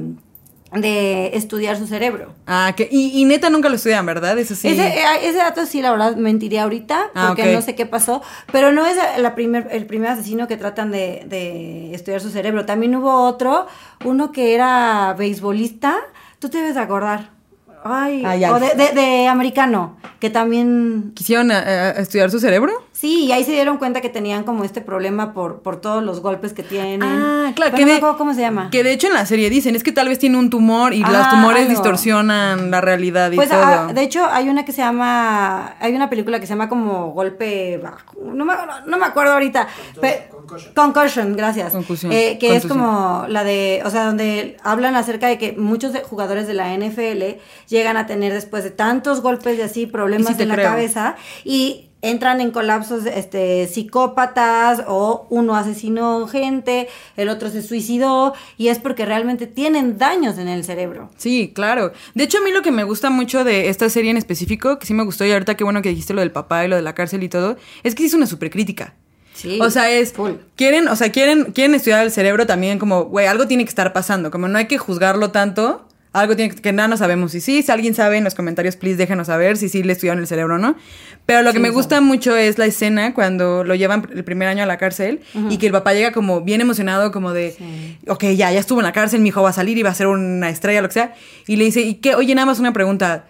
de 0.73 1.31
estudiar 1.35 1.79
su 1.79 1.87
cerebro. 1.87 2.35
Ah, 2.47 2.75
que, 2.77 2.89
y, 2.91 3.19
y 3.19 3.25
neta 3.25 3.49
nunca 3.49 3.69
lo 3.71 3.77
estudian, 3.77 4.05
¿verdad? 4.05 4.37
Eso 4.39 4.55
sí. 4.55 4.69
Ese, 4.69 4.87
eh, 4.89 5.03
ese 5.23 5.39
dato 5.39 5.65
sí, 5.65 5.81
la 5.81 5.93
verdad, 5.93 6.17
mentiría 6.17 6.65
ahorita, 6.65 7.11
Ah, 7.15 7.29
porque 7.29 7.53
no 7.53 7.63
sé 7.63 7.75
qué 7.75 7.87
pasó, 7.87 8.23
pero 8.53 8.73
no 8.73 8.85
es 8.87 8.97
la 9.19 9.35
primer, 9.35 9.69
el 9.71 9.87
primer 9.87 10.11
asesino 10.11 10.47
que 10.49 10.57
tratan 10.59 10.91
de, 10.91 11.23
de 11.27 11.95
estudiar 11.95 12.21
su 12.21 12.29
cerebro. 12.31 12.67
También 12.67 12.95
hubo 12.97 13.23
otro, 13.23 13.67
uno 14.05 14.31
que 14.33 14.53
era 14.55 15.15
beisbolista, 15.17 15.97
tú 16.41 16.49
te 16.51 16.59
debes 16.59 16.75
de 16.75 16.81
acordar. 16.81 17.38
Ay, 17.85 18.23
Ah, 18.25 18.53
o 18.55 18.61
de, 18.61 18.75
de- 18.75 18.93
de 18.93 19.29
americano, 19.29 19.97
que 20.21 20.31
también... 20.31 21.13
¿Quisieron 21.15 21.51
eh, 21.51 21.55
eh, 21.67 21.95
estudiar 21.99 22.31
su 22.31 22.41
cerebro? 22.41 22.73
Sí, 22.99 23.27
y 23.27 23.33
ahí 23.33 23.45
se 23.45 23.53
dieron 23.53 23.79
cuenta 23.79 24.01
que 24.01 24.09
tenían 24.09 24.43
como 24.43 24.65
este 24.65 24.81
problema 24.81 25.33
por, 25.33 25.61
por 25.63 25.81
todos 25.81 26.03
los 26.03 26.21
golpes 26.21 26.53
que 26.53 26.65
tienen. 26.65 27.01
Ah, 27.05 27.53
claro. 27.55 27.71
Pero 27.71 27.77
que 27.77 27.83
no 27.83 27.87
me 27.87 27.93
de- 27.93 27.97
acuerdo 27.99 28.19
cómo 28.19 28.35
se 28.35 28.41
llama. 28.41 28.71
Que 28.73 28.83
de 28.83 28.93
hecho 28.93 29.07
en 29.07 29.15
la 29.15 29.25
serie 29.25 29.51
dicen, 29.51 29.77
es 29.77 29.85
que 29.85 29.93
tal 29.93 30.09
vez 30.09 30.19
tiene 30.19 30.37
un 30.37 30.51
tumor 30.51 30.93
y 30.93 30.99
los 31.03 31.11
Ah, 31.15 31.29
tumores 31.31 31.61
algo. 31.61 31.71
distorsionan 31.71 32.73
la 32.73 32.81
realidad 32.81 33.31
y 33.31 33.37
Pues 33.37 33.51
todo. 33.51 33.61
ah, 33.63 33.93
de 33.95 34.03
hecho 34.03 34.27
hay 34.29 34.49
una 34.49 34.65
que 34.65 34.73
se 34.73 34.83
llama, 34.83 35.77
hay 35.79 35.95
una 35.95 36.11
película 36.11 36.41
que 36.41 36.47
se 36.47 36.55
llama 36.55 36.69
como 36.69 37.13
golpe 37.13 37.79
bajo, 37.79 38.17
no 38.21 38.45
me, 38.45 38.55
no, 38.55 38.87
no 38.87 38.99
me 38.99 39.07
acuerdo 39.07 39.33
ahorita. 39.35 39.69
Pe- 40.01 40.29
Concussion, 40.75 41.37
gracias. 41.37 41.73
Concusión, 41.73 42.11
Eh, 42.11 42.39
que 42.41 42.57
es 42.57 42.67
como 42.67 43.27
la 43.29 43.45
de, 43.45 43.83
o 43.85 43.91
sea, 43.91 44.07
donde 44.07 44.57
hablan 44.65 44.97
acerca 44.97 45.29
de 45.29 45.39
que 45.39 45.53
muchos 45.53 45.93
de- 45.93 46.01
jugadores 46.01 46.47
de 46.49 46.55
la 46.55 46.73
NFL 46.75 47.39
llegan 47.69 47.97
a 47.97 48.07
tener 48.07 48.33
después 48.33 48.65
de 48.65 48.71
tantos 48.71 49.21
golpes 49.21 49.57
y 49.59 49.63
así 49.63 49.87
problemas 49.87 50.37
sí 50.37 50.43
en 50.43 50.49
la 50.49 50.55
creo. 50.55 50.71
cabeza 50.71 51.17
y 51.45 51.88
entran 52.03 52.41
en 52.41 52.51
colapsos 52.51 53.07
este 53.07 53.67
psicópatas 53.67 54.83
o 54.87 55.27
uno 55.31 55.57
asesinó 55.57 56.27
gente, 56.29 56.89
el 57.17 57.29
otro 57.29 57.51
se 57.51 57.63
suicidó 57.63 58.35
y 58.57 58.69
es 58.69 58.79
porque 58.79 59.05
realmente 59.05 59.47
tienen 59.47 59.99
daños 59.99 60.39
en 60.39 60.49
el 60.49 60.65
cerebro. 60.65 61.11
Sí, 61.17 61.53
claro. 61.55 61.93
De 62.15 62.25
hecho, 62.25 62.39
a 62.39 62.41
mí 62.43 62.53
lo 62.53 62.63
que 62.63 62.71
me 62.71 62.85
gusta 62.85 63.11
mucho 63.11 63.45
de 63.45 63.69
esta 63.69 63.89
serie 63.91 64.11
en 64.11 64.17
específico, 64.17 64.79
que 64.79 64.87
sí 64.87 64.95
me 64.95 65.05
gustó 65.05 65.25
y 65.25 65.33
ahorita 65.33 65.57
qué 65.57 65.65
bueno 65.65 65.83
que 65.83 65.89
dijiste 65.89 66.15
lo 66.15 66.21
del 66.21 66.31
papá 66.31 66.65
y 66.65 66.69
lo 66.69 66.77
de 66.77 66.83
la 66.83 66.95
cárcel 66.95 67.23
y 67.23 67.29
todo, 67.29 67.57
es 67.83 67.95
que 67.95 68.05
es 68.05 68.15
una 68.15 68.27
supercrítica. 68.27 68.95
Sí. 69.35 69.59
O 69.61 69.71
sea, 69.71 69.91
es 69.91 70.13
Full. 70.13 70.33
quieren, 70.57 70.89
o 70.89 70.97
sea, 70.97 71.13
quieren 71.13 71.53
quieren 71.53 71.75
estudiar 71.77 72.05
el 72.05 72.11
cerebro 72.11 72.45
también 72.47 72.81
como, 72.81 73.05
güey, 73.05 73.27
algo 73.27 73.47
tiene 73.47 73.65
que 73.65 73.69
estar 73.69 73.93
pasando, 73.93 74.33
como 74.33 74.49
no 74.49 74.59
hay 74.59 74.67
que 74.67 74.79
juzgarlo 74.79 75.31
tanto. 75.31 75.88
Algo 76.19 76.37
tiene 76.37 76.55
que, 76.55 76.61
que 76.61 76.73
nada 76.73 76.89
no 76.89 76.97
sabemos. 76.97 77.35
Y 77.35 77.41
sí, 77.41 77.63
si 77.63 77.71
alguien 77.73 77.95
sabe 77.95 78.17
en 78.19 78.25
los 78.25 78.35
comentarios, 78.35 78.77
please 78.77 78.97
déjenos 78.97 79.29
saber 79.29 79.57
si 79.57 79.69
sí 79.69 79.83
le 79.83 79.93
estudiaron 79.93 80.21
el 80.21 80.27
cerebro 80.27 80.57
o 80.57 80.59
no. 80.59 80.77
Pero 81.27 81.43
lo 81.43 81.51
que 81.53 81.59
Sí, 81.59 81.63
me 81.63 81.71
gusta 81.71 82.01
mucho 82.01 82.35
es 82.37 82.59
la 82.59 82.67
escena 82.67 83.13
cuando 83.15 83.63
lo 83.65 83.75
llevan 83.75 84.09
el 84.15 84.25
primer 84.25 84.49
año 84.49 84.63
a 84.63 84.67
la 84.67 84.79
cárcel 84.79 85.21
y 85.51 85.59
que 85.59 85.67
el 85.67 85.73
papá 85.73 85.93
llega 85.95 86.13
como 86.13 86.41
bien 86.41 86.61
emocionado, 86.61 87.13
como 87.13 87.33
de, 87.33 87.53
Sí. 87.53 87.99
ok, 88.09 88.25
ya, 88.37 88.51
ya 88.53 88.61
estuvo 88.61 88.81
en 88.81 88.85
la 88.87 88.93
cárcel, 88.93 89.21
mi 89.21 89.29
hijo 89.29 89.43
va 89.43 89.51
a 89.51 89.53
salir 89.53 89.77
y 89.79 89.83
va 89.83 89.91
a 89.91 89.95
ser 89.95 90.07
una 90.07 90.49
estrella, 90.49 90.81
lo 90.83 90.89
que 90.89 90.95
sea. 90.95 91.15
Y 91.47 91.57
le 91.57 91.65
dice, 91.65 91.81
¿y 91.83 91.95
qué? 91.97 92.15
Oye, 92.15 92.35
nada 92.35 92.47
más 92.47 92.59
una 92.59 92.73
pregunta. 92.73 93.27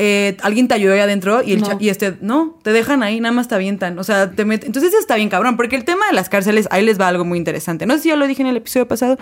eh, 0.00 0.36
¿Alguien 0.42 0.68
te 0.68 0.74
ayudó 0.74 0.94
ahí 0.94 1.00
adentro? 1.00 1.42
Y, 1.44 1.52
el 1.54 1.60
No. 1.60 1.76
y 1.80 1.88
este, 1.88 2.14
no, 2.20 2.56
te 2.62 2.70
dejan 2.72 3.02
ahí, 3.02 3.18
nada 3.20 3.32
más 3.34 3.48
te 3.48 3.56
avientan. 3.56 3.98
O 3.98 4.04
sea, 4.04 4.30
te 4.30 4.44
meten. 4.44 4.68
Entonces 4.68 4.94
está 4.94 5.16
bien 5.16 5.28
cabrón, 5.28 5.56
porque 5.56 5.74
el 5.74 5.84
tema 5.84 6.06
de 6.06 6.12
las 6.14 6.28
cárceles, 6.28 6.68
ahí 6.70 6.84
les 6.84 7.00
va 7.00 7.08
algo 7.08 7.24
muy 7.24 7.36
interesante. 7.36 7.84
No 7.84 7.94
sé 7.96 8.04
si 8.04 8.08
ya 8.10 8.16
lo 8.16 8.26
dije 8.28 8.40
en 8.42 8.48
el 8.48 8.56
episodio 8.56 8.86
pasado. 8.86 9.18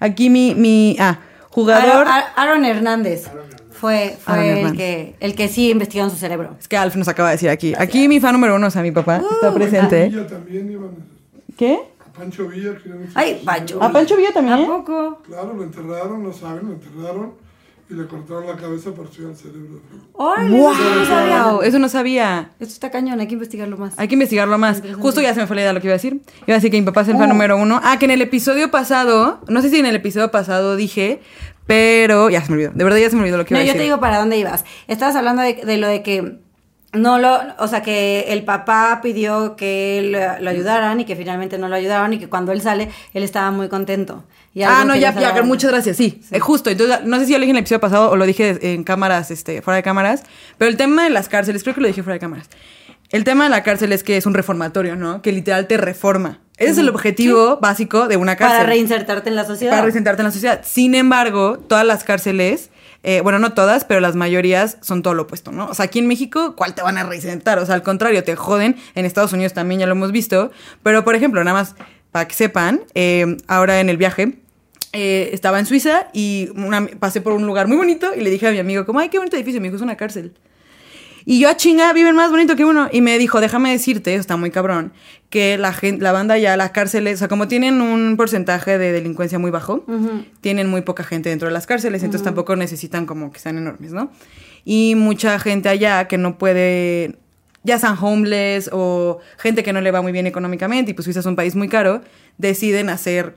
Aquí 0.00 0.28
mi, 0.28 0.54
mi, 0.54 0.96
ah, 1.00 1.18
jugador. 1.50 2.06
Aaron, 2.06 2.24
Aaron 2.36 2.64
Hernández 2.64 3.28
fue, 3.70 4.16
fue 4.22 4.34
Aaron 4.34 4.44
el, 4.46 4.56
Hernández. 4.58 4.76
que, 4.78 5.14
el 5.20 5.34
que 5.34 5.48
sí 5.48 5.70
investigó 5.70 6.04
en 6.04 6.10
su 6.10 6.16
cerebro. 6.16 6.56
Es 6.58 6.68
que 6.68 6.76
Alf 6.76 6.96
nos 6.96 7.08
acaba 7.08 7.28
de 7.30 7.34
decir 7.36 7.48
aquí. 7.50 7.74
Aquí 7.78 8.08
mi 8.08 8.20
fan 8.20 8.32
número 8.32 8.56
uno, 8.56 8.66
o 8.66 8.70
sea, 8.70 8.82
mi 8.82 8.92
papá, 8.92 9.20
Uh, 9.22 9.34
está 9.34 9.52
presente. 9.54 10.08
Villa 10.08 10.26
también 10.26 10.70
iban 10.70 10.88
a... 10.90 11.54
¿Qué? 11.56 11.78
A 12.00 12.12
Pancho 12.18 12.48
Villa 12.48 12.72
Ay, 13.14 13.42
Pancho. 13.44 13.82
¿A 13.82 13.92
Pancho 13.92 14.16
Villa 14.16 14.32
también? 14.32 14.58
¿A 14.62 14.66
poco? 14.66 15.22
Claro, 15.26 15.54
lo 15.54 15.62
enterraron, 15.62 16.22
no 16.22 16.32
saben, 16.32 16.66
lo 16.66 16.72
enterraron 16.74 17.32
y 17.90 17.94
le 17.94 18.06
cortaron 18.06 18.46
la 18.46 18.56
cabeza 18.56 18.90
para 18.92 19.04
estudiar 19.08 19.30
el 19.30 19.36
cerebro. 19.36 19.80
Eso 20.14 20.94
no 20.98 21.04
sabía. 21.06 21.42
¡Wow! 21.44 21.62
Eso 21.62 21.78
no 21.78 21.88
sabía. 21.88 22.50
Esto 22.60 22.74
está 22.74 22.90
cañón, 22.90 23.18
hay 23.20 23.26
que 23.26 23.34
investigarlo 23.34 23.76
más. 23.78 23.94
Hay 23.98 24.08
que 24.08 24.14
investigarlo 24.14 24.58
más. 24.58 24.82
Justo 25.00 25.20
ya 25.22 25.32
se 25.34 25.40
me 25.40 25.46
fue 25.46 25.56
la 25.56 25.62
idea 25.62 25.70
de 25.70 25.74
lo 25.74 25.80
que 25.80 25.86
iba 25.86 25.94
a 25.94 25.96
decir. 25.96 26.20
Iba 26.46 26.54
a 26.54 26.58
decir 26.58 26.70
que 26.70 26.78
mi 26.78 26.84
papá 26.86 27.00
es 27.02 27.08
el 27.08 27.14
fan 27.16 27.30
Oh. 27.30 27.32
número 27.32 27.56
uno. 27.56 27.80
Ah, 27.82 27.98
que 27.98 28.04
en 28.04 28.10
el 28.10 28.20
episodio 28.22 28.70
pasado, 28.70 29.40
no 29.48 29.62
sé 29.62 29.70
si 29.70 29.78
en 29.78 29.86
el 29.86 29.96
episodio 29.96 30.30
pasado 30.30 30.76
dije, 30.76 31.20
pero 31.66 32.28
ya 32.30 32.42
se 32.42 32.48
me 32.50 32.54
olvidó. 32.56 32.72
De 32.74 32.84
verdad 32.84 32.98
ya 32.98 33.08
se 33.10 33.16
me 33.16 33.22
olvidó 33.22 33.38
lo 33.38 33.44
que 33.44 33.54
No, 33.54 33.60
iba 33.60 33.64
a 33.64 33.66
yo 33.66 33.72
decir. 33.72 33.80
te 33.80 33.84
digo 33.84 34.00
para 34.00 34.18
dónde 34.18 34.36
ibas. 34.38 34.64
Estabas 34.86 35.16
hablando 35.16 35.42
de, 35.42 35.54
de 35.54 35.76
lo 35.78 35.86
de 35.88 36.02
que 36.02 36.38
no 36.92 37.18
lo, 37.18 37.38
o 37.58 37.68
sea, 37.68 37.82
que 37.82 38.26
el 38.28 38.44
papá 38.44 39.00
pidió 39.02 39.56
que 39.56 40.08
lo, 40.10 40.42
lo 40.42 40.50
ayudaran 40.50 41.00
y 41.00 41.04
que 41.04 41.16
finalmente 41.16 41.58
no 41.58 41.68
lo 41.68 41.74
ayudaron 41.74 42.12
y 42.14 42.18
que 42.18 42.28
cuando 42.28 42.52
él 42.52 42.62
sale, 42.62 42.88
él 43.12 43.22
estaba 43.22 43.50
muy 43.50 43.68
contento. 43.68 44.24
Y 44.54 44.62
Ah, 44.62 44.84
no, 44.86 44.96
ya, 44.96 45.12
ya, 45.18 45.42
muchas 45.42 45.70
gracias, 45.70 45.96
sí, 45.96 46.22
Eh, 46.30 46.40
justo. 46.40 46.70
Entonces, 46.70 47.04
no 47.04 47.18
sé 47.18 47.26
si 47.26 47.32
lo 47.32 47.38
dije 47.40 47.50
en 47.50 47.56
el 47.56 47.60
episodio 47.60 47.80
pasado 47.80 48.10
o 48.10 48.16
lo 48.16 48.24
dije 48.24 48.72
en 48.72 48.84
cámaras, 48.84 49.30
este, 49.30 49.62
fuera 49.62 49.76
de 49.76 49.82
cámaras, 49.82 50.22
pero 50.56 50.70
el 50.70 50.76
tema 50.76 51.04
de 51.04 51.10
las 51.10 51.28
cárceles, 51.28 51.62
creo 51.62 51.74
que 51.74 51.80
lo 51.80 51.86
dije 51.86 52.02
fuera 52.02 52.14
de 52.14 52.20
cámaras. 52.20 52.48
El 53.10 53.24
tema 53.24 53.44
de 53.44 53.50
la 53.50 53.62
cárcel 53.62 53.92
es 53.92 54.02
que 54.02 54.16
es 54.16 54.26
un 54.26 54.34
reformatorio, 54.34 54.94
¿no? 54.96 55.22
Que 55.22 55.32
literal 55.32 55.66
te 55.66 55.76
reforma. 55.78 56.40
Ese 56.58 56.72
es 56.72 56.78
el 56.78 56.88
objetivo 56.88 57.58
básico 57.58 58.08
de 58.08 58.16
una 58.16 58.36
cárcel. 58.36 58.58
Para 58.58 58.68
reinsertarte 58.68 59.30
en 59.30 59.36
la 59.36 59.46
sociedad. 59.46 59.72
Para 59.72 59.86
resentarte 59.86 60.22
en 60.22 60.26
la 60.26 60.32
sociedad. 60.32 60.60
Sin 60.64 60.94
embargo, 60.94 61.58
todas 61.58 61.86
las 61.86 62.04
cárceles, 62.04 62.70
eh, 63.02 63.20
bueno, 63.20 63.38
no 63.38 63.52
todas, 63.52 63.84
pero 63.84 64.00
las 64.00 64.16
mayorías 64.16 64.78
son 64.80 65.02
todo 65.02 65.14
lo 65.14 65.22
opuesto, 65.22 65.52
¿no? 65.52 65.66
O 65.66 65.74
sea, 65.74 65.84
aquí 65.86 65.98
en 66.00 66.06
México, 66.08 66.54
¿cuál 66.56 66.74
te 66.74 66.82
van 66.82 66.98
a 66.98 67.04
reisentar? 67.04 67.58
O 67.58 67.66
sea, 67.66 67.74
al 67.76 67.82
contrario, 67.82 68.24
te 68.24 68.34
joden. 68.36 68.76
En 68.94 69.04
Estados 69.04 69.32
Unidos 69.32 69.52
también 69.54 69.80
ya 69.80 69.86
lo 69.86 69.92
hemos 69.92 70.12
visto. 70.12 70.50
Pero, 70.82 71.04
por 71.04 71.14
ejemplo, 71.14 71.42
nada 71.44 71.56
más 71.56 71.74
para 72.10 72.26
que 72.26 72.34
sepan, 72.34 72.80
eh, 72.94 73.36
ahora 73.46 73.80
en 73.80 73.88
el 73.88 73.96
viaje, 73.98 74.38
eh, 74.92 75.30
estaba 75.32 75.58
en 75.58 75.66
Suiza 75.66 76.08
y 76.12 76.48
una- 76.56 76.86
pasé 76.98 77.20
por 77.20 77.34
un 77.34 77.46
lugar 77.46 77.68
muy 77.68 77.76
bonito 77.76 78.10
y 78.16 78.20
le 78.22 78.30
dije 78.30 78.48
a 78.48 78.50
mi 78.50 78.58
amigo, 78.58 78.84
como, 78.86 78.98
ay, 78.98 79.10
qué 79.10 79.18
bonito 79.18 79.36
edificio. 79.36 79.60
Me 79.60 79.66
dijo, 79.68 79.76
es 79.76 79.82
una 79.82 79.96
cárcel. 79.96 80.32
Y 81.24 81.40
yo, 81.40 81.50
a 81.50 81.56
chinga, 81.58 81.92
viven 81.92 82.14
más 82.16 82.30
bonito 82.30 82.56
que 82.56 82.64
uno. 82.64 82.88
Y 82.90 83.02
me 83.02 83.18
dijo, 83.18 83.40
déjame 83.40 83.70
decirte, 83.70 84.14
está 84.14 84.36
muy 84.38 84.50
cabrón, 84.50 84.92
que 85.30 85.58
la, 85.58 85.72
gente, 85.72 86.02
la 86.02 86.12
banda 86.12 86.38
ya, 86.38 86.56
las 86.56 86.70
cárceles, 86.70 87.16
o 87.16 87.18
sea, 87.18 87.28
como 87.28 87.48
tienen 87.48 87.80
un 87.80 88.16
porcentaje 88.16 88.78
de 88.78 88.92
delincuencia 88.92 89.38
muy 89.38 89.50
bajo, 89.50 89.84
tienen 90.40 90.68
muy 90.68 90.80
poca 90.80 91.04
gente 91.04 91.28
dentro 91.28 91.48
de 91.48 91.54
las 91.54 91.66
cárceles, 91.66 92.02
entonces 92.02 92.24
tampoco 92.24 92.56
necesitan 92.56 93.04
como 93.04 93.30
que 93.30 93.38
sean 93.38 93.58
enormes, 93.58 93.92
¿no? 93.92 94.10
Y 94.64 94.94
mucha 94.94 95.38
gente 95.38 95.68
allá 95.68 96.08
que 96.08 96.16
no 96.16 96.38
puede, 96.38 97.16
ya 97.62 97.78
sean 97.78 97.96
homeless 98.00 98.70
o 98.72 99.18
gente 99.36 99.62
que 99.62 99.72
no 99.72 99.82
le 99.82 99.90
va 99.90 100.00
muy 100.00 100.12
bien 100.12 100.26
económicamente, 100.26 100.92
y 100.92 100.94
pues 100.94 101.04
Suiza 101.04 101.20
es 101.20 101.26
un 101.26 101.36
país 101.36 101.54
muy 101.54 101.68
caro, 101.68 102.00
deciden 102.38 102.88
hacer 102.88 103.36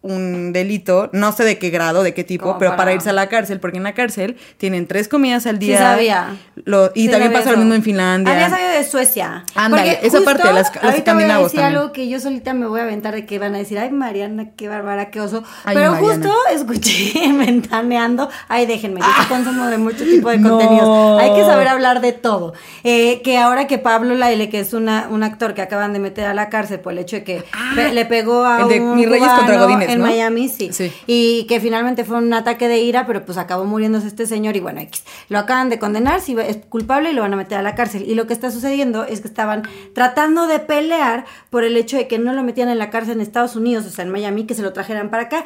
un 0.00 0.52
delito, 0.52 1.10
no 1.12 1.32
sé 1.32 1.42
de 1.44 1.58
qué 1.58 1.70
grado, 1.70 2.04
de 2.04 2.14
qué 2.14 2.22
tipo, 2.22 2.56
pero 2.58 2.70
para... 2.70 2.76
para- 2.76 2.92
irse 2.94 3.10
a 3.10 3.12
la 3.12 3.28
cárcel, 3.28 3.58
porque 3.58 3.78
en 3.78 3.82
la 3.82 3.94
cárcel 3.94 4.36
tienen 4.56 4.86
tres 4.86 5.08
comidas 5.08 5.44
al 5.46 5.58
Sí 5.58 5.66
día. 5.66 5.78
sabía. 5.78 6.36
Lo- 6.64 6.92
y 6.94 7.06
Sí 7.06 7.08
también 7.10 7.32
pasa 7.32 7.50
lo 7.50 7.58
mismo 7.58 7.74
en 7.74 7.82
Finlandia. 7.82 8.32
Había 8.32 8.48
sabido 8.48 8.70
de 8.70 8.84
Suecia. 8.84 9.44
Ándale, 9.56 9.98
esa 10.02 10.20
parte, 10.20 10.44
las- 10.52 10.54
los 10.54 10.66
ahorita 10.66 10.80
voy 10.82 10.92
a 10.92 10.96
escandinavos 10.98 11.44
decir 11.46 11.60
también. 11.60 11.78
algo 11.80 11.92
que 11.92 12.08
yo 12.08 12.20
solita 12.20 12.54
me 12.54 12.66
voy 12.68 12.78
a 12.80 12.84
aventar 12.84 13.12
de 13.14 13.26
que 13.26 13.38
van 13.40 13.54
a 13.56 13.58
decir, 13.58 13.76
ay 13.78 13.90
Mariana, 13.90 14.50
qué 14.56 14.68
bárbara, 14.68 15.10
qué 15.10 15.20
oso. 15.20 15.42
Ay, 15.64 15.74
Pero 15.76 15.90
Mariana. 15.92 16.14
justo 16.14 16.32
escuché 16.54 17.32
ventaneando, 17.36 18.28
ay 18.48 18.66
déjenme, 18.66 19.00
yo 19.00 19.06
sí 19.20 19.26
consumo 19.28 19.66
de 19.66 19.78
mucho 19.78 20.04
tipo 20.04 20.30
de 20.30 20.38
No. 20.38 20.50
contenidos. 20.50 21.20
Hay 21.20 21.34
que 21.34 21.42
saber 21.44 21.66
hablar 21.68 22.00
de 22.00 22.12
todo. 22.12 22.54
Eh, 22.84 23.20
que 23.22 23.36
ahora 23.38 23.66
que 23.66 23.78
Pablo 23.78 24.14
Laile, 24.14 24.48
que 24.48 24.60
es 24.60 24.72
una, 24.74 25.08
un 25.10 25.24
actor 25.24 25.54
que 25.54 25.62
acaban 25.62 25.92
de 25.92 25.98
meter 25.98 26.26
a 26.26 26.34
la 26.34 26.48
cárcel 26.50 26.78
por 26.78 26.92
el 26.92 27.00
hecho 27.00 27.16
de 27.16 27.24
que 27.24 27.44
pe- 27.74 27.92
le 27.92 28.04
pegó 28.06 28.44
a 28.44 28.58
Ah, 28.58 28.60
el 28.62 28.68
de 28.68 28.80
un 28.80 28.96
Mis 28.96 29.08
Reyes 29.08 29.28
contra 29.28 29.54
cubano 29.56 29.78
En 29.92 30.00
¿no? 30.00 30.06
Miami, 30.06 30.48
sí. 30.48 30.70
Sí. 30.72 30.92
Y 31.06 31.44
que 31.44 31.60
finalmente 31.60 32.04
fue 32.04 32.18
un 32.18 32.32
ataque 32.32 32.68
de 32.68 32.78
ira, 32.78 33.06
pero 33.06 33.24
pues 33.24 33.38
acabó 33.38 33.64
muriéndose 33.64 34.06
este 34.06 34.26
señor 34.26 34.56
y 34.56 34.60
bueno, 34.60 34.80
X. 34.80 35.04
Lo 35.28 35.38
acaban 35.38 35.68
de 35.68 35.78
condenar, 35.78 36.20
si 36.20 36.38
es 36.38 36.58
culpable 36.68 37.10
y 37.10 37.14
lo 37.14 37.22
van 37.22 37.32
a 37.32 37.36
meter 37.36 37.58
a 37.58 37.62
la 37.62 37.74
cárcel. 37.74 38.04
Y 38.06 38.14
lo 38.14 38.26
que 38.26 38.32
está 38.32 38.50
sucediendo 38.50 39.04
es 39.04 39.20
que 39.20 39.28
estaban 39.28 39.62
tratando 39.94 40.46
de 40.46 40.58
pelear 40.60 41.24
por 41.50 41.64
el 41.64 41.76
hecho 41.76 41.96
de 41.96 42.08
que 42.08 42.18
no 42.18 42.32
lo 42.32 42.42
metían 42.42 42.68
en 42.68 42.78
la 42.78 42.90
cárcel 42.90 43.14
en 43.14 43.20
Estados 43.20 43.56
Unidos, 43.56 43.86
o 43.86 43.90
sea, 43.90 44.04
en 44.04 44.10
Miami, 44.10 44.44
que 44.44 44.54
se 44.54 44.62
lo 44.62 44.72
trajeran 44.72 45.10
para 45.10 45.24
acá. 45.24 45.44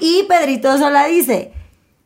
Y 0.00 0.24
Pedrito 0.28 0.76
Sola 0.78 1.06
dice, 1.06 1.52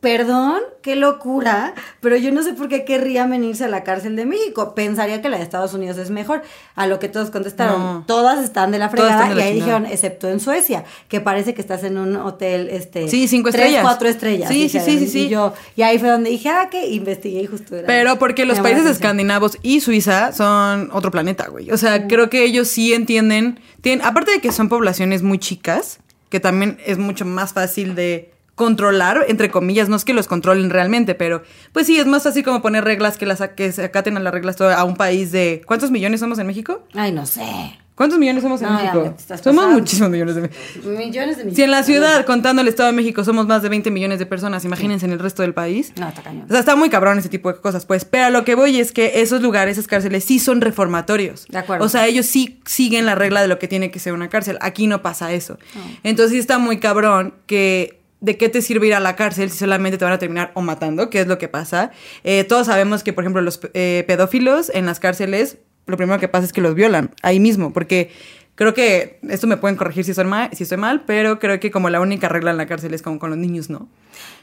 Perdón, 0.03 0.59
qué 0.83 0.97
locura, 0.97 1.75
pero 2.01 2.17
yo 2.17 2.33
no 2.33 2.43
sé 2.43 2.55
por 2.55 2.69
qué 2.69 2.85
querría 2.85 3.25
venirse 3.29 3.63
a 3.67 3.69
la 3.69 3.85
cárcel 3.85 4.17
de 4.17 4.27
México. 4.27 4.75
Pensaría 4.75 5.23
que 5.23 5.29
la 5.29 5.37
de 5.37 5.45
Estados 5.45 5.75
Unidos 5.75 5.97
es 5.97 6.11
mejor. 6.11 6.43
A 6.75 6.89
lo 6.89 6.99
que 6.99 7.09
todos 7.09 7.31
contestaron, 7.31 7.81
No. 7.81 8.05
todas 8.05 8.43
están 8.43 8.73
de 8.73 8.81
la 8.81 8.89
fregada 8.89 9.13
están 9.13 9.29
de 9.29 9.35
la 9.37 9.45
y 9.45 9.49
ahí 9.51 9.55
dijeron, 9.55 9.87
excepto 9.87 10.29
en 10.29 10.41
Suecia, 10.41 10.83
que 11.07 11.21
parece 11.21 11.55
que 11.55 11.61
estás 11.61 11.85
en 11.85 11.99
un 11.99 12.17
hotel, 12.17 12.69
este, 12.73 13.07
Sí, 13.09 13.29
cinco 13.29 13.51
tres, 13.53 13.61
estrellas. 13.63 13.83
cuatro 13.85 14.09
estrellas. 14.09 14.49
Sí, 14.49 14.69
sí, 14.69 14.81
sí, 14.81 14.99
sí, 14.99 15.07
sí. 15.07 15.21
Y 15.27 15.29
yo, 15.29 15.53
y 15.77 15.83
ahí 15.83 16.01
fue 16.01 16.09
donde 16.09 16.31
dije, 16.31 16.49
ah, 16.49 16.69
que 16.69 16.85
investigué 16.89 17.43
y 17.43 17.47
justo 17.47 17.77
era. 17.77 17.87
Pero 17.87 18.19
porque 18.19 18.45
los 18.45 18.59
países 18.59 18.87
escandinavos 18.87 19.57
y 19.63 19.83
Suiza 19.83 20.33
son 20.33 20.91
otro 20.93 21.13
planeta, 21.13 21.47
güey. 21.47 21.71
O 21.71 21.75
Mm. 21.75 21.79
sea, 21.79 22.09
creo 22.09 22.29
que 22.29 22.43
ellos 22.43 22.67
sí 22.67 22.93
entienden. 22.93 23.61
Tienen, 23.81 24.05
aparte 24.05 24.33
de 24.33 24.41
que 24.41 24.51
son 24.51 24.69
poblaciones 24.69 25.23
muy 25.23 25.39
chicas, 25.39 26.01
que 26.29 26.41
también 26.41 26.79
es 26.85 26.99
mucho 26.99 27.25
más 27.25 27.53
fácil 27.53 27.95
de 27.95 28.33
controlar, 28.55 29.25
entre 29.29 29.51
comillas, 29.51 29.89
no 29.89 29.97
es 29.97 30.05
que 30.05 30.13
los 30.15 30.29
controlen 30.29 30.71
realmente, 30.71 31.15
pero 31.15 31.43
pues 31.73 31.87
sí, 31.87 31.99
es 31.99 32.07
más 32.07 32.23
fácil 32.23 32.45
como 32.45 32.63
poner 32.63 32.85
reglas 32.85 33.17
que, 33.19 33.27
las, 33.27 33.41
que 33.57 33.73
se 33.73 33.85
acaten 33.85 34.17
a 34.17 34.21
las 34.21 34.33
reglas 34.33 34.57
todo- 34.57 34.71
a 34.75 34.85
un 34.85 34.97
país 34.97 35.33
de... 35.33 35.63
¿Cuántos 35.67 35.91
millones 35.91 36.21
somos 36.21 36.39
en 36.39 36.47
México? 36.47 36.85
Ay, 36.95 37.13
no 37.13 37.25
sé. 37.27 37.79
¿Cuántos 37.95 38.19
millones 38.19 38.43
somos 38.43 38.61
en 38.63 38.69
No, 38.69 38.75
México? 38.75 39.03
Somos 39.19 39.29
pasando. 39.29 39.69
muchísimos 39.69 40.11
millones 40.11 40.35
de 40.35 40.41
Millones 40.43 41.37
de 41.37 41.45
millones. 41.45 41.55
Si 41.55 41.63
en 41.63 41.71
la 41.71 41.83
ciudad, 41.83 42.25
contando 42.25 42.63
el 42.63 42.69
Estado 42.69 42.89
de 42.91 42.97
México, 42.97 43.23
somos 43.23 43.47
más 43.47 43.63
de 43.63 43.69
20 43.69 43.91
millones 43.91 44.19
de 44.19 44.25
personas, 44.27 44.65
imagínense 44.65 45.05
en 45.07 45.13
el 45.13 45.19
resto 45.19 45.43
del 45.43 45.53
país. 45.55 45.93
No, 46.01 46.09
está 46.09 46.23
cañón. 46.23 46.45
O 46.47 46.49
sea, 46.49 46.59
está 46.61 46.75
muy 46.75 46.89
cabrón 46.89 47.19
ese 47.19 47.29
tipo 47.29 47.53
de 47.53 47.61
cosas, 47.61 47.85
pues. 47.85 48.05
Pero 48.07 48.25
a 48.27 48.31
lo 48.31 48.45
que 48.45 48.55
voy 48.55 48.81
es 48.81 48.93
que 48.93 49.21
esos 49.21 49.43
lugares, 49.43 49.77
esas 49.77 49.89
cárceles, 49.89 50.25
sí 50.25 50.39
son 50.39 50.63
reformatorios. 50.63 51.47
De 51.49 51.59
acuerdo. 51.59 51.85
O 51.85 51.89
sea, 51.91 52.07
ellos 52.07 52.25
sí 52.27 52.61
siguen 52.65 53.05
la 53.07 53.15
regla 53.15 53.43
de 53.43 53.49
lo 53.49 53.59
que 53.59 53.69
tiene 53.69 53.91
que 53.91 53.99
ser 53.99 54.15
una 54.15 54.29
cárcel. 54.31 54.57
Aquí 54.63 54.87
no 54.87 55.03
pasa 55.03 55.33
eso. 55.33 55.59
Ah. 55.77 55.81
Entonces 56.03 56.33
sí 56.33 56.39
está 56.39 56.59
muy 56.59 56.79
cabrón 56.79 57.35
que... 57.47 58.02
¿De 58.23 58.37
qué 58.37 58.49
te 58.49 58.63
sirve 58.63 58.87
ir 58.87 58.95
a 58.95 59.01
la 59.01 59.17
cárcel 59.17 59.51
si 59.51 59.59
solamente 59.59 59.99
te 59.99 60.05
van 60.05 60.15
a 60.15 60.19
terminar 60.19 60.53
o 60.55 60.63
matando? 60.63 61.11
Que 61.11 61.21
es 61.21 61.27
lo 61.27 61.39
que 61.39 61.49
pasa. 61.49 61.91
Eh, 62.23 62.45
todos 62.45 62.69
sabemos 62.69 63.03
que, 63.03 63.13
por 63.13 63.25
ejemplo, 63.25 63.43
los 63.43 63.61
eh, 63.75 64.05
pedófilos 64.07 64.71
en 64.73 64.87
las 64.87 65.01
cárceles, 65.01 65.59
lo 65.87 65.97
primero 65.97 66.21
que 66.21 66.29
pasa 66.29 66.47
es 66.47 66.53
que 66.53 66.61
los 66.61 66.77
violan 66.77 67.11
ahí 67.23 67.41
mismo. 67.41 67.73
Porque 67.73 68.13
creo 68.55 68.75
que 68.75 69.19
esto 69.29 69.49
me 69.49 69.57
pueden 69.57 69.77
corregir 69.77 70.05
si, 70.05 70.15
son 70.15 70.29
mal, 70.29 70.51
si 70.53 70.63
estoy 70.63 70.79
mal, 70.79 71.03
pero 71.05 71.41
creo 71.41 71.59
que 71.59 71.73
como 71.73 71.91
la 71.91 72.01
única 72.01 72.29
regla 72.29 72.53
en 72.53 72.59
la 72.59 72.67
cárcel 72.67 72.95
es 72.95 73.03
como 73.03 73.19
con 73.19 73.31
los 73.31 73.39
niños, 73.41 73.71
¿no? 73.71 73.89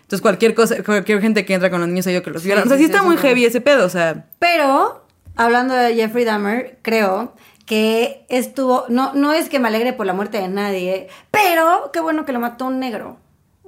Entonces 0.02 0.22
cualquier 0.22 0.56
cosa, 0.56 0.84
cualquier 0.84 1.22
gente 1.22 1.46
que 1.46 1.54
entra 1.54 1.70
con 1.70 1.80
los 1.80 1.88
niños 1.88 2.06
hay 2.08 2.22
que 2.22 2.32
los 2.32 2.44
violan. 2.44 2.64
Sí, 2.64 2.68
o 2.68 2.70
sea, 2.72 2.78
sí, 2.78 2.84
sí, 2.84 2.92
está 2.92 3.02
muy 3.02 3.16
heavy 3.16 3.46
ese 3.46 3.62
pedo, 3.62 3.86
o 3.86 3.90
sea... 3.90 4.26
Pero, 4.40 5.06
hablando 5.38 5.74
de 5.74 5.96
Jeffrey 5.96 6.26
Dahmer, 6.26 6.80
creo 6.82 7.34
que 7.66 8.26
estuvo, 8.28 8.86
no, 8.90 9.14
no 9.14 9.32
es 9.32 9.48
que 9.48 9.60
me 9.60 9.70
alegre 9.70 9.94
por 9.94 10.06
la 10.06 10.14
muerte 10.14 10.40
de 10.40 10.50
nadie, 10.50 11.08
pero 11.32 11.92
qué 11.94 12.02
bueno 12.02 12.26
que 12.26 12.34
lo 12.34 12.42
mató 12.42 12.66
un 12.66 12.80
negro. 12.80 13.18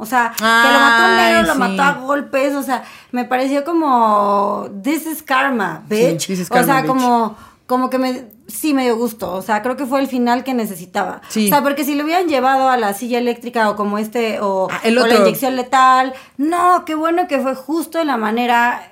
O 0.02 0.06
sea, 0.08 0.34
que 0.36 0.44
lo 0.44 0.80
mató 0.80 1.04
un 1.06 1.16
negro, 1.18 1.42
lo 1.44 1.54
sí. 1.54 1.60
mató 1.60 1.82
a 1.84 1.92
golpes, 2.02 2.56
o 2.56 2.64
sea, 2.64 2.84
me 3.12 3.24
pareció 3.26 3.64
como, 3.64 4.68
this 4.84 5.06
is 5.06 5.22
karma, 5.22 5.84
bitch. 5.88 6.30
is 6.32 6.50
o 6.50 6.64
sea, 6.64 6.78
bitch. 6.82 6.88
como, 6.88 7.38
como 7.68 7.90
que 7.92 8.00
me, 8.00 8.26
sí 8.48 8.74
me 8.74 8.84
dio 8.84 8.98
gusto, 8.98 9.32
o 9.32 9.42
sea, 9.44 9.62
creo 9.62 9.78
que 9.78 9.86
fue 9.86 10.00
el 10.02 10.08
final 10.08 10.44
que 10.44 10.54
necesitaba. 10.56 11.22
Sí. 11.30 11.46
O 11.46 11.50
sea, 11.50 11.62
porque 11.62 11.84
si 11.86 11.94
lo 11.96 12.04
hubieran 12.04 12.28
llevado 12.28 12.68
a 12.70 12.78
la 12.78 12.94
silla 12.94 13.20
eléctrica 13.20 13.70
o 13.70 13.76
como 13.76 13.98
este, 14.00 14.40
o, 14.42 14.68
Ah, 14.72 14.80
el 14.84 14.98
o 14.98 15.06
la 15.06 15.16
inyección 15.18 15.56
letal, 15.56 16.14
no, 16.38 16.84
qué 16.86 16.96
bueno 16.96 17.28
que 17.28 17.40
fue 17.40 17.54
justo 17.54 18.00
de 18.00 18.06
la 18.06 18.18
manera 18.18 18.88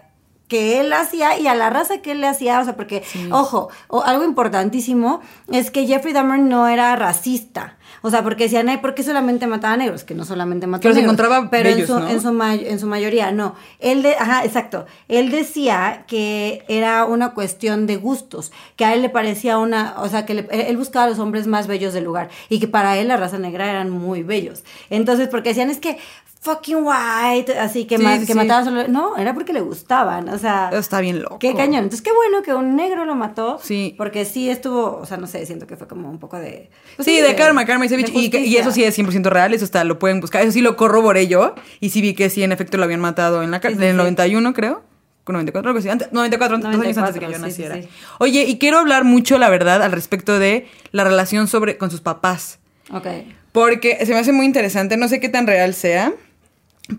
que 0.47 0.80
él 0.80 0.93
hacía 0.93 1.38
y 1.39 1.47
a 1.47 1.53
la 1.55 1.70
raza 1.70 1.99
que 2.03 2.12
él 2.12 2.22
le 2.22 2.28
hacía, 2.28 2.60
o 2.60 2.64
sea, 2.64 2.76
porque, 2.76 3.03
ojo, 3.32 3.70
o- 3.88 4.03
algo 4.03 4.24
importantísimo 4.24 5.22
es 5.51 5.72
que 5.72 5.86
Jeffrey 5.88 6.14
Dahmer 6.14 6.39
no 6.39 6.68
era 6.68 6.95
racista. 6.95 7.78
O 8.02 8.10
sea, 8.10 8.24
porque 8.24 8.43
decían, 8.45 8.70
ay, 8.70 8.78
¿por 8.78 8.95
qué 8.95 9.04
solamente 9.04 9.45
mataba 9.47 9.74
a 9.74 9.78
negros? 9.78 10.04
Que 10.04 10.16
no 10.16 10.26
solamente 10.26 10.68
mataba 10.68 10.82
Que 10.82 10.88
los 10.89 10.95
negros. 10.97 11.14
encontraba 11.14 11.50
pero 11.50 11.70
bellos, 11.70 11.82
en, 11.82 11.88
su, 11.88 12.00
¿no? 12.00 12.10
en, 12.10 12.22
su 12.22 12.32
may- 12.34 12.66
en 12.68 12.80
su 12.80 12.88
mayoría, 12.88 13.32
no. 13.32 13.56
Él, 13.80 14.02
de, 14.04 14.16
ajá, 14.16 14.43
exacto. 14.45 14.86
Él 15.08 15.32
decía 15.32 16.06
que 16.08 16.64
era 16.68 17.06
una 17.06 17.34
cuestión 17.34 17.88
de 17.88 17.97
gustos, 17.97 18.52
que 18.76 18.86
a 18.86 18.93
él 18.93 19.02
le 19.02 19.10
parecía 19.10 19.58
una, 19.58 19.95
o 19.97 20.08
sea, 20.08 20.26
que 20.26 20.34
le- 20.34 20.47
él 20.70 20.78
buscaba 20.78 21.06
a 21.06 21.10
los 21.10 21.20
hombres 21.20 21.47
más 21.47 21.68
bellos 21.68 21.93
del 21.93 22.04
lugar 22.06 22.30
y 22.50 22.60
que 22.60 22.68
para 22.68 22.97
él 22.97 23.08
la 23.10 23.18
raza 23.18 23.38
negra 23.38 23.70
eran 23.70 23.89
muy 23.89 24.24
bellos. 24.24 24.64
Entonces, 24.89 25.28
porque 25.28 25.50
decían, 25.50 25.70
es 25.70 25.80
que 25.80 25.97
fucking 26.42 26.78
white, 26.84 27.58
así 27.60 27.86
que, 27.86 27.98
Sí, 27.98 28.04
ma- 28.04 28.18
que 28.18 28.26
sí. 28.26 28.34
mataban 28.34 28.64
solo... 28.64 28.88
No, 28.88 29.18
era 29.18 29.34
porque 29.34 29.52
le 29.52 29.60
gustaban, 29.60 30.30
o 30.30 30.38
sea... 30.38 30.70
Eso 30.70 30.80
está 30.80 31.02
bien 31.02 31.22
loco. 31.22 31.38
Qué 31.40 31.54
cañón. 31.54 31.84
Entonces, 31.84 32.02
qué 32.02 32.12
bueno 32.14 32.42
que 32.44 32.54
un 32.54 32.76
negro 32.76 33.06
lo 33.06 33.16
mató. 33.16 33.60
Sí. 33.62 33.94
Porque 33.98 34.24
sí 34.24 34.50
estuvo, 34.50 34.98
o 35.02 35.06
sea, 35.06 35.18
no 35.18 35.28
sé, 35.28 35.46
siento 35.46 35.68
que 35.68 35.76
fue 35.76 35.88
como 35.88 36.10
un 36.10 36.18
poco 36.18 36.38
de... 36.38 36.70
pues 36.96 37.06
sí, 37.06 37.20
de 37.20 37.36
karma, 37.36 37.66
karma 37.66 37.86
y. 37.86 38.38
Y, 38.38 38.56
eso 38.58 38.72
sí 38.72 38.84
es 38.84 38.98
100% 38.98 39.24
real, 39.30 39.54
eso 39.54 39.66
está, 39.66 39.84
lo 39.84 40.00
pueden 40.00 40.22
buscar. 40.22 40.42
Eso 40.44 40.52
sí 40.54 40.62
lo 40.62 40.78
corroboré 40.78 41.28
yo. 41.28 41.56
Y 41.82 41.90
sí 41.90 42.02
vi 42.02 42.14
que 42.14 42.30
sí, 42.30 42.42
en 42.42 42.52
efecto, 42.52 42.78
lo 42.78 42.86
habían 42.86 43.02
matado 43.02 43.44
en 43.44 43.52
la 43.52 43.58
en 43.58 43.84
el 43.84 43.92
sí. 43.92 43.98
91, 43.98 44.54
creo. 44.54 44.84
Con 45.26 45.34
94, 45.34 45.70
algo 45.70 45.80
así. 45.80 45.90
Antes, 45.90 46.12
94, 46.12 46.58
dos 46.58 46.66
años 46.66 46.98
antes 46.98 47.14
de 47.14 47.20
que 47.20 47.26
yo 47.26 47.38
94, 47.38 47.50
sí, 47.50 47.56
sí, 47.56 47.62
naciera. 47.70 47.88
Oye, 48.20 48.44
y 48.46 48.58
quiero 48.58 48.80
hablar 48.80 49.04
mucho, 49.04 49.38
la 49.38 49.50
verdad, 49.50 49.84
al 49.84 49.92
respecto 49.92 50.40
de 50.40 50.68
la 50.92 51.04
relación 51.04 51.48
sobre, 51.48 51.78
con 51.78 51.92
sus 51.92 52.02
papás. 52.02 52.60
Ok. 52.92 53.06
Porque 53.52 54.04
se 54.06 54.14
me 54.14 54.20
hace 54.20 54.32
muy 54.32 54.46
interesante, 54.46 54.96
no 54.98 55.08
sé 55.08 55.20
qué 55.20 55.30
tan 55.30 55.46
real 55.46 55.74
sea, 55.74 56.14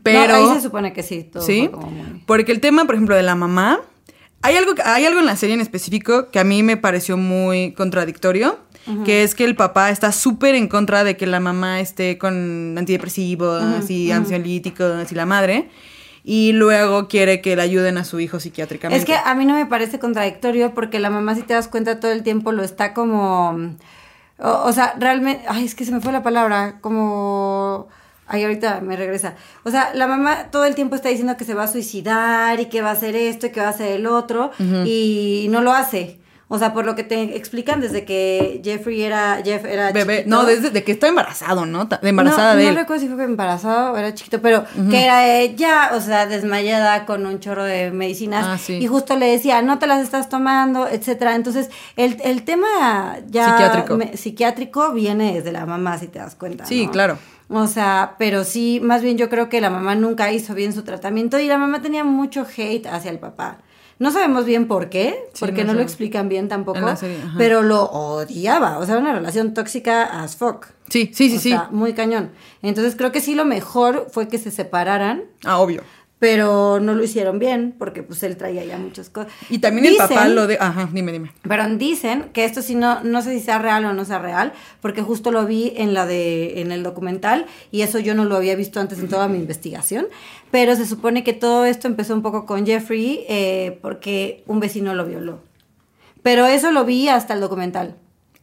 pero... 0.02 0.28
No, 0.28 0.34
ahí 0.50 0.54
se 0.56 0.60
supone 0.62 0.92
que 0.92 1.02
sí, 1.02 1.24
todo 1.24 1.42
Sí, 1.42 1.68
como 1.72 1.86
muy- 1.90 2.22
porque 2.26 2.52
el 2.52 2.60
tema, 2.60 2.84
por 2.84 2.94
ejemplo, 2.94 3.14
de 3.16 3.22
la 3.22 3.34
mamá, 3.34 3.80
hay 4.42 4.56
algo, 4.56 4.72
hay 4.84 5.04
algo 5.04 5.20
en 5.20 5.26
la 5.26 5.36
serie 5.36 5.54
en 5.54 5.60
específico 5.60 6.30
que 6.30 6.38
a 6.38 6.44
mí 6.44 6.62
me 6.62 6.76
pareció 6.76 7.16
muy 7.16 7.72
contradictorio, 7.72 8.58
que 9.04 9.22
es 9.22 9.34
que 9.36 9.44
el 9.44 9.54
papá 9.54 9.90
está 9.90 10.10
súper 10.10 10.54
en 10.56 10.66
contra 10.66 11.04
de 11.04 11.16
que 11.16 11.26
la 11.26 11.38
mamá 11.38 11.78
esté 11.80 12.18
con 12.18 12.74
antidepresivos 12.76 13.88
y 13.90 14.10
ansiolíticos 14.10 15.12
y 15.12 15.14
la 15.14 15.26
madre, 15.26 15.68
y 16.24 16.52
luego 16.52 17.06
quiere 17.06 17.40
que 17.40 17.54
le 17.56 17.62
ayuden 17.62 17.98
a 17.98 18.04
su 18.04 18.18
hijo 18.20 18.40
psiquiátricamente. 18.40 18.98
Es 19.00 19.06
que 19.06 19.14
a 19.14 19.34
mí 19.34 19.44
no 19.44 19.54
me 19.54 19.66
parece 19.66 19.98
contradictorio 19.98 20.74
porque 20.74 20.98
la 20.98 21.08
mamá, 21.10 21.34
si 21.34 21.42
te 21.42 21.54
das 21.54 21.68
cuenta, 21.68 22.00
todo 22.00 22.10
el 22.10 22.22
tiempo 22.22 22.52
lo 22.52 22.62
está 22.64 22.92
como... 22.94 23.76
O, 24.38 24.48
o 24.64 24.72
sea, 24.72 24.94
realmente... 24.98 25.44
Ay, 25.48 25.64
es 25.66 25.74
que 25.74 25.84
se 25.84 25.92
me 25.92 26.00
fue 26.00 26.12
la 26.12 26.22
palabra. 26.22 26.78
Como... 26.80 27.88
Ay, 28.32 28.44
ahorita 28.44 28.80
me 28.80 28.94
regresa. 28.96 29.34
O 29.64 29.70
sea, 29.70 29.90
la 29.94 30.06
mamá 30.06 30.50
todo 30.52 30.64
el 30.64 30.74
tiempo 30.76 30.94
está 30.94 31.08
diciendo 31.08 31.36
que 31.36 31.44
se 31.44 31.52
va 31.54 31.64
a 31.64 31.68
suicidar 31.68 32.60
y 32.60 32.66
que 32.66 32.80
va 32.80 32.90
a 32.90 32.92
hacer 32.92 33.16
esto 33.16 33.46
y 33.46 33.50
que 33.50 33.60
va 33.60 33.66
a 33.66 33.70
hacer 33.70 33.92
el 33.92 34.06
otro 34.06 34.52
y 34.86 35.48
no 35.50 35.60
lo 35.62 35.72
hace. 35.72 36.18
O 36.52 36.58
sea, 36.58 36.72
por 36.72 36.84
lo 36.84 36.96
que 36.96 37.04
te 37.04 37.36
explican 37.36 37.80
desde 37.80 38.04
que 38.04 38.60
Jeffrey 38.64 39.02
era... 39.02 39.40
Jeff 39.44 39.64
era 39.64 39.92
Bebé, 39.92 40.16
chiquito. 40.24 40.34
no, 40.36 40.44
desde 40.44 40.70
de 40.70 40.82
que 40.82 40.90
está 40.90 41.06
embarazado, 41.06 41.64
¿no? 41.64 41.84
De 41.84 42.08
embarazada 42.08 42.54
no, 42.54 42.58
de 42.58 42.64
no 42.64 42.70
él. 42.70 42.74
recuerdo 42.76 43.02
si 43.02 43.08
fue 43.08 43.22
embarazado 43.22 43.92
o 43.92 43.96
era 43.96 44.12
chiquito, 44.14 44.42
pero 44.42 44.64
que 44.90 45.04
era 45.04 45.44
ya, 45.54 45.92
o 45.94 46.00
sea, 46.00 46.26
desmayada 46.26 47.06
con 47.06 47.24
un 47.24 47.38
chorro 47.38 47.62
de 47.62 47.92
medicinas. 47.92 48.44
Ah, 48.48 48.58
sí. 48.58 48.78
Y 48.78 48.88
justo 48.88 49.14
le 49.14 49.26
decía, 49.26 49.62
no 49.62 49.78
te 49.78 49.86
las 49.86 50.02
estás 50.02 50.28
tomando, 50.28 50.88
etcétera. 50.88 51.36
Entonces, 51.36 51.70
el, 51.94 52.16
el 52.24 52.42
tema 52.42 52.66
ya 53.28 53.50
Psiquiátrico. 53.52 53.96
me- 53.96 54.16
psiquiátrico 54.16 54.90
viene 54.92 55.34
desde 55.34 55.52
la 55.52 55.66
mamá, 55.66 55.98
si 55.98 56.08
te 56.08 56.18
das 56.18 56.34
cuenta. 56.34 56.66
Sí, 56.66 56.86
¿no? 56.86 56.90
claro. 56.90 57.18
O 57.50 57.66
sea, 57.66 58.14
pero 58.18 58.44
sí, 58.44 58.80
más 58.82 59.02
bien 59.02 59.18
yo 59.18 59.28
creo 59.28 59.48
que 59.48 59.60
la 59.60 59.70
mamá 59.70 59.94
nunca 59.96 60.32
hizo 60.32 60.54
bien 60.54 60.72
su 60.72 60.82
tratamiento 60.82 61.38
y 61.40 61.46
la 61.48 61.58
mamá 61.58 61.82
tenía 61.82 62.04
mucho 62.04 62.46
hate 62.56 62.86
hacia 62.86 63.10
el 63.10 63.18
papá. 63.18 63.58
No 63.98 64.10
sabemos 64.10 64.46
bien 64.46 64.66
por 64.66 64.88
qué, 64.88 65.14
Sí, 65.34 65.40
porque 65.40 65.62
no 65.62 65.72
no, 65.72 65.78
lo 65.78 65.82
explican 65.82 66.28
bien 66.30 66.48
tampoco, 66.48 66.96
serie, 66.96 67.18
pero 67.36 67.60
lo 67.62 67.82
odiaba, 67.84 68.78
o 68.78 68.86
sea, 68.86 68.96
una 68.96 69.12
relación 69.12 69.52
tóxica 69.52 70.04
as 70.22 70.36
fuck. 70.36 70.68
Sí, 70.88 71.10
sí, 71.12 71.28
sí, 71.28 71.36
O 71.36 71.40
sí. 71.40 71.48
sea, 71.50 71.68
muy 71.70 71.92
cañón. 71.92 72.30
Entonces 72.62 72.96
creo 72.96 73.12
que 73.12 73.20
sí 73.20 73.34
lo 73.34 73.44
mejor 73.44 74.06
fue 74.10 74.28
que 74.28 74.38
se 74.38 74.50
separaran, 74.50 75.24
Ah, 75.44 75.58
obvio. 75.58 75.82
Pero 76.20 76.80
no 76.80 76.94
lo 76.94 77.02
hicieron 77.02 77.38
bien 77.38 77.74
porque 77.76 78.02
pues 78.02 78.22
él 78.22 78.36
traía 78.36 78.62
ya 78.62 78.76
muchas 78.76 79.08
cosas. 79.08 79.32
Y 79.48 79.58
también 79.58 79.86
el 79.86 79.96
papá 79.96 80.28
lo 80.28 80.46
de... 80.46 80.58
Ajá, 80.60 80.88
dime, 80.92 81.12
dime. 81.12 81.32
Pero 81.42 81.66
dicen 81.76 82.26
que 82.34 82.44
esto 82.44 82.60
sí 82.60 82.74
no, 82.74 83.02
no 83.02 83.22
sé 83.22 83.32
si 83.32 83.40
sea 83.40 83.58
real 83.58 83.86
o 83.86 83.94
no 83.94 84.04
sea 84.04 84.18
real, 84.18 84.52
porque 84.82 85.00
justo 85.00 85.32
lo 85.32 85.46
vi 85.46 85.72
en 85.76 85.94
la 85.94 86.06
de, 86.06 86.60
en 86.60 86.72
el 86.72 86.82
documental, 86.82 87.46
y 87.70 87.80
eso 87.80 87.98
yo 87.98 88.14
no 88.14 88.26
lo 88.26 88.36
había 88.36 88.54
visto 88.54 88.80
antes 88.80 88.98
en 88.98 89.08
toda 89.08 89.28
mi 89.28 89.38
investigación. 89.38 90.08
Pero 90.50 90.76
se 90.76 90.86
supone 90.86 91.24
que 91.24 91.32
todo 91.32 91.64
esto 91.64 91.88
empezó 91.88 92.14
un 92.14 92.22
poco 92.22 92.44
con 92.44 92.66
Jeffrey, 92.66 93.24
eh, 93.26 93.78
porque 93.80 94.44
un 94.46 94.60
vecino 94.60 94.94
lo 94.94 95.06
violó. 95.06 95.40
Pero 96.22 96.44
eso 96.46 96.70
lo 96.70 96.84
vi 96.84 97.08
hasta 97.08 97.32
el 97.32 97.40
documental. 97.40 97.96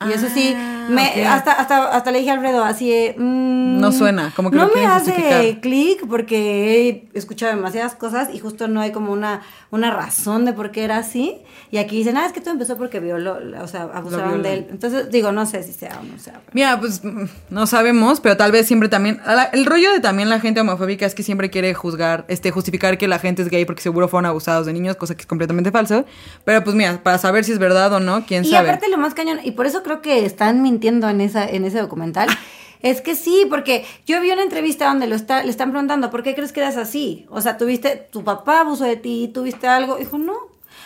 Y 0.08 0.12
eso 0.14 0.28
sí, 0.32 0.54
Ah, 0.56 0.86
me, 0.91 1.08
ok. 1.08 1.18
hasta, 1.28 1.52
hasta, 1.54 1.86
hasta 1.95 2.12
le 2.12 2.20
dije 2.20 2.30
a 2.30 2.34
Alfredo 2.36 2.64
así 2.64 2.88
de, 2.89 3.16
mm, 3.18 3.80
No 3.82 3.91
suena, 3.91 4.32
como 4.36 4.52
que 4.52 4.56
no 4.58 4.68
lo 4.68 4.76
me 4.76 4.86
hace 4.86 5.58
clic 5.60 6.06
porque 6.08 7.08
he 7.14 7.18
escuchado 7.18 7.56
demasiadas 7.56 7.95
cosas 7.95 8.30
y 8.32 8.38
justo 8.39 8.68
no 8.68 8.80
hay 8.82 8.91
como 8.91 9.12
una, 9.12 9.41
una 9.72 9.89
razón 9.91 10.45
de 10.45 10.54
por 10.54 10.70
qué 10.72 10.84
era 10.84 10.98
así. 10.98 11.41
Y 11.72 11.78
aquí 11.80 11.98
dicen, 11.98 12.16
ah, 12.16 12.26
es 12.28 12.32
que 12.32 12.41
todo 12.41 12.52
empezó 12.52 12.78
porque 12.78 13.00
violó, 13.00 13.38
o 13.62 13.68
sea, 13.68 13.89
abusaron 13.93 14.43
de 14.43 14.54
él. 14.54 14.68
Entonces, 14.70 15.10
digo, 15.10 15.32
no 15.32 15.45
sé 15.48 15.64
si 15.64 15.74
sea 15.74 16.00
o 16.00 16.04
no 16.04 16.20
sea. 16.20 16.34
pero- 16.34 16.52
Mira, 16.54 16.80
pues 16.80 17.04
mm, 17.04 17.24
no 17.50 17.66
sabemos, 17.66 18.20
pero 18.22 18.38
tal 18.38 18.52
vez 18.52 18.68
siempre 18.68 18.89
también. 18.89 19.20
la- 19.26 19.45
el 19.45 19.66
rollo 19.66 19.91
de 19.91 20.00
también 20.00 20.30
la 20.30 20.39
gente 20.39 20.62
homofóbica 20.62 21.08
es 21.08 21.16
que 21.16 21.24
siempre 21.24 21.50
quiere 21.50 21.74
juzgar, 21.74 22.24
este, 22.28 22.52
justificar 22.52 22.98
que 23.00 23.08
la 23.08 23.18
gente 23.18 23.41
es 23.41 23.50
gay 23.50 23.66
porque 23.66 23.82
seguro 23.82 24.08
fueron 24.08 24.28
abusados 24.28 24.68
de 24.68 24.74
niños, 24.74 24.95
cosa 24.95 25.16
que 25.16 25.22
es 25.22 25.28
completamente 25.28 25.72
falso. 25.72 26.06
Pero 26.45 26.64
pues 26.64 26.76
mira, 26.76 27.02
para 27.04 27.18
saber 27.18 27.43
si 27.43 27.52
es 27.52 27.60
verdad 27.60 27.91
o 27.93 28.00
no, 28.00 28.26
quién 28.28 28.45
Y 28.45 28.52
sabe. 28.52 28.70
aparte 28.70 28.89
lo 28.89 28.98
más 29.00 29.14
cañón, 29.16 29.39
y 29.43 29.52
por 29.52 29.66
eso 29.66 29.84
creo 29.88 30.01
que 30.01 30.25
están 30.25 30.61
mintiendo 30.61 31.09
en 31.09 31.21
esa 31.21 31.49
en 31.49 31.65
ese 31.65 31.79
documental, 31.79 32.27
Es 32.81 33.01
que 33.01 33.15
sí, 33.15 33.45
porque 33.49 33.85
yo 34.05 34.21
vi 34.21 34.31
una 34.31 34.43
entrevista 34.43 34.88
donde 34.88 35.07
lo 35.07 35.15
está, 35.15 35.43
le 35.43 35.49
están 35.49 35.71
preguntando, 35.71 36.09
¿por 36.09 36.23
qué 36.23 36.35
crees 36.35 36.51
que 36.51 36.59
eras 36.59 36.77
así? 36.77 37.25
O 37.29 37.41
sea, 37.41 37.57
tuviste, 37.57 38.07
tu 38.11 38.23
papá 38.23 38.61
abusó 38.61 38.83
de 38.83 38.97
ti, 38.97 39.31
tuviste 39.33 39.67
algo. 39.67 39.95
Dijo, 39.95 40.17
no, 40.17 40.35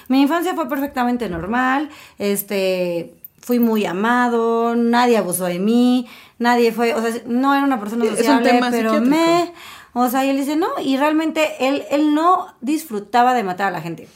mi 0.08 0.22
infancia 0.22 0.54
fue 0.54 0.70
perfectamente 0.70 1.28
normal, 1.30 1.90
este, 2.18 3.16
fui 3.40 3.60
muy 3.60 3.86
amado, 3.86 4.76
nadie 4.76 5.18
abusó 5.18 5.46
de 5.46 5.60
mí, 5.60 6.08
nadie 6.40 6.72
fue, 6.72 6.94
o 6.94 7.02
sea, 7.02 7.22
no 7.26 7.54
era 7.54 7.64
una 7.64 7.80
persona 7.80 8.06
sociable, 8.06 8.62
pero 8.72 9.02
me, 9.02 9.52
o 9.94 10.08
sea, 10.10 10.26
y 10.26 10.30
él 10.30 10.38
dice, 10.38 10.56
no, 10.56 10.70
y 10.82 10.96
realmente 10.96 11.68
él, 11.68 11.84
él 11.92 12.14
no 12.14 12.48
disfrutaba 12.62 13.34
de 13.34 13.44
matar 13.44 13.68
a 13.68 13.72
la 13.72 13.82
gente. 13.82 14.08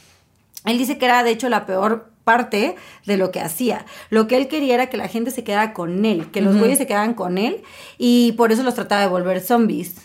Él 0.65 0.77
dice 0.77 0.97
que 0.97 1.05
era 1.05 1.23
de 1.23 1.31
hecho 1.31 1.49
la 1.49 1.65
peor 1.65 2.09
parte 2.23 2.75
de 3.05 3.17
lo 3.17 3.31
que 3.31 3.39
hacía. 3.39 3.85
Lo 4.09 4.27
que 4.27 4.37
él 4.37 4.47
quería 4.47 4.73
era 4.75 4.87
que 4.87 4.97
la 4.97 5.07
gente 5.07 5.29
se 5.31 5.43
quedara 5.43 5.73
con 5.73 6.05
él, 6.05 6.31
que 6.31 6.41
los 6.41 6.57
güeyes 6.57 6.77
se 6.79 6.87
quedaran 6.87 7.13
con 7.13 7.37
él 7.37 7.61
y 7.99 8.31
por 8.33 8.51
eso 8.51 8.63
los 8.63 8.73
trataba 8.73 9.01
de 9.01 9.07
volver 9.07 9.41
zombies. 9.41 9.95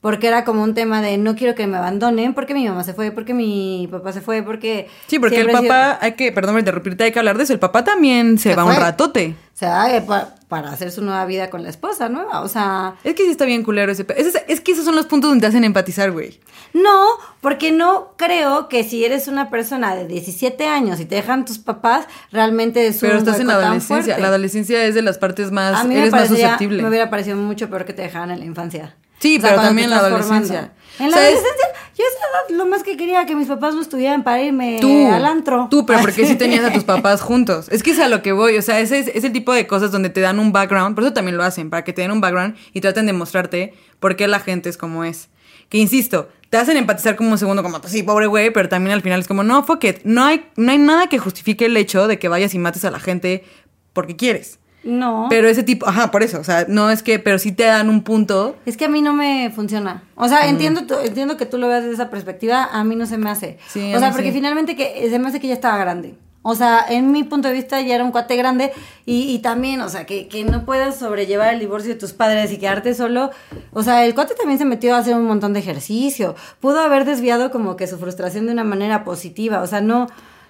Porque 0.00 0.28
era 0.28 0.44
como 0.44 0.62
un 0.62 0.74
tema 0.74 1.02
de 1.02 1.18
no 1.18 1.34
quiero 1.34 1.56
que 1.56 1.66
me 1.66 1.76
abandonen 1.78 2.34
porque 2.34 2.54
mi 2.54 2.68
mamá 2.68 2.84
se 2.84 2.94
fue, 2.94 3.10
porque 3.10 3.34
mi 3.34 3.88
papá 3.90 4.12
se 4.12 4.20
fue, 4.20 4.44
porque... 4.44 4.86
Sí, 5.08 5.18
porque 5.18 5.40
el 5.40 5.48
sido- 5.48 5.60
papá, 5.62 5.98
hay 6.00 6.12
que, 6.12 6.30
perdón 6.30 6.52
por 6.54 6.60
interrumpirte, 6.60 7.02
hay 7.02 7.10
que 7.10 7.18
hablar 7.18 7.36
de 7.36 7.42
eso. 7.42 7.52
El 7.52 7.58
papá 7.58 7.82
también 7.82 8.38
se, 8.38 8.50
Se 8.50 8.54
va 8.56 8.64
un 8.64 8.72
fue. 8.74 8.80
ratote. 8.80 9.34
O 9.52 9.58
sea, 9.58 9.96
eh, 9.96 10.02
pa- 10.02 10.35
para 10.48 10.70
hacer 10.70 10.92
su 10.92 11.02
nueva 11.02 11.24
vida 11.26 11.50
con 11.50 11.62
la 11.62 11.68
esposa 11.70 12.08
nueva. 12.08 12.42
O 12.42 12.48
sea, 12.48 12.94
Es 13.04 13.14
que 13.14 13.24
sí 13.24 13.30
está 13.30 13.44
bien 13.44 13.62
culero 13.62 13.90
ese. 13.92 14.06
Es, 14.16 14.34
es- 14.46 14.60
que 14.60 14.72
esos 14.72 14.84
son 14.84 14.94
los 14.96 15.06
puntos 15.06 15.30
donde 15.30 15.40
te 15.42 15.46
hacen 15.48 15.64
empatizar, 15.64 16.10
güey. 16.12 16.40
no, 16.72 17.06
porque 17.40 17.72
no 17.72 18.14
creo 18.16 18.68
que 18.68 18.84
si 18.84 19.04
eres 19.04 19.28
una 19.28 19.50
persona 19.50 19.94
de 19.94 20.06
17 20.06 20.66
años 20.66 21.00
y 21.00 21.04
te 21.04 21.14
dejan 21.16 21.44
tus 21.44 21.58
papás, 21.58 22.06
realmente 22.32 22.86
es 22.86 22.98
Pero 23.00 23.14
un 23.14 23.18
estás 23.20 23.40
en 23.40 23.46
la 23.48 23.54
adolescencia. 23.54 24.18
La 24.18 24.28
adolescencia 24.28 24.84
es 24.84 24.94
de 24.94 25.02
las 25.02 25.18
partes 25.18 25.50
más. 25.52 25.80
A 25.80 25.84
mí 25.84 25.94
me, 25.94 26.00
eres 26.00 26.12
más 26.12 26.28
susceptible. 26.28 26.82
me 26.82 26.88
hubiera 26.88 27.10
parecido 27.10 27.36
mucho 27.36 27.68
peor 27.68 27.84
que 27.84 27.92
te 27.92 28.02
dejaran 28.02 28.30
en 28.30 28.38
la 28.40 28.44
infancia. 28.44 28.94
Sí, 29.18 29.38
O 29.38 29.40
sea, 29.40 29.50
pero 29.50 29.62
también 29.62 29.90
la 29.90 29.98
adolescencia. 29.98 30.72
En 30.98 31.10
la 31.10 31.16
O 31.16 31.20
sea, 31.20 31.28
adolescencia, 31.28 31.66
yo 31.96 32.04
a 32.04 32.08
esa 32.08 32.18
edad 32.18 32.56
lo 32.58 32.66
más 32.66 32.82
que 32.82 32.96
quería 32.96 33.24
que 33.26 33.34
mis 33.36 33.48
papás 33.48 33.74
no 33.74 33.80
estuvieran 33.82 34.22
para 34.24 34.42
irme 34.42 34.78
Tú, 34.80 35.08
al 35.10 35.24
antro. 35.24 35.68
tú, 35.70 35.84
pero 35.86 36.00
porque 36.00 36.26
sí 36.26 36.34
tenías 36.38 36.64
a 36.64 36.72
tus 36.72 36.84
papás 36.84 37.20
juntos. 37.20 37.68
Es 37.70 37.82
que 37.82 37.90
es 37.92 37.98
a 37.98 38.08
lo 38.08 38.22
que 38.22 38.32
voy, 38.32 38.56
o 38.56 38.62
sea, 38.62 38.80
ese 38.80 38.98
es, 38.98 39.08
es 39.08 39.24
el 39.24 39.32
tipo 39.32 39.52
de 39.52 39.66
cosas 39.66 39.92
donde 39.92 40.10
te 40.10 40.20
dan 40.20 40.38
un 40.38 40.52
background, 40.52 40.94
por 40.94 41.04
eso 41.04 41.12
también 41.12 41.36
lo 41.36 41.44
hacen, 41.44 41.70
para 41.70 41.84
que 41.84 41.92
te 41.92 42.02
den 42.02 42.10
un 42.10 42.20
background 42.20 42.56
y 42.72 42.80
traten 42.80 43.06
de 43.06 43.12
mostrarte 43.12 43.74
por 44.00 44.16
qué 44.16 44.26
la 44.28 44.40
gente 44.40 44.68
es 44.68 44.76
como 44.76 45.04
es. 45.04 45.28
Que 45.68 45.78
insisto, 45.78 46.28
te 46.48 46.58
hacen 46.58 46.76
empatizar 46.76 47.16
como 47.16 47.30
un 47.30 47.38
segundo, 47.38 47.62
como, 47.62 47.80
sí, 47.86 48.02
pobre 48.02 48.26
güey, 48.26 48.50
pero 48.52 48.68
también 48.68 48.94
al 48.94 49.02
final 49.02 49.20
es 49.20 49.26
como, 49.28 49.42
no, 49.42 49.64
fuck 49.64 49.82
it, 49.84 49.98
no 50.04 50.24
hay, 50.24 50.46
no 50.56 50.70
hay 50.72 50.78
nada 50.78 51.08
que 51.08 51.18
justifique 51.18 51.66
el 51.66 51.76
hecho 51.76 52.06
de 52.06 52.18
que 52.18 52.28
vayas 52.28 52.54
y 52.54 52.58
mates 52.58 52.84
a 52.84 52.90
la 52.90 53.00
gente 53.00 53.44
porque 53.92 54.16
quieres. 54.16 54.58
No. 54.86 55.26
Pero 55.28 55.48
ese 55.48 55.62
tipo, 55.62 55.86
ajá, 55.88 56.10
por 56.10 56.22
eso, 56.22 56.38
o 56.40 56.44
sea, 56.44 56.64
no 56.68 56.90
es 56.90 57.02
que, 57.02 57.18
pero 57.18 57.38
sí 57.38 57.52
te 57.52 57.64
dan 57.64 57.90
un 57.90 58.02
punto. 58.02 58.56
Es 58.66 58.76
que 58.76 58.84
a 58.86 58.88
mí 58.88 59.02
no 59.02 59.12
me 59.12 59.50
funciona. 59.54 60.04
O 60.14 60.28
sea, 60.28 60.48
entiendo, 60.48 60.86
tu- 60.86 60.98
entiendo 61.04 61.36
que 61.36 61.44
tú 61.44 61.58
lo 61.58 61.66
veas 61.68 61.82
desde 61.82 61.94
esa 61.94 62.08
perspectiva, 62.10 62.68
a 62.72 62.84
mí 62.84 62.94
no 62.96 63.04
se 63.06 63.18
me 63.18 63.28
hace. 63.28 63.58
Sí, 63.68 63.92
o 63.94 63.98
sea, 63.98 64.12
porque 64.12 64.28
sí. 64.28 64.34
finalmente 64.34 64.76
que 64.76 65.06
se 65.10 65.18
me 65.18 65.28
hace 65.28 65.40
que 65.40 65.48
ya 65.48 65.54
estaba 65.54 65.76
grande. 65.76 66.14
O 66.48 66.54
sea, 66.54 66.86
en 66.88 67.10
mi 67.10 67.24
punto 67.24 67.48
de 67.48 67.54
vista 67.54 67.80
ya 67.80 67.96
era 67.96 68.04
un 68.04 68.12
cuate 68.12 68.36
grande 68.36 68.70
y, 69.04 69.32
y 69.34 69.40
también, 69.40 69.80
o 69.80 69.88
sea, 69.88 70.06
que, 70.06 70.28
que 70.28 70.44
no 70.44 70.64
puedas 70.64 70.96
sobrellevar 70.96 71.52
el 71.52 71.58
divorcio 71.58 71.92
de 71.92 71.98
tus 71.98 72.12
padres 72.12 72.52
y 72.52 72.58
quedarte 72.58 72.94
solo. 72.94 73.30
O 73.72 73.82
sea, 73.82 74.06
el 74.06 74.14
cuate 74.14 74.34
también 74.36 74.56
se 74.60 74.64
metió 74.64 74.94
a 74.94 74.98
hacer 74.98 75.16
un 75.16 75.24
montón 75.24 75.52
de 75.54 75.58
ejercicio. 75.58 76.36
Pudo 76.60 76.78
haber 76.80 77.04
desviado 77.04 77.50
como 77.50 77.74
que 77.74 77.88
su 77.88 77.98
frustración 77.98 78.46
de 78.46 78.52
una 78.52 78.62
manera 78.62 79.02
positiva. 79.02 79.60
O 79.60 79.66
sea, 79.66 79.80
no, 79.80 80.06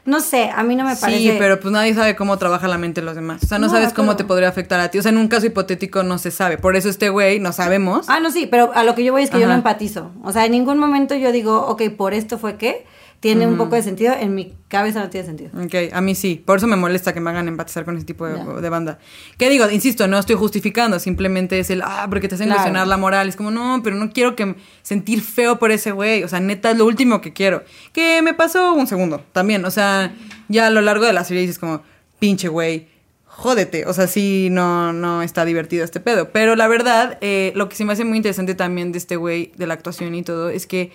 no 0.06 0.20
sé, 0.20 0.50
a 0.54 0.62
mí 0.62 0.76
no 0.76 0.84
me 0.84 0.96
parece. 0.96 1.18
Sí, 1.18 1.32
pero 1.38 1.60
pues 1.60 1.72
nadie 1.72 1.92
sabe 1.94 2.16
cómo 2.16 2.38
trabaja 2.38 2.68
la 2.68 2.78
mente 2.78 3.00
de 3.00 3.04
los 3.04 3.14
demás. 3.16 3.42
O 3.42 3.46
sea, 3.46 3.58
no, 3.58 3.66
No, 3.66 3.72
sabes 3.72 3.92
cómo 3.92 4.06
claro. 4.08 4.16
te 4.16 4.24
podría 4.24 4.48
afectar 4.48 4.78
a 4.80 4.88
ti. 4.90 4.98
O 4.98 5.02
sea, 5.02 5.10
en 5.10 5.18
un 5.18 5.28
caso 5.28 5.46
hipotético 5.46 6.02
no 6.02 6.18
se 6.18 6.30
sabe. 6.30 6.58
Por 6.58 6.76
eso 6.76 6.88
este 6.88 7.08
güey, 7.10 7.40
no 7.40 7.52
sabemos. 7.52 8.06
Ah, 8.08 8.20
no, 8.20 8.30
sí, 8.30 8.46
pero 8.50 8.70
a 8.74 8.84
lo 8.84 8.94
que 8.94 9.04
yo 9.04 9.12
voy 9.12 9.22
es 9.24 9.30
que 9.30 9.40
yo 9.40 9.48
no 9.48 9.54
empatizo. 9.54 10.12
O 10.22 10.32
sea, 10.32 10.44
en 10.46 10.52
ningún 10.52 10.78
momento 10.78 11.14
yo 11.14 11.32
digo, 11.32 11.66
ok, 11.66 11.82
por 11.96 12.14
esto 12.14 12.38
fue 12.38 12.56
que 12.56 12.86
tiene 13.20 13.46
un 13.46 13.56
poco 13.56 13.74
de 13.74 13.82
sentido. 13.82 14.14
En 14.18 14.34
mi 14.34 14.54
cabeza 14.68 15.00
no 15.00 15.10
tiene 15.10 15.26
sentido. 15.26 15.50
Ok, 15.64 15.92
a 15.92 16.00
mí 16.00 16.14
sí. 16.14 16.42
Por 16.44 16.58
eso 16.58 16.66
me 16.66 16.76
molesta 16.76 17.12
que 17.12 17.20
me 17.20 17.30
hagan 17.30 17.48
empatizar 17.48 17.84
con 17.84 17.96
ese 17.96 18.04
tipo 18.06 18.26
de, 18.26 18.60
de 18.60 18.68
banda. 18.68 18.98
¿Qué 19.38 19.48
digo? 19.48 19.68
Insisto, 19.70 20.06
no 20.06 20.18
estoy 20.18 20.36
justificando. 20.36 20.98
Simplemente 20.98 21.58
es 21.58 21.70
el, 21.70 21.82
ah, 21.82 22.06
porque 22.08 22.28
te 22.28 22.34
hacen 22.34 22.46
Claro. 22.46 22.60
cuestionar 22.62 22.86
la 22.86 22.96
moral. 22.96 23.28
Es 23.28 23.36
como, 23.36 23.50
no, 23.50 23.80
pero 23.82 23.96
no 23.96 24.10
quiero 24.12 24.36
que 24.36 24.54
sentir 24.82 25.22
feo 25.22 25.58
por 25.58 25.70
ese 25.70 25.92
güey. 25.92 26.22
O 26.24 26.28
sea, 26.28 26.40
neta, 26.40 26.70
es 26.70 26.78
lo 26.78 26.84
último 26.86 27.20
que 27.20 27.32
quiero. 27.32 27.64
Que 27.92 28.22
me 28.22 28.34
pasó 28.34 28.74
un 28.74 28.86
segundo 28.86 29.22
también. 29.32 29.64
O 29.64 29.70
sea, 29.70 30.14
ya 30.48 30.66
a 30.66 30.70
lo 30.70 30.80
largo 30.82 31.04
de 31.06 31.12
la 31.12 31.24
serie 31.24 31.40
dices 31.42 31.58
como, 31.58 31.82
pinche 32.18 32.48
güey. 32.48 32.88
Jódete, 33.24 33.84
o 33.84 33.92
sea, 33.92 34.06
sí, 34.06 34.48
no, 34.50 34.94
no 34.94 35.20
está 35.20 35.44
divertido 35.44 35.84
este 35.84 36.00
pedo. 36.00 36.30
Pero 36.30 36.56
la 36.56 36.68
verdad, 36.68 37.18
eh, 37.20 37.52
lo 37.54 37.68
que 37.68 37.76
se 37.76 37.84
me 37.84 37.92
hace 37.92 38.02
muy 38.04 38.16
interesante 38.16 38.54
también 38.54 38.92
de 38.92 38.98
este 38.98 39.16
güey, 39.16 39.52
de 39.56 39.66
la 39.66 39.74
actuación 39.74 40.14
y 40.14 40.22
todo, 40.22 40.48
es 40.48 40.66
que 40.66 40.90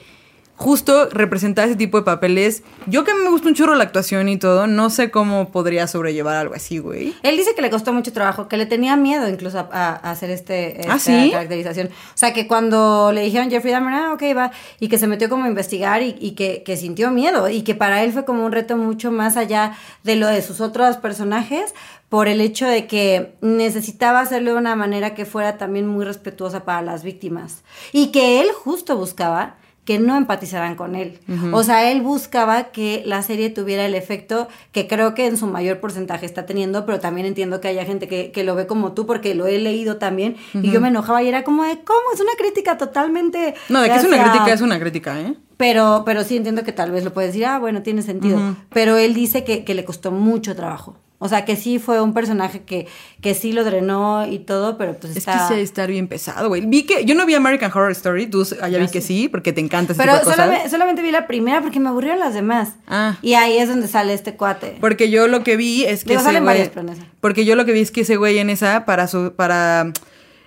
justo 0.62 1.10
representar 1.10 1.66
ese 1.68 1.76
tipo 1.76 1.98
de 1.98 2.04
papeles. 2.04 2.62
Yo 2.86 3.04
que 3.04 3.14
me 3.16 3.30
gusta 3.30 3.48
un 3.48 3.56
churro 3.56 3.74
la 3.76 3.84
actuación 3.84 4.30
y 4.30 4.38
todo, 4.38 4.68
no 4.68 4.90
sé 4.92 5.10
cómo 5.10 5.50
podría 5.52 5.88
sobrellevar 5.88 6.36
algo 6.36 6.54
así, 6.54 6.78
güey. 6.78 7.16
Él 7.24 7.36
dice 7.36 7.56
que 7.56 7.62
le 7.64 7.70
costó 7.72 7.92
mucho 7.94 8.14
trabajo, 8.14 8.48
que 8.48 8.58
le 8.58 8.68
tenía 8.68 8.96
miedo 8.96 9.28
incluso 9.28 9.58
a, 9.60 9.70
a- 9.72 9.96
a 9.96 10.12
hacer 10.12 10.30
este, 10.30 10.82
esta 10.82 10.94
¿Ah, 10.94 11.00
sí? 11.00 11.30
caracterización. 11.32 11.88
O 11.88 12.18
sea, 12.18 12.32
que 12.34 12.48
cuando 12.48 13.12
le 13.12 13.22
dijeron 13.22 13.50
Jeffrey 13.50 13.74
Dahmer, 13.74 13.94
ah, 13.96 14.14
ok, 14.14 14.22
va, 14.38 14.52
y 14.80 14.88
que 14.88 14.98
se 15.00 15.08
metió 15.08 15.30
como 15.30 15.46
a 15.46 15.48
investigar 15.48 16.04
y, 16.04 16.16
y 16.20 16.32
que, 16.32 16.62
que 16.64 16.78
sintió 16.78 17.10
miedo 17.12 17.50
y 17.50 17.64
que 17.64 17.74
para 17.76 18.04
él 18.04 18.14
fue 18.14 18.24
como 18.24 18.46
un 18.46 18.52
reto 18.52 18.78
mucho 18.78 19.12
más 19.12 19.38
allá 19.38 19.74
de 20.04 20.16
lo 20.16 20.28
de 20.28 20.42
sus 20.44 20.62
otros 20.62 20.98
personajes 20.98 21.74
por 22.10 22.28
el 22.28 22.40
hecho 22.42 22.68
de 22.68 22.88
que 22.88 23.34
necesitaba 23.42 24.20
hacerlo 24.20 24.52
de 24.52 24.58
una 24.58 24.76
manera 24.76 25.16
que 25.16 25.26
fuera 25.26 25.58
también 25.58 25.88
muy 25.88 26.06
respetuosa 26.06 26.66
para 26.66 26.82
las 26.82 27.04
víctimas 27.04 27.64
y 27.94 28.08
que 28.12 28.42
él 28.42 28.48
justo 28.54 28.98
buscaba 28.98 29.56
que 29.86 29.98
no 29.98 30.16
empatizaran 30.16 30.76
con 30.76 30.96
él. 30.96 31.20
O 31.52 31.64
sea, 31.64 31.92
él 31.92 32.02
buscaba 32.02 32.66
que 32.66 33.02
la 33.06 33.24
serie 33.24 33.50
tuviera 33.50 33.86
el 33.86 33.96
efecto 33.96 34.48
que 34.72 34.88
creo 34.88 35.16
que 35.16 35.26
en 35.26 35.38
su 35.38 35.48
mayor 35.48 35.80
porcentaje 35.80 36.26
está 36.26 36.46
teniendo, 36.46 36.86
pero 36.86 37.00
también 37.00 37.26
entiendo 37.26 37.62
que 37.62 37.68
haya 37.68 37.84
gente 37.84 38.08
que, 38.08 38.32
que 38.32 38.44
lo 38.44 38.54
ve 38.56 38.68
como 38.68 38.94
tú, 38.94 39.08
porque 39.08 39.34
lo 39.34 39.48
he 39.48 39.58
leído 39.58 39.98
también, 39.98 40.38
y 40.54 40.70
yo 40.72 40.82
me 40.82 40.90
enojaba 40.90 41.24
y 41.24 41.28
era 41.28 41.44
como 41.44 41.64
de, 41.64 41.80
¿cómo? 41.84 42.00
Es 42.14 42.22
una 42.22 42.34
crítica 42.38 42.78
totalmente... 42.78 43.56
No, 43.70 43.82
de 43.82 43.90
que 43.90 43.96
es 43.96 44.04
una 44.04 44.24
crítica, 44.24 44.54
es 44.54 44.62
una 44.62 44.80
crítica, 44.80 45.20
¿eh? 45.20 45.36
Pero, 45.58 46.04
pero 46.06 46.24
sí 46.24 46.38
entiendo 46.38 46.64
que 46.64 46.72
tal 46.72 46.92
vez 46.92 47.04
lo 47.04 47.14
puedes 47.14 47.34
decir, 47.34 47.46
ah, 47.46 47.60
bueno, 47.60 47.82
tiene 47.82 48.02
sentido. 48.02 48.56
Pero 48.70 48.98
él 48.98 49.14
dice 49.14 49.44
que, 49.44 49.64
que 49.64 49.74
le 49.74 49.86
costó 49.86 50.12
mucho 50.12 50.56
trabajo. 50.56 50.96
O 51.24 51.30
sea, 51.30 51.46
que 51.46 51.56
sí 51.56 51.78
fue 51.78 52.02
un 52.02 52.16
personaje 52.16 52.64
que, 52.64 52.88
que 53.22 53.36
sí 53.36 53.54
lo 53.54 53.64
drenó 53.64 54.26
y 54.26 54.40
todo, 54.40 54.76
pero 54.78 54.96
pues 54.98 55.12
Es 55.12 55.18
está... 55.18 55.48
que 55.48 55.54
sí 55.56 55.62
estar 55.62 55.88
bien 55.88 56.08
pesado, 56.08 56.48
güey. 56.48 56.66
Vi 56.66 56.84
que, 56.84 57.06
yo 57.06 57.14
no 57.14 57.28
vi 57.28 57.36
American 57.36 57.70
Horror 57.72 57.92
Story, 57.92 58.26
tú 58.26 58.46
allá 58.60 58.80
vi 58.80 58.88
que 58.88 59.02
sí. 59.02 59.30
porque 59.30 59.54
te 59.54 59.62
encanta 59.62 59.94
ese 59.94 60.02
Pero 60.02 60.14
tipo 60.14 60.30
de 60.30 60.32
cosas. 60.32 60.46
solamente, 60.48 60.70
solamente 60.72 61.02
vi 61.04 61.12
la 61.12 61.28
primera 61.28 61.62
porque 61.62 61.80
me 61.80 61.90
aburrieron 61.90 62.20
las 62.20 62.34
demás. 62.34 62.74
Ah. 62.88 63.18
Y 63.22 63.36
ahí 63.36 63.58
es 63.60 63.70
donde 63.70 63.88
sale 63.88 64.14
este 64.16 64.36
cuate. 64.36 64.78
Porque 64.82 65.12
yo 65.12 65.28
lo 65.28 65.44
que 65.44 65.58
vi 65.58 65.86
es 65.86 66.04
que 66.04 66.18
Digo, 66.18 66.28
ese 66.28 66.40
güey, 66.42 66.72
porque 67.20 67.46
yo 67.46 67.56
lo 67.56 67.66
que 67.66 67.74
vi 67.74 67.82
es 67.82 67.92
que 67.92 68.02
ese 68.02 68.18
güey 68.18 68.40
en 68.40 68.50
esa 68.50 68.86
para 68.86 69.08
su 69.08 69.34
para 69.36 69.94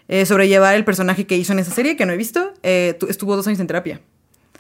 eh, 0.09 0.27
sobrellevar 0.27 0.75
el 0.75 0.85
personaje 0.85 1.25
que 1.27 1.37
hizo 1.37 1.53
en 1.53 1.61
esa 1.61 1.71
serie 1.71 1.97
que 1.97 2.05
no 2.05 2.13
he 2.13 2.17
visto, 2.17 2.53
eh, 2.65 2.97
tu- 2.99 3.07
estuvo 3.07 3.37
dos 3.37 3.47
años 3.47 3.61
en 3.61 3.69
terapia. 3.69 4.01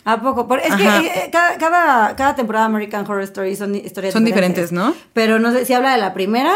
¿A 0.04 0.20
poco? 0.20 0.46
Por- 0.46 0.60
es 0.60 0.70
Ajá. 0.72 1.00
que 1.00 1.06
eh, 1.06 1.30
cada, 1.32 1.56
cada, 1.58 2.16
cada 2.16 2.34
temporada 2.34 2.66
de 2.66 2.70
American 2.74 3.04
Horror 3.04 3.22
Story 3.22 3.56
son 3.56 3.74
historias 3.74 4.12
Son 4.12 4.24
diferentes, 4.24 4.70
¿no? 4.72 4.94
Pero 5.12 5.38
no 5.38 5.50
sé, 5.52 5.64
si 5.64 5.72
habla 5.72 5.92
de 5.92 5.98
la 5.98 6.12
primera, 6.12 6.52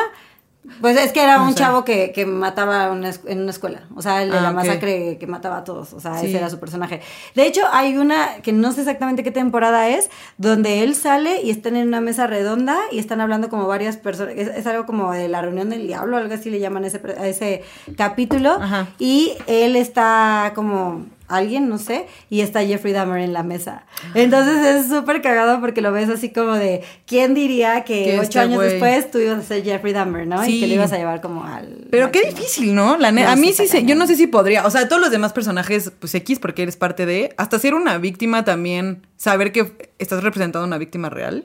pues 0.82 0.99
es 0.99 1.12
que 1.12 1.22
era 1.22 1.40
un 1.40 1.55
chavo 1.55 1.82
que, 1.82 2.12
que 2.12 2.26
mataba 2.26 2.90
una 2.92 3.11
en 3.26 3.40
una 3.40 3.51
escuela. 3.51 3.84
O 3.96 4.03
sea, 4.03 4.22
el 4.22 4.30
de 4.30 4.36
Ah, 4.36 4.42
la 4.42 4.53
masacre 4.53 5.16
que 5.18 5.26
mataba 5.26 5.57
a 5.59 5.64
todos. 5.64 5.94
O 5.94 6.01
sea, 6.01 6.18
Sí. 6.18 6.26
ese 6.26 6.36
era 6.36 6.51
su 6.51 6.61
personaje. 6.61 7.01
De 7.34 7.46
hecho, 7.46 7.62
hay 7.72 7.96
una 7.96 8.42
que 8.42 8.53
no 8.53 8.70
sé 8.72 8.80
exactamente 8.82 9.22
qué 9.22 9.30
temporada 9.30 9.88
es, 9.88 10.11
donde 10.36 10.82
él 10.82 10.94
sale 10.94 11.40
y 11.40 11.49
están 11.51 11.74
en 11.76 11.88
una 11.88 12.03
mesa 12.03 12.26
redonda 12.26 12.76
y 12.92 12.99
están 12.99 13.22
hablando 13.22 13.49
como 13.49 13.66
varias 13.66 13.96
personas. 13.96 14.34
Es, 14.36 14.49
es 14.49 14.66
algo 14.66 14.84
como 14.84 15.11
de 15.12 15.28
la 15.28 15.40
reunión 15.40 15.70
del 15.70 15.86
diablo, 15.86 16.18
algo 16.18 16.34
así 16.34 16.51
le 16.51 16.61
llaman 16.61 16.84
a 16.84 16.88
ese, 16.88 17.01
a 17.18 17.26
ese 17.26 17.62
capítulo. 17.96 18.59
Ajá. 18.61 18.88
Y 18.99 19.32
él 19.46 19.74
está 19.74 20.53
como 20.55 21.07
alguien, 21.29 21.68
no 21.68 21.79
sé, 21.79 22.07
y 22.31 22.41
está 22.41 22.64
Jeffrey 22.64 22.93
Dahmer 22.93 23.20
en 23.20 23.33
la 23.33 23.43
mesa. 23.43 23.85
Entonces 24.14 24.57
es 24.64 24.89
súper 24.89 25.22
cagado 25.22 25.61
porque 25.61 25.81
lo 25.81 25.93
ves 25.93 26.09
así 26.09 26.31
como 26.33 26.55
de, 26.55 26.83
¿quién 27.07 27.35
diría 27.35 27.85
que 27.85 28.14
ocho 28.16 28.22
este 28.22 28.39
años 28.41 28.62
después 28.62 29.11
tú 29.11 29.18
ibas 29.18 29.39
a 29.39 29.43
ser 29.43 29.62
Jeffrey 29.62 29.93
Dahmer, 29.93 30.26
¿no? 30.26 30.45
Y 30.47 30.61
que 30.61 30.66
le 30.66 30.74
ibas 30.74 30.93
a 30.93 30.99
llevar 30.99 31.20
como 31.20 31.45
al... 31.45 31.87
Pero 31.91 32.11
qué 32.11 32.22
difícil, 32.22 32.74
¿no? 32.74 32.97
La 32.97 33.12
No, 33.12 33.26
a 33.29 33.37
mí 33.37 33.53
sí, 33.53 33.66
se- 33.66 33.85
yo 33.85 33.95
no 33.95 34.07
sé 34.07 34.16
si 34.16 34.26
podría, 34.26 34.66
o 34.66 34.70
sea, 34.70 34.89
todos 34.89 35.01
los 35.03 35.11
demás 35.11 35.33
personajes, 35.33 35.93
pues 35.99 36.14
X, 36.14 36.39
porque 36.39 36.62
eres 36.62 36.76
parte 36.76 37.07
de, 37.07 37.35
hasta 37.37 37.59
ser 37.59 37.74
una 37.74 37.99
víctima 37.99 38.45
también, 38.45 39.07
saber 39.16 39.53
que 39.53 39.91
estás 39.99 40.22
representando 40.22 40.64
a 40.64 40.66
una 40.66 40.79
víctima 40.79 41.11
real. 41.11 41.45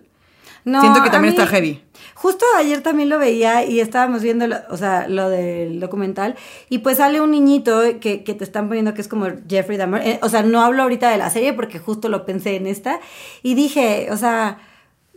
No, 0.66 0.80
Siento 0.82 1.04
que 1.04 1.10
también 1.10 1.34
mí- 1.34 1.40
está 1.40 1.50
heavy. 1.52 1.82
Justo 2.16 2.46
ayer 2.58 2.82
también 2.82 3.10
lo 3.10 3.20
veía 3.20 3.66
y 3.66 3.80
estábamos 3.82 4.22
viendo, 4.22 4.48
lo- 4.48 4.58
o 4.70 4.78
sea, 4.78 5.08
lo 5.10 5.30
del 5.30 5.80
documental 5.82 6.36
y 6.70 6.78
pues 6.80 6.98
sale 6.98 7.20
un 7.20 7.32
niñito 7.32 7.82
que, 8.00 8.24
que 8.24 8.34
te 8.34 8.44
están 8.46 8.68
poniendo 8.70 8.94
que 8.94 9.02
es 9.02 9.08
como 9.10 9.28
Jeffrey 9.50 9.78
Dahmer. 9.78 10.02
Eh, 10.08 10.20
o 10.22 10.30
sea, 10.30 10.42
no 10.44 10.62
hablo 10.62 10.84
ahorita 10.84 11.10
de 11.10 11.18
la 11.18 11.30
serie 11.30 11.52
porque 11.54 11.80
justo 11.80 12.08
lo 12.08 12.26
pensé 12.26 12.56
en 12.56 12.68
esta 12.68 13.00
y 13.42 13.56
dije, 13.56 14.08
o 14.12 14.16
sea, 14.18 14.60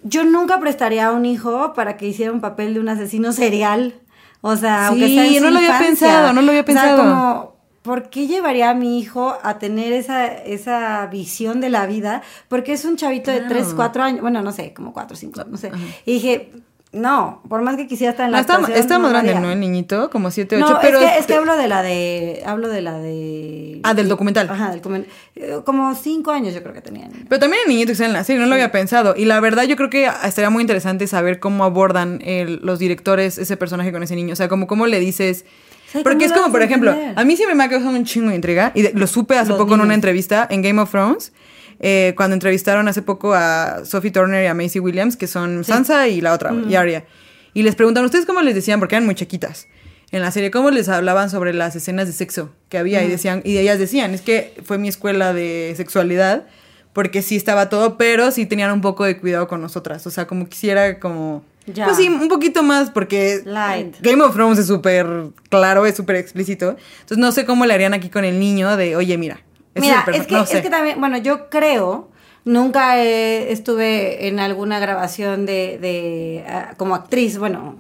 yo 0.03 0.25
nunca 0.25 0.59
prestaría 0.59 1.07
a 1.09 1.13
un 1.13 1.25
hijo 1.27 1.73
para 1.75 1.97
que 1.97 2.07
hiciera 2.09 2.33
un 2.33 2.41
papel 2.41 2.75
de 2.75 2.81
un 2.81 2.89
asesino 2.89 3.33
serial. 3.33 3.95
O 4.41 4.57
sea, 4.57 4.83
Sí, 4.83 4.87
aunque 4.89 5.09
sea 5.09 5.27
en 5.27 5.35
su 5.39 5.45
no 5.45 5.51
lo 5.51 5.59
había 5.59 5.79
pensado, 5.79 6.33
no 6.33 6.43
lo 6.43 6.49
había 6.51 6.63
O 6.63 6.65
sea, 6.67 6.75
pensado. 6.75 6.97
como, 6.99 7.56
¿por 7.87 8.11
qué 8.11 8.27
llevaría 8.27 8.69
a 8.69 8.75
mi 8.75 8.99
hijo 8.99 9.39
a 9.43 9.59
tener 9.59 9.93
esa, 9.95 10.27
esa 10.27 11.07
visión 11.07 11.61
de 11.63 11.71
la 11.71 11.87
vida? 11.87 12.21
Porque 12.49 12.73
es 12.75 12.85
un 12.85 12.97
chavito 12.97 13.31
de 13.31 13.39
Claro. 13.39 13.55
3, 13.55 13.73
4 13.75 14.03
años, 14.03 14.21
bueno, 14.21 14.43
no 14.43 14.53
sé, 14.53 14.75
como 14.75 14.93
4, 14.93 15.17
5, 15.17 15.45
no 15.49 15.57
sé. 15.57 15.71
Y 16.05 16.13
dije, 16.15 16.51
no, 16.93 17.43
por 17.49 17.61
más 17.63 17.77
que 17.77 17.87
quisiera 17.87 18.13
estar 18.13 18.25
en 18.27 18.33
la 18.33 18.39
No, 18.39 18.41
está, 18.41 18.55
actuación, 18.55 18.79
está 18.79 18.99
más 18.99 19.11
grande. 19.13 19.35
¿no? 19.35 19.51
El 19.51 19.61
niñito, 19.61 20.09
como 20.11 20.31
7, 20.31 20.57
8, 20.63 20.73
No, 20.73 20.79
pero... 20.81 20.99
es, 21.01 21.05
que, 21.13 21.19
es 21.19 21.27
que 21.27 21.35
hablo 21.35 21.57
de 21.57 21.69
la 21.69 21.83
de. 21.83 22.43
Hablo 22.47 22.69
de 22.69 22.81
la 22.81 22.99
de. 22.99 23.81
Ah, 23.83 23.93
del 23.93 24.09
documental. 24.09 24.49
Ajá, 24.49 24.71
del 24.71 24.79
documental. 24.81 25.11
Eh, 25.35 25.59
Como 25.65 25.95
cinco 25.95 26.31
años 26.31 26.55
yo 26.55 26.63
creo 26.63 26.73
que 26.75 26.81
tenían. 26.81 27.11
Pero 27.29 27.39
también 27.39 27.63
el 27.67 27.69
niñito 27.71 27.91
que 27.93 27.97
sale 27.97 28.09
en 28.09 28.13
la 28.15 28.25
serie, 28.25 28.41
no 28.41 28.47
lo 28.49 28.55
había 28.55 28.73
pensado. 28.73 29.15
Y 29.17 29.27
la 29.27 29.39
verdad, 29.41 29.65
yo 29.65 29.77
creo 29.77 29.91
que 29.91 30.11
estaría 30.25 30.49
muy 30.49 30.63
interesante 30.63 31.07
saber 31.07 31.39
cómo 31.39 31.65
abordan 31.65 32.21
el- 32.25 32.61
los 32.63 32.79
directores 32.79 33.37
ese 33.37 33.57
personaje 33.59 33.93
con 33.93 34.03
ese 34.03 34.17
niño. 34.17 34.33
O 34.33 34.37
sea, 34.37 34.49
como 34.49 34.67
cómo 34.67 34.87
le 34.87 34.99
dices. 35.01 35.45
Porque 36.03 36.25
¿cómo 36.27 36.35
es 36.37 36.41
como, 36.41 36.53
por 36.53 36.63
ejemplo, 36.63 36.91
entender? 36.93 37.19
a 37.19 37.25
mí 37.25 37.37
siempre 37.37 37.55
me 37.55 37.65
ha 37.65 37.69
causado 37.69 37.91
un 37.97 38.05
chingo 38.05 38.31
de 38.31 38.37
intriga. 38.37 38.73
Y 38.75 38.83
de- 38.83 38.93
lo 38.95 39.07
supe 39.07 39.37
hace 39.39 39.51
Los 39.51 39.59
poco 39.59 39.75
en 39.75 39.81
una 39.81 39.95
entrevista 39.95 40.47
en 40.51 40.63
Game 40.63 40.81
of 40.81 40.91
Thrones. 40.91 41.33
eh, 41.79 42.15
cuando 42.17 42.33
entrevistaron 42.35 42.89
hace 42.89 43.03
poco 43.03 43.35
a 43.35 43.85
Sophie 43.85 44.11
Turner 44.11 44.43
y 44.45 44.47
a 44.47 44.55
Macy 44.55 44.81
Williams, 44.81 45.15
que 45.17 45.27
son 45.27 45.63
Sansa 45.63 46.09
y 46.09 46.21
la 46.23 46.33
otra, 46.33 46.55
y 46.69 46.75
Arya. 46.75 47.05
Y 47.53 47.63
les 47.65 47.75
preguntan, 47.75 48.03
¿ustedes 48.05 48.25
cómo 48.25 48.41
les 48.41 48.55
decían? 48.55 48.79
Porque 48.79 48.95
eran 48.95 49.05
muy 49.05 49.15
chiquitas. 49.15 49.67
En 50.13 50.23
la 50.23 50.31
serie, 50.31 50.51
¿cómo 50.51 50.71
les 50.71 50.89
hablaban 50.89 51.29
sobre 51.31 51.53
las 51.53 51.77
escenas 51.77 52.07
de 52.07 52.13
sexo 52.15 52.51
que 52.71 52.79
había? 52.79 53.03
Y 53.05 53.09
decían, 53.09 53.43
y 53.45 53.59
ellas 53.59 53.79
decían, 53.79 54.15
es 54.15 54.23
que 54.23 54.55
fue 54.65 54.79
mi 54.79 54.89
escuela 54.89 55.35
de 55.35 55.75
sexualidad, 55.77 56.47
porque 56.95 57.21
sí 57.21 57.37
estaba 57.37 57.69
todo, 57.69 57.99
pero 57.99 58.31
sí 58.31 58.47
tenían 58.47 58.71
un 58.73 58.81
poco 58.81 59.05
de 59.05 59.19
cuidado 59.19 59.47
con 59.49 59.61
nosotras. 59.61 60.07
O 60.07 60.11
sea, 60.11 60.27
como 60.27 60.49
quisiera 60.49 60.99
como. 60.99 61.45
Ya. 61.67 61.87
Pues 61.87 61.97
sí, 61.97 62.09
un 62.09 62.29
poquito 62.29 62.63
más, 62.63 62.91
porque 62.91 63.43
Light. 63.45 63.97
Game 64.01 64.23
of 64.23 64.35
Thrones 64.35 64.59
es 64.59 64.67
súper 64.67 65.07
claro, 65.49 65.87
es 65.87 65.97
súper 65.97 66.17
explícito. 66.17 66.77
Entonces 67.01 67.19
no 67.19 67.33
sé 67.33 67.45
cómo 67.45 67.67
le 67.67 67.75
harían 67.75 67.95
aquí 67.95 68.09
con 68.09 68.25
el 68.25 68.39
niño 68.39 68.77
de, 68.77 68.97
oye, 68.97 69.19
mira. 69.19 69.41
Mira, 69.75 70.05
es 70.13 70.27
que, 70.27 70.35
no 70.35 70.43
es 70.43 70.49
sé. 70.49 70.63
que 70.63 70.71
también, 70.71 70.99
bueno, 71.01 71.19
yo 71.19 71.51
creo, 71.51 72.11
nunca 72.45 73.03
eh, 73.03 73.53
estuve 73.53 74.29
en 74.29 74.41
alguna 74.41 74.79
grabación 74.79 75.45
de, 75.45 75.79
de 75.79 76.45
ah, 76.49 76.75
como 76.79 76.95
actriz, 76.95 77.37
bueno, 77.37 77.77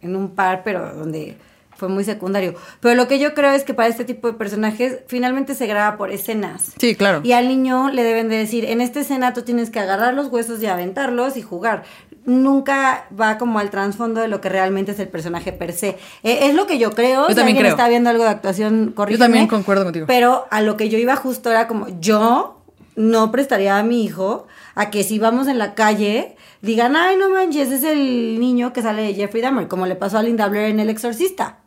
en 0.00 0.16
un 0.16 0.34
par, 0.34 0.62
pero 0.64 0.94
donde 0.94 1.36
fue 1.76 1.88
muy 1.88 2.04
secundario. 2.04 2.54
Pero 2.80 2.94
lo 2.94 3.06
que 3.06 3.18
yo 3.18 3.34
creo 3.34 3.52
es 3.52 3.62
que 3.64 3.74
para 3.74 3.88
este 3.88 4.04
tipo 4.04 4.28
de 4.28 4.34
personajes 4.34 5.00
finalmente 5.06 5.54
se 5.54 5.66
graba 5.66 5.96
por 5.96 6.10
escenas. 6.10 6.72
Sí, 6.78 6.94
claro. 6.94 7.20
Y 7.22 7.32
al 7.32 7.48
niño 7.48 7.90
le 7.90 8.02
deben 8.02 8.28
de 8.28 8.36
decir, 8.36 8.64
en 8.64 8.80
esta 8.80 9.00
escena 9.00 9.34
tú 9.34 9.42
tienes 9.42 9.70
que 9.70 9.78
agarrar 9.78 10.14
los 10.14 10.28
huesos 10.28 10.62
y 10.62 10.66
aventarlos 10.66 11.36
y 11.36 11.42
jugar. 11.42 11.84
Nunca 12.26 13.06
va 13.18 13.38
como 13.38 13.58
al 13.60 13.70
trasfondo 13.70 14.20
de 14.20 14.28
lo 14.28 14.40
que 14.40 14.48
realmente 14.48 14.92
es 14.92 14.98
el 14.98 15.08
personaje 15.08 15.52
per 15.52 15.72
se. 15.72 15.90
Eh, 16.22 16.40
es 16.42 16.54
lo 16.54 16.66
que 16.66 16.76
yo 16.78 16.90
creo. 16.90 17.22
Yo 17.22 17.28
si 17.30 17.34
también 17.36 17.56
alguien 17.56 17.56
creo. 17.58 17.70
está 17.76 17.88
viendo 17.88 18.10
algo 18.10 18.24
de 18.24 18.30
actuación, 18.30 18.92
corrígeme. 18.94 19.24
también 19.24 19.46
concuerdo 19.46 19.84
contigo. 19.84 20.06
Pero 20.08 20.46
a 20.50 20.60
lo 20.60 20.76
que 20.76 20.88
yo 20.88 20.98
iba 20.98 21.14
justo 21.16 21.50
era 21.50 21.68
como, 21.68 21.86
yo 22.00 22.62
no 22.96 23.30
prestaría 23.30 23.78
a 23.78 23.82
mi 23.82 24.04
hijo 24.04 24.46
a 24.74 24.90
que 24.90 25.04
si 25.04 25.18
vamos 25.18 25.46
en 25.48 25.58
la 25.58 25.74
calle 25.74 26.36
digan, 26.62 26.96
ay, 26.96 27.16
no 27.16 27.30
manches, 27.30 27.70
es 27.70 27.84
el 27.84 28.40
niño 28.40 28.72
que 28.72 28.82
sale 28.82 29.02
de 29.02 29.14
Jeffrey 29.14 29.40
Dahmer, 29.42 29.68
como 29.68 29.86
le 29.86 29.94
pasó 29.94 30.18
a 30.18 30.22
Linda 30.22 30.48
Blair 30.48 30.70
en 30.70 30.80
El 30.80 30.90
Exorcista. 30.90 31.58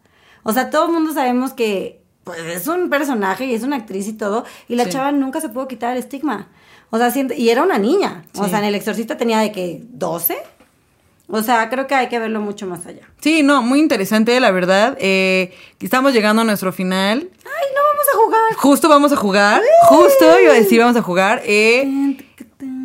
O 0.43 0.51
sea, 0.53 0.69
todo 0.69 0.87
el 0.87 0.91
mundo 0.91 1.13
sabemos 1.13 1.53
que 1.53 2.01
pues, 2.25 2.39
es 2.39 2.67
un 2.67 2.89
personaje 2.89 3.45
y 3.45 3.53
es 3.53 3.63
una 3.63 3.77
actriz 3.77 4.07
y 4.07 4.13
todo, 4.13 4.43
y 4.67 4.75
la 4.75 4.85
Sí. 4.85 4.89
chava 4.91 5.11
nunca 5.11 5.39
se 5.39 5.49
pudo 5.49 5.67
quitar 5.67 5.93
el 5.93 5.99
estigma. 5.99 6.47
O 6.91 6.97
sea, 6.97 7.11
y 7.37 7.49
era 7.49 7.63
una 7.63 7.77
niña. 7.77 8.23
O 8.35 8.47
sea, 8.47 8.59
en 8.59 8.65
El 8.65 8.75
Exorcista 8.75 9.17
tenía 9.17 9.39
de 9.39 9.51
que 9.51 9.81
12. 9.89 10.37
O 11.31 11.43
sea, 11.43 11.69
creo 11.69 11.85
que 11.85 11.93
hay 11.93 12.07
que 12.09 12.17
verlo 12.17 12.41
mucho 12.41 12.65
más 12.65 12.87
allá. 12.87 13.03
Sí, 13.21 13.43
no, 13.43 13.61
muy 13.61 13.79
interesante, 13.79 14.39
la 14.39 14.49
verdad. 14.49 14.97
Eh, 14.99 15.53
estamos 15.79 16.11
llegando 16.13 16.41
a 16.41 16.45
nuestro 16.45 16.71
final. 16.73 17.19
Ay, 17.19 17.67
no 17.75 17.81
vamos 17.91 18.05
a 18.13 18.17
jugar. 18.17 18.53
Justo 18.57 18.89
vamos 18.89 19.11
a 19.11 19.15
jugar. 19.15 19.61
Justo 19.83 20.39
iba 20.39 20.53
a 20.53 20.55
decir, 20.55 20.79
vamos 20.79 20.97
a 20.97 21.03
jugar. 21.03 21.43
Eh, 21.45 22.17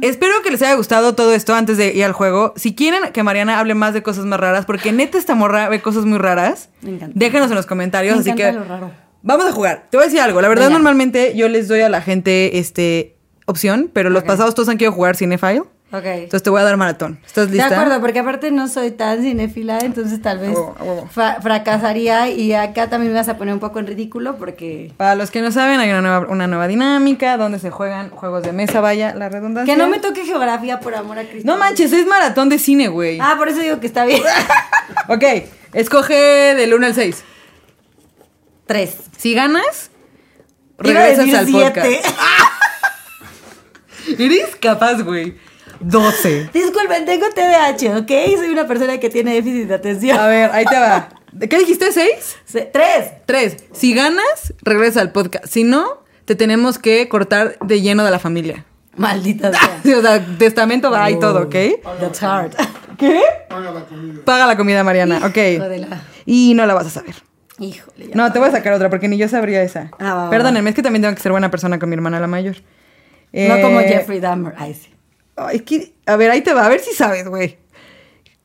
espero 0.02 0.34
que 0.42 0.50
les 0.50 0.60
haya 0.60 0.74
gustado 0.74 1.14
todo 1.14 1.32
esto 1.32 1.54
antes 1.54 1.78
de 1.78 1.94
ir 1.94 2.04
al 2.04 2.12
juego. 2.12 2.52
Si 2.56 2.74
quieren 2.74 3.10
que 3.12 3.22
Mariana 3.22 3.58
hable 3.58 3.74
más 3.74 3.94
de 3.94 4.02
cosas 4.02 4.26
más 4.26 4.38
raras, 4.38 4.66
porque 4.66 4.92
neta 4.92 5.16
esta 5.16 5.34
morra 5.34 5.70
ve 5.70 5.80
cosas 5.80 6.04
muy 6.04 6.18
raras, 6.18 6.68
Me 6.82 6.90
encanta. 6.90 7.12
déjenos 7.18 7.48
en 7.50 7.56
los 7.56 7.64
comentarios. 7.64 8.16
Me 8.16 8.20
así 8.20 8.34
que 8.34 8.52
lo 8.52 8.64
raro. 8.64 8.90
vamos 9.22 9.46
a 9.46 9.52
jugar. 9.52 9.86
Te 9.90 9.96
voy 9.96 10.04
a 10.04 10.06
decir 10.08 10.20
algo. 10.20 10.42
La 10.42 10.48
verdad, 10.48 10.66
Venga. 10.66 10.78
normalmente 10.78 11.34
yo 11.34 11.48
les 11.48 11.66
doy 11.68 11.80
a 11.80 11.88
la 11.88 12.02
gente 12.02 12.58
este 12.58 13.13
opción, 13.46 13.90
pero 13.92 14.10
los 14.10 14.22
pasados 14.24 14.54
todos 14.54 14.68
han 14.68 14.78
querido 14.78 14.92
jugar 14.92 15.16
Cinefile. 15.16 15.62
Ok. 15.92 16.04
Entonces 16.06 16.42
te 16.42 16.50
voy 16.50 16.60
a 16.60 16.64
dar 16.64 16.76
maratón. 16.76 17.20
¿Estás 17.24 17.48
De 17.52 17.58
lista? 17.58 17.78
acuerdo, 17.78 18.00
porque 18.00 18.18
aparte 18.18 18.50
no 18.50 18.66
soy 18.66 18.90
tan 18.90 19.22
cinéfila, 19.22 19.78
entonces 19.78 20.20
tal 20.20 20.38
vez 20.40 20.48
A 20.50 20.52
huevo, 20.54 20.76
a 20.80 20.82
huevo. 20.82 21.08
fra- 21.08 21.40
fracasaría 21.40 22.28
y 22.30 22.52
acá 22.52 22.90
también 22.90 23.12
me 23.12 23.18
vas 23.20 23.28
a 23.28 23.36
poner 23.36 23.54
un 23.54 23.60
poco 23.60 23.78
en 23.78 23.86
ridículo 23.86 24.34
porque... 24.36 24.92
Para 24.96 25.14
los 25.14 25.30
que 25.30 25.40
no 25.40 25.52
saben, 25.52 25.78
hay 25.78 25.90
una 25.90 26.00
nueva, 26.00 26.26
una 26.28 26.48
nueva 26.48 26.66
dinámica 26.66 27.36
donde 27.36 27.60
se 27.60 27.70
juegan 27.70 28.10
juegos 28.10 28.42
de 28.42 28.52
mesa, 28.52 28.80
vaya 28.80 29.14
la 29.14 29.28
redundancia. 29.28 29.72
Que 29.72 29.78
no 29.80 29.88
me 29.88 30.00
toque 30.00 30.24
geografía 30.24 30.80
por 30.80 30.96
amor 30.96 31.18
a 31.20 31.28
Cristo. 31.28 31.46
No 31.48 31.58
manches, 31.58 31.92
es 31.92 32.06
maratón 32.06 32.48
de 32.48 32.58
cine, 32.58 32.88
güey. 32.88 33.18
Ah, 33.20 33.34
por 33.38 33.48
eso 33.48 33.60
digo 33.60 33.78
que 33.78 33.86
está 33.86 34.04
bien. 34.04 34.22
Ok, 35.08 35.22
escoge 35.74 36.14
del 36.56 36.74
1 36.74 36.86
al 36.86 36.94
6. 36.94 37.22
Tres. 38.66 38.96
Si 39.16 39.32
ganas, 39.34 39.90
regresas 40.78 41.32
al 41.34 41.46
siete. 41.46 41.62
podcast. 41.82 41.86
Eres 44.18 44.56
capaz, 44.56 45.02
güey. 45.02 45.34
12. 45.80 46.50
Disculpen, 46.52 47.04
tengo 47.04 47.26
TDAH, 47.34 47.98
¿ok? 47.98 48.10
Soy 48.38 48.48
una 48.50 48.66
persona 48.66 48.98
que 48.98 49.10
tiene 49.10 49.34
déficit 49.34 49.68
de 49.68 49.74
atención. 49.74 50.18
A 50.18 50.26
ver, 50.28 50.50
ahí 50.52 50.64
te 50.64 50.78
va. 50.78 51.08
¿De 51.32 51.48
¿Qué 51.48 51.58
dijiste? 51.58 51.86
¿6? 51.90 52.08
Se- 52.44 52.62
Tres. 52.62 53.12
3. 53.26 53.56
Si 53.72 53.92
ganas, 53.94 54.54
regresa 54.62 55.00
al 55.00 55.12
podcast. 55.12 55.46
Si 55.46 55.64
no, 55.64 56.02
te 56.24 56.34
tenemos 56.36 56.78
que 56.78 57.08
cortar 57.08 57.58
de 57.60 57.80
lleno 57.80 58.04
de 58.04 58.10
la 58.10 58.18
familia. 58.18 58.64
Maldita 58.96 59.50
sea. 59.52 59.80
Sí, 59.82 59.92
o 59.92 60.00
sea, 60.00 60.24
testamento 60.38 60.90
va 60.90 61.10
y 61.10 61.18
todo, 61.18 61.42
¿ok? 61.42 61.54
That's 62.00 62.22
hard. 62.22 62.52
¿Qué? 62.98 63.20
Paga 63.48 63.72
la 63.72 63.80
comida. 63.84 64.20
Paga 64.24 64.46
la 64.46 64.56
comida, 64.56 64.84
Mariana, 64.84 65.20
ok. 65.26 65.36
Hijo 65.36 65.68
de 65.68 65.78
la- 65.78 66.02
Y 66.24 66.54
no 66.54 66.64
la 66.66 66.74
vas 66.74 66.86
a 66.86 66.90
saber. 66.90 67.16
Híjole. 67.58 68.10
No, 68.14 68.32
te 68.32 68.38
voy 68.38 68.48
a 68.48 68.52
sacar 68.52 68.72
otra 68.72 68.90
porque 68.90 69.08
ni 69.08 69.16
yo 69.18 69.28
sabría 69.28 69.62
esa. 69.62 69.90
Ah, 69.98 70.14
va, 70.14 70.24
va, 70.24 70.30
Perdónenme, 70.30 70.70
es 70.70 70.76
que 70.76 70.82
también 70.82 71.02
tengo 71.02 71.14
que 71.14 71.20
ser 71.22 71.32
buena 71.32 71.50
persona 71.50 71.78
con 71.78 71.88
mi 71.88 71.94
hermana 71.94 72.20
la 72.20 72.26
mayor. 72.28 72.56
No 73.34 73.60
como 73.60 73.80
Eh, 73.80 73.88
Jeffrey 73.88 74.20
Dahmer. 74.20 74.54
Ay, 74.56 74.74
sí. 74.74 74.90
es 75.52 75.62
que, 75.62 75.92
a 76.06 76.16
ver, 76.16 76.30
ahí 76.30 76.42
te 76.42 76.54
va, 76.54 76.66
a 76.66 76.68
ver 76.68 76.80
si 76.80 76.94
sabes, 76.94 77.26
güey. 77.28 77.58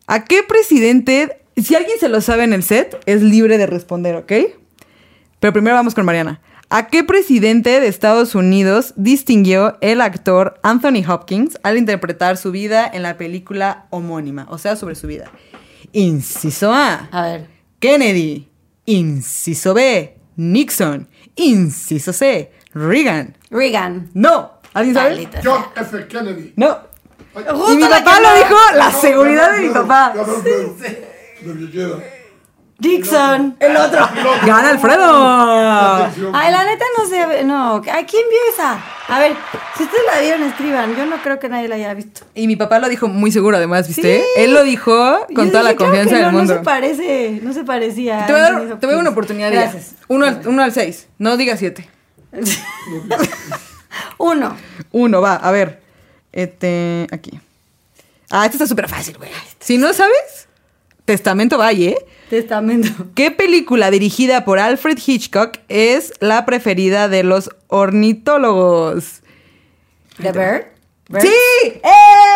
¿A 0.07 0.25
qué 0.25 0.41
presidente, 0.43 1.41
si 1.55 1.75
alguien 1.75 1.99
se 1.99 2.09
lo 2.09 2.19
sabe 2.21 2.43
en 2.43 2.53
el 2.53 2.63
set, 2.63 2.99
es 3.05 3.21
libre 3.21 3.57
de 3.59 3.67
responder, 3.67 4.15
¿ok? 4.15 4.31
Pero 5.39 5.53
primero 5.53 5.75
vamos 5.75 5.93
con 5.93 6.05
Mariana. 6.05 6.41
¿A 6.71 6.87
qué 6.87 7.03
presidente 7.03 7.79
de 7.79 7.87
Estados 7.87 8.35
Unidos 8.35 8.93
distinguió 8.95 9.77
el 9.81 10.01
actor 10.01 10.59
Anthony 10.61 11.03
Hopkins 11.07 11.59
al 11.63 11.77
interpretar 11.77 12.37
su 12.37 12.51
vida 12.51 12.89
en 12.91 13.03
la 13.03 13.17
película 13.17 13.85
homónima? 13.89 14.45
O 14.49 14.57
sea, 14.57 14.75
sobre 14.75 14.95
su 14.95 15.07
vida. 15.07 15.31
Inciso 15.93 16.71
A. 16.73 17.09
A 17.11 17.21
ver. 17.23 17.47
Kennedy. 17.79 18.49
Inciso 18.85 19.73
B. 19.73 20.15
Nixon. 20.35 21.07
Inciso 21.35 22.13
C. 22.13 22.51
Reagan. 22.73 23.35
Reagan. 23.49 24.09
No. 24.13 24.58
¿Alguien 24.79 24.95
sabe? 24.95 25.29
John. 25.43 25.65
F. 25.75 26.07
Kennedy. 26.07 26.53
No. 26.55 26.77
Y 27.69 27.75
mi 27.75 27.83
la 27.83 27.89
papá 27.89 28.19
lo 28.19 28.33
dijo, 28.35 28.55
la 28.75 28.91
seguridad 28.91 29.51
de 29.51 29.61
mi 29.61 29.69
papá. 29.69 30.13
Dixon. 32.79 33.57
El 33.59 33.75
otro. 33.75 34.07
Gana 34.45 34.69
Alfredo. 34.69 36.33
Ay, 36.33 36.51
la 36.51 36.63
neta 36.63 36.85
no 36.97 37.05
sé. 37.05 37.43
No. 37.43 37.75
¿A 37.75 37.81
quién 37.81 38.23
vio 38.29 38.39
esa? 38.53 38.81
A 39.09 39.19
ver, 39.19 39.35
si 39.77 39.83
ustedes 39.83 40.03
la 40.13 40.21
vieron, 40.21 40.43
escriban. 40.43 40.95
Yo 40.95 41.05
no 41.05 41.17
creo 41.17 41.39
que 41.39 41.49
nadie 41.49 41.67
la 41.67 41.75
haya 41.75 41.93
visto. 41.93 42.21
Y 42.33 42.47
mi 42.47 42.55
papá 42.55 42.79
lo 42.79 42.87
dijo 42.87 43.09
muy 43.09 43.33
seguro, 43.33 43.57
además, 43.57 43.87
¿viste? 43.87 44.21
Sí. 44.21 44.41
Él 44.41 44.53
lo 44.53 44.63
dijo 44.63 45.27
con 45.35 45.47
Yo 45.47 45.51
toda 45.51 45.63
la 45.63 45.71
dije, 45.71 45.83
confianza 45.83 46.15
del 46.15 46.25
no, 46.27 46.31
mundo. 46.31 46.53
No 46.53 46.59
se 46.59 46.63
parece. 46.63 47.39
No 47.43 47.53
se 47.53 47.63
parecía. 47.65 48.25
te 48.25 48.31
voy 48.31 48.41
a 48.41 48.43
dar, 48.43 48.79
te 48.79 48.85
voy 48.85 48.93
a 48.93 48.95
dar 48.95 49.01
una 49.01 49.09
oportunidad. 49.09 49.51
Gracias. 49.51 49.95
Uno 50.07 50.25
al, 50.25 50.41
uno 50.45 50.63
al 50.63 50.71
seis. 50.71 51.09
No 51.17 51.35
digas 51.35 51.59
siete. 51.59 51.89
Uno. 54.17 54.57
Uno, 54.91 55.21
va, 55.21 55.35
a 55.35 55.51
ver. 55.51 55.81
Este, 56.31 57.07
aquí. 57.11 57.39
Ah, 58.29 58.45
este 58.45 58.57
está 58.57 58.67
súper 58.67 58.87
fácil, 58.87 59.17
güey. 59.17 59.31
Si 59.59 59.77
no 59.77 59.93
sabes, 59.93 60.47
testamento 61.05 61.57
vaya, 61.57 61.91
¿eh? 61.91 62.05
Testamento. 62.29 62.89
¿Qué 63.15 63.31
película 63.31 63.89
dirigida 63.89 64.45
por 64.45 64.59
Alfred 64.59 64.99
Hitchcock 65.03 65.57
es 65.67 66.13
la 66.19 66.45
preferida 66.45 67.09
de 67.09 67.23
los 67.23 67.49
ornitólogos? 67.67 69.21
¿The 70.17 70.31
Bird? 70.31 70.65
Birds? 71.09 71.23
¡Sí! 71.23 71.33
¡Eh! 71.63 71.81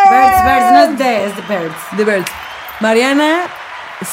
Birds, 0.09 0.43
Birds, 0.45 0.71
no 0.71 0.83
es 0.83 0.97
The, 0.97 1.25
es 1.25 1.35
The 1.35 1.41
Birds. 1.53 1.75
The 1.97 2.03
Birds. 2.05 2.31
Mariana 2.79 3.41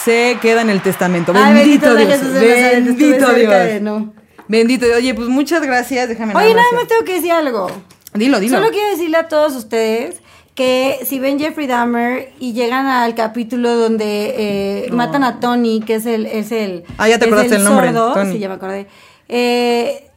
se 0.05 0.38
queda 0.42 0.61
en 0.61 0.70
el 0.70 0.82
testamento. 0.82 1.32
Ay, 1.34 1.55
Bendito, 1.55 1.96
Dios. 1.96 2.11
Jesús 2.11 2.32
Bendito 2.34 3.32
Dios. 3.32 3.51
de 3.51 3.80
no. 3.80 4.12
Bendito. 4.51 4.84
Oye, 4.96 5.14
pues 5.14 5.28
muchas 5.28 5.62
gracias. 5.62 6.09
Déjame 6.09 6.34
Oye, 6.34 6.55
nada 6.55 6.66
más 6.74 6.88
tengo 6.88 7.05
que 7.05 7.14
decir 7.14 7.30
algo. 7.30 7.70
Dilo, 8.14 8.40
dilo. 8.40 8.59
Solo 8.59 8.70
quiero 8.72 8.90
decirle 8.90 9.16
a 9.16 9.28
todos 9.28 9.55
ustedes 9.55 10.16
que 10.57 10.98
si 11.05 11.20
ven 11.20 11.38
Jeffrey 11.38 11.68
Dahmer 11.68 12.32
y 12.40 12.53
llegan 12.53 12.86
al 12.86 13.14
capítulo 13.14 13.76
donde 13.76 14.34
eh, 14.86 14.90
matan 14.90 15.22
a 15.22 15.38
Tony, 15.38 15.80
que 15.80 15.94
es 15.94 16.07
el... 16.07 16.26
Es 16.26 16.51
el 16.51 16.82
Ah, 16.98 17.09
ya 17.09 17.18
te 17.20 17.26
es 17.26 17.30
acordaste 17.30 17.55
el 17.55 17.64
nombre, 17.64 17.86
sordo, 17.92 18.12
Tony. 18.14 18.32
Sí, 18.32 18.38
ya 18.40 18.48
me 18.48 18.55
acordé. 18.55 18.88
Eh, 19.28 20.11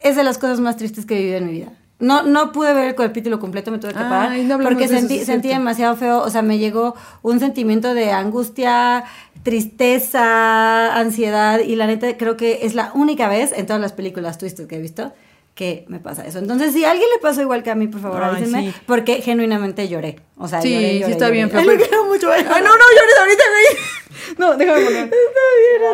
es 0.00 0.16
de 0.16 0.24
las 0.24 0.38
cosas 0.38 0.60
más 0.60 0.78
tristes 0.78 1.04
que 1.04 1.16
he 1.16 1.18
vivido 1.18 1.36
en 1.36 1.46
mi 1.46 1.52
vida. 1.52 1.72
No, 2.00 2.22
no 2.22 2.52
pude 2.52 2.72
ver 2.72 2.88
el 2.88 2.94
capítulo 2.94 3.38
completo, 3.38 3.70
me 3.70 3.78
tuve 3.78 3.92
que 3.92 3.98
Ay, 3.98 4.04
parar. 4.04 4.30
no 4.32 4.54
hablamos 4.54 4.64
porque 4.64 4.88
de 4.88 4.96
eso, 4.96 5.06
sentí, 5.06 5.24
sentí 5.24 5.48
demasiado 5.48 5.94
feo. 5.96 6.20
O 6.22 6.30
sea, 6.30 6.42
me 6.42 6.58
llegó 6.58 6.96
un 7.22 7.38
sentimiento 7.38 7.94
de 7.94 8.10
angustia, 8.10 9.04
tristeza, 9.44 10.96
ansiedad. 10.96 11.60
Y 11.60 11.76
la 11.76 11.86
neta, 11.86 12.16
creo 12.16 12.36
que 12.36 12.60
es 12.62 12.74
la 12.74 12.90
única 12.94 13.28
vez 13.28 13.52
en 13.52 13.66
todas 13.66 13.80
las 13.80 13.92
películas 13.92 14.38
twisted 14.38 14.66
que 14.66 14.76
he 14.76 14.80
visto 14.80 15.12
que 15.54 15.84
me 15.86 16.00
pasa 16.00 16.26
eso. 16.26 16.40
Entonces, 16.40 16.72
si 16.72 16.84
a 16.84 16.90
alguien 16.90 17.08
le 17.14 17.20
pasó 17.20 17.40
igual 17.40 17.62
que 17.62 17.70
a 17.70 17.76
mí, 17.76 17.86
por 17.86 18.00
favor, 18.00 18.24
Ay, 18.24 18.30
avísenme. 18.36 18.72
sí. 18.72 18.78
Porque 18.86 19.22
genuinamente 19.22 19.86
lloré. 19.86 20.16
O 20.36 20.48
sea, 20.48 20.60
Sí, 20.60 20.70
lloré, 20.72 21.04
sí 21.04 21.12
está 21.12 21.26
lloré. 21.26 21.30
bien 21.32 21.48
lo 21.52 21.52
pero- 21.62 21.76
quiero 21.78 22.04
mucho. 22.06 22.28
Ay, 22.32 22.42
no, 22.42 22.50
no 22.50 22.84
llores 22.96 23.18
ahorita, 23.20 23.42
güey. 23.50 23.84
No, 24.38 24.56
déjame 24.56 24.84
poner. 24.84 25.04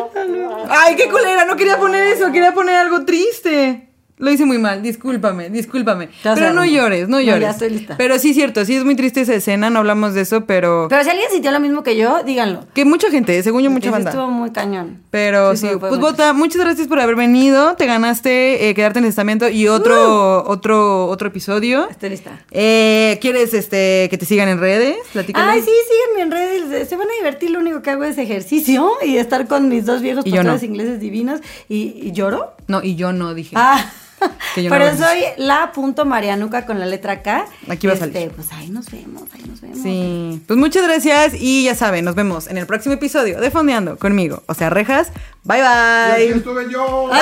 Está 0.07 0.23
bien, 0.25 0.47
Ay, 0.69 0.95
qué 0.95 1.09
culera, 1.09 1.45
no 1.45 1.55
quería 1.57 1.77
poner 1.77 2.07
eso, 2.13 2.31
quería 2.31 2.53
poner 2.53 2.75
algo 2.75 3.05
triste. 3.05 3.89
Lo 4.21 4.31
hice 4.31 4.45
muy 4.45 4.59
mal, 4.59 4.83
discúlpame, 4.83 5.49
discúlpame. 5.49 6.09
Ya 6.23 6.35
Pero 6.35 6.53
no 6.53 6.63
llores, 6.63 7.09
no 7.09 7.17
No, 7.17 7.21
llores. 7.21 7.41
ya 7.41 7.49
estoy 7.49 7.71
lista. 7.71 7.95
Pero 7.97 8.19
sí 8.19 8.29
es 8.29 8.35
cierto, 8.35 8.63
sí 8.65 8.75
es 8.75 8.85
muy 8.85 8.95
triste 8.95 9.21
esa 9.21 9.33
escena, 9.33 9.71
no 9.71 9.79
hablamos 9.79 10.13
de 10.13 10.21
eso, 10.21 10.45
pero... 10.45 10.85
Pero 10.89 11.03
si 11.03 11.09
alguien 11.09 11.27
sintió 11.31 11.51
lo 11.51 11.59
mismo 11.59 11.81
que 11.81 11.97
yo, 11.97 12.21
díganlo. 12.23 12.67
Que 12.75 12.85
mucha 12.85 13.09
gente, 13.09 13.41
según 13.41 13.63
yo, 13.63 13.71
mucha 13.71 13.85
sí 13.87 13.91
banda. 13.91 14.11
Estuvo 14.11 14.27
muy 14.27 14.51
cañón. 14.51 15.01
Pero 15.09 15.55
sí, 15.55 15.67
fue 15.79 15.89
pues 15.89 15.99
Bota, 15.99 16.33
muchas 16.33 16.61
gracias 16.61 16.87
por 16.87 16.99
haber 16.99 17.15
venido. 17.15 17.75
Te 17.75 17.87
ganaste 17.87 18.69
eh, 18.69 18.75
quedarte 18.75 18.99
en 18.99 19.05
el 19.05 19.09
estamento 19.09 19.49
y 19.49 19.67
otro, 19.67 20.47
otro, 20.47 21.07
otro 21.07 21.27
episodio. 21.29 21.89
Estoy 21.89 22.11
lista. 22.11 22.39
Eh, 22.51 23.17
¿Quieres 23.21 23.55
este 23.55 24.07
que 24.11 24.19
te 24.19 24.27
sigan 24.27 24.49
en 24.49 24.59
redes? 24.59 24.97
Platícales. 25.13 25.49
Ay, 25.51 25.61
sí, 25.61 25.71
síganme 25.89 26.21
en 26.21 26.31
redes. 26.31 26.87
Se 26.87 26.95
van 26.95 27.07
a 27.09 27.13
divertir. 27.17 27.49
Lo 27.49 27.59
único 27.59 27.81
que 27.81 27.89
hago 27.89 28.03
es 28.03 28.19
ejercicio 28.19 28.91
y 29.03 29.17
estar 29.17 29.47
con 29.47 29.67
mis 29.67 29.85
dos 29.85 30.01
viejos 30.01 30.23
pastores 30.23 30.61
no. 30.61 30.67
ingleses 30.67 30.99
divinos. 30.99 31.41
¿Y, 31.67 31.99
y 32.03 32.11
lloro? 32.11 32.53
No, 32.67 32.83
y 32.83 32.95
yo 32.95 33.13
no 33.13 33.33
dije. 33.33 33.55
Ah. 33.57 33.91
Que 34.55 34.63
yo 34.63 34.69
no 34.69 34.75
Pero 34.77 34.97
soy 34.97 35.23
la 35.37 35.71
punto 35.71 36.05
Marianuca 36.05 36.65
con 36.65 36.79
la 36.79 36.85
letra 36.85 37.21
K. 37.23 37.45
Aquí 37.69 37.87
va 37.87 37.93
a 37.93 37.95
Este, 37.95 38.11
salir. 38.13 38.31
Pues 38.31 38.51
ahí 38.51 38.69
nos 38.69 38.89
vemos, 38.91 39.23
ahí 39.33 39.43
nos 39.47 39.61
vemos. 39.61 39.79
Sí. 39.81 40.41
Pues 40.47 40.59
muchas 40.59 40.83
gracias 40.83 41.33
y 41.35 41.63
ya 41.65 41.75
saben, 41.75 42.03
nos 42.05 42.15
vemos 42.15 42.47
en 42.47 42.57
el 42.57 42.65
próximo 42.67 42.93
episodio 42.95 43.39
de 43.39 43.49
Fondeando 43.51 43.97
conmigo. 43.97 44.43
O 44.47 44.53
sea, 44.53 44.69
rejas. 44.69 45.11
Bye 45.43 45.59
Y 45.59 45.61
aquí 45.61 46.23
bye. 46.27 46.37
estuve 46.37 46.71
yo. 46.71 47.09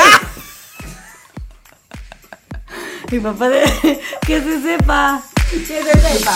Mi 3.11 3.19
papá, 3.19 3.49
de- 3.49 3.63
que 4.27 4.41
se 4.41 4.61
sepa. 4.61 5.21
Que 5.49 5.59
se 5.65 5.83
sepa. 5.99 6.33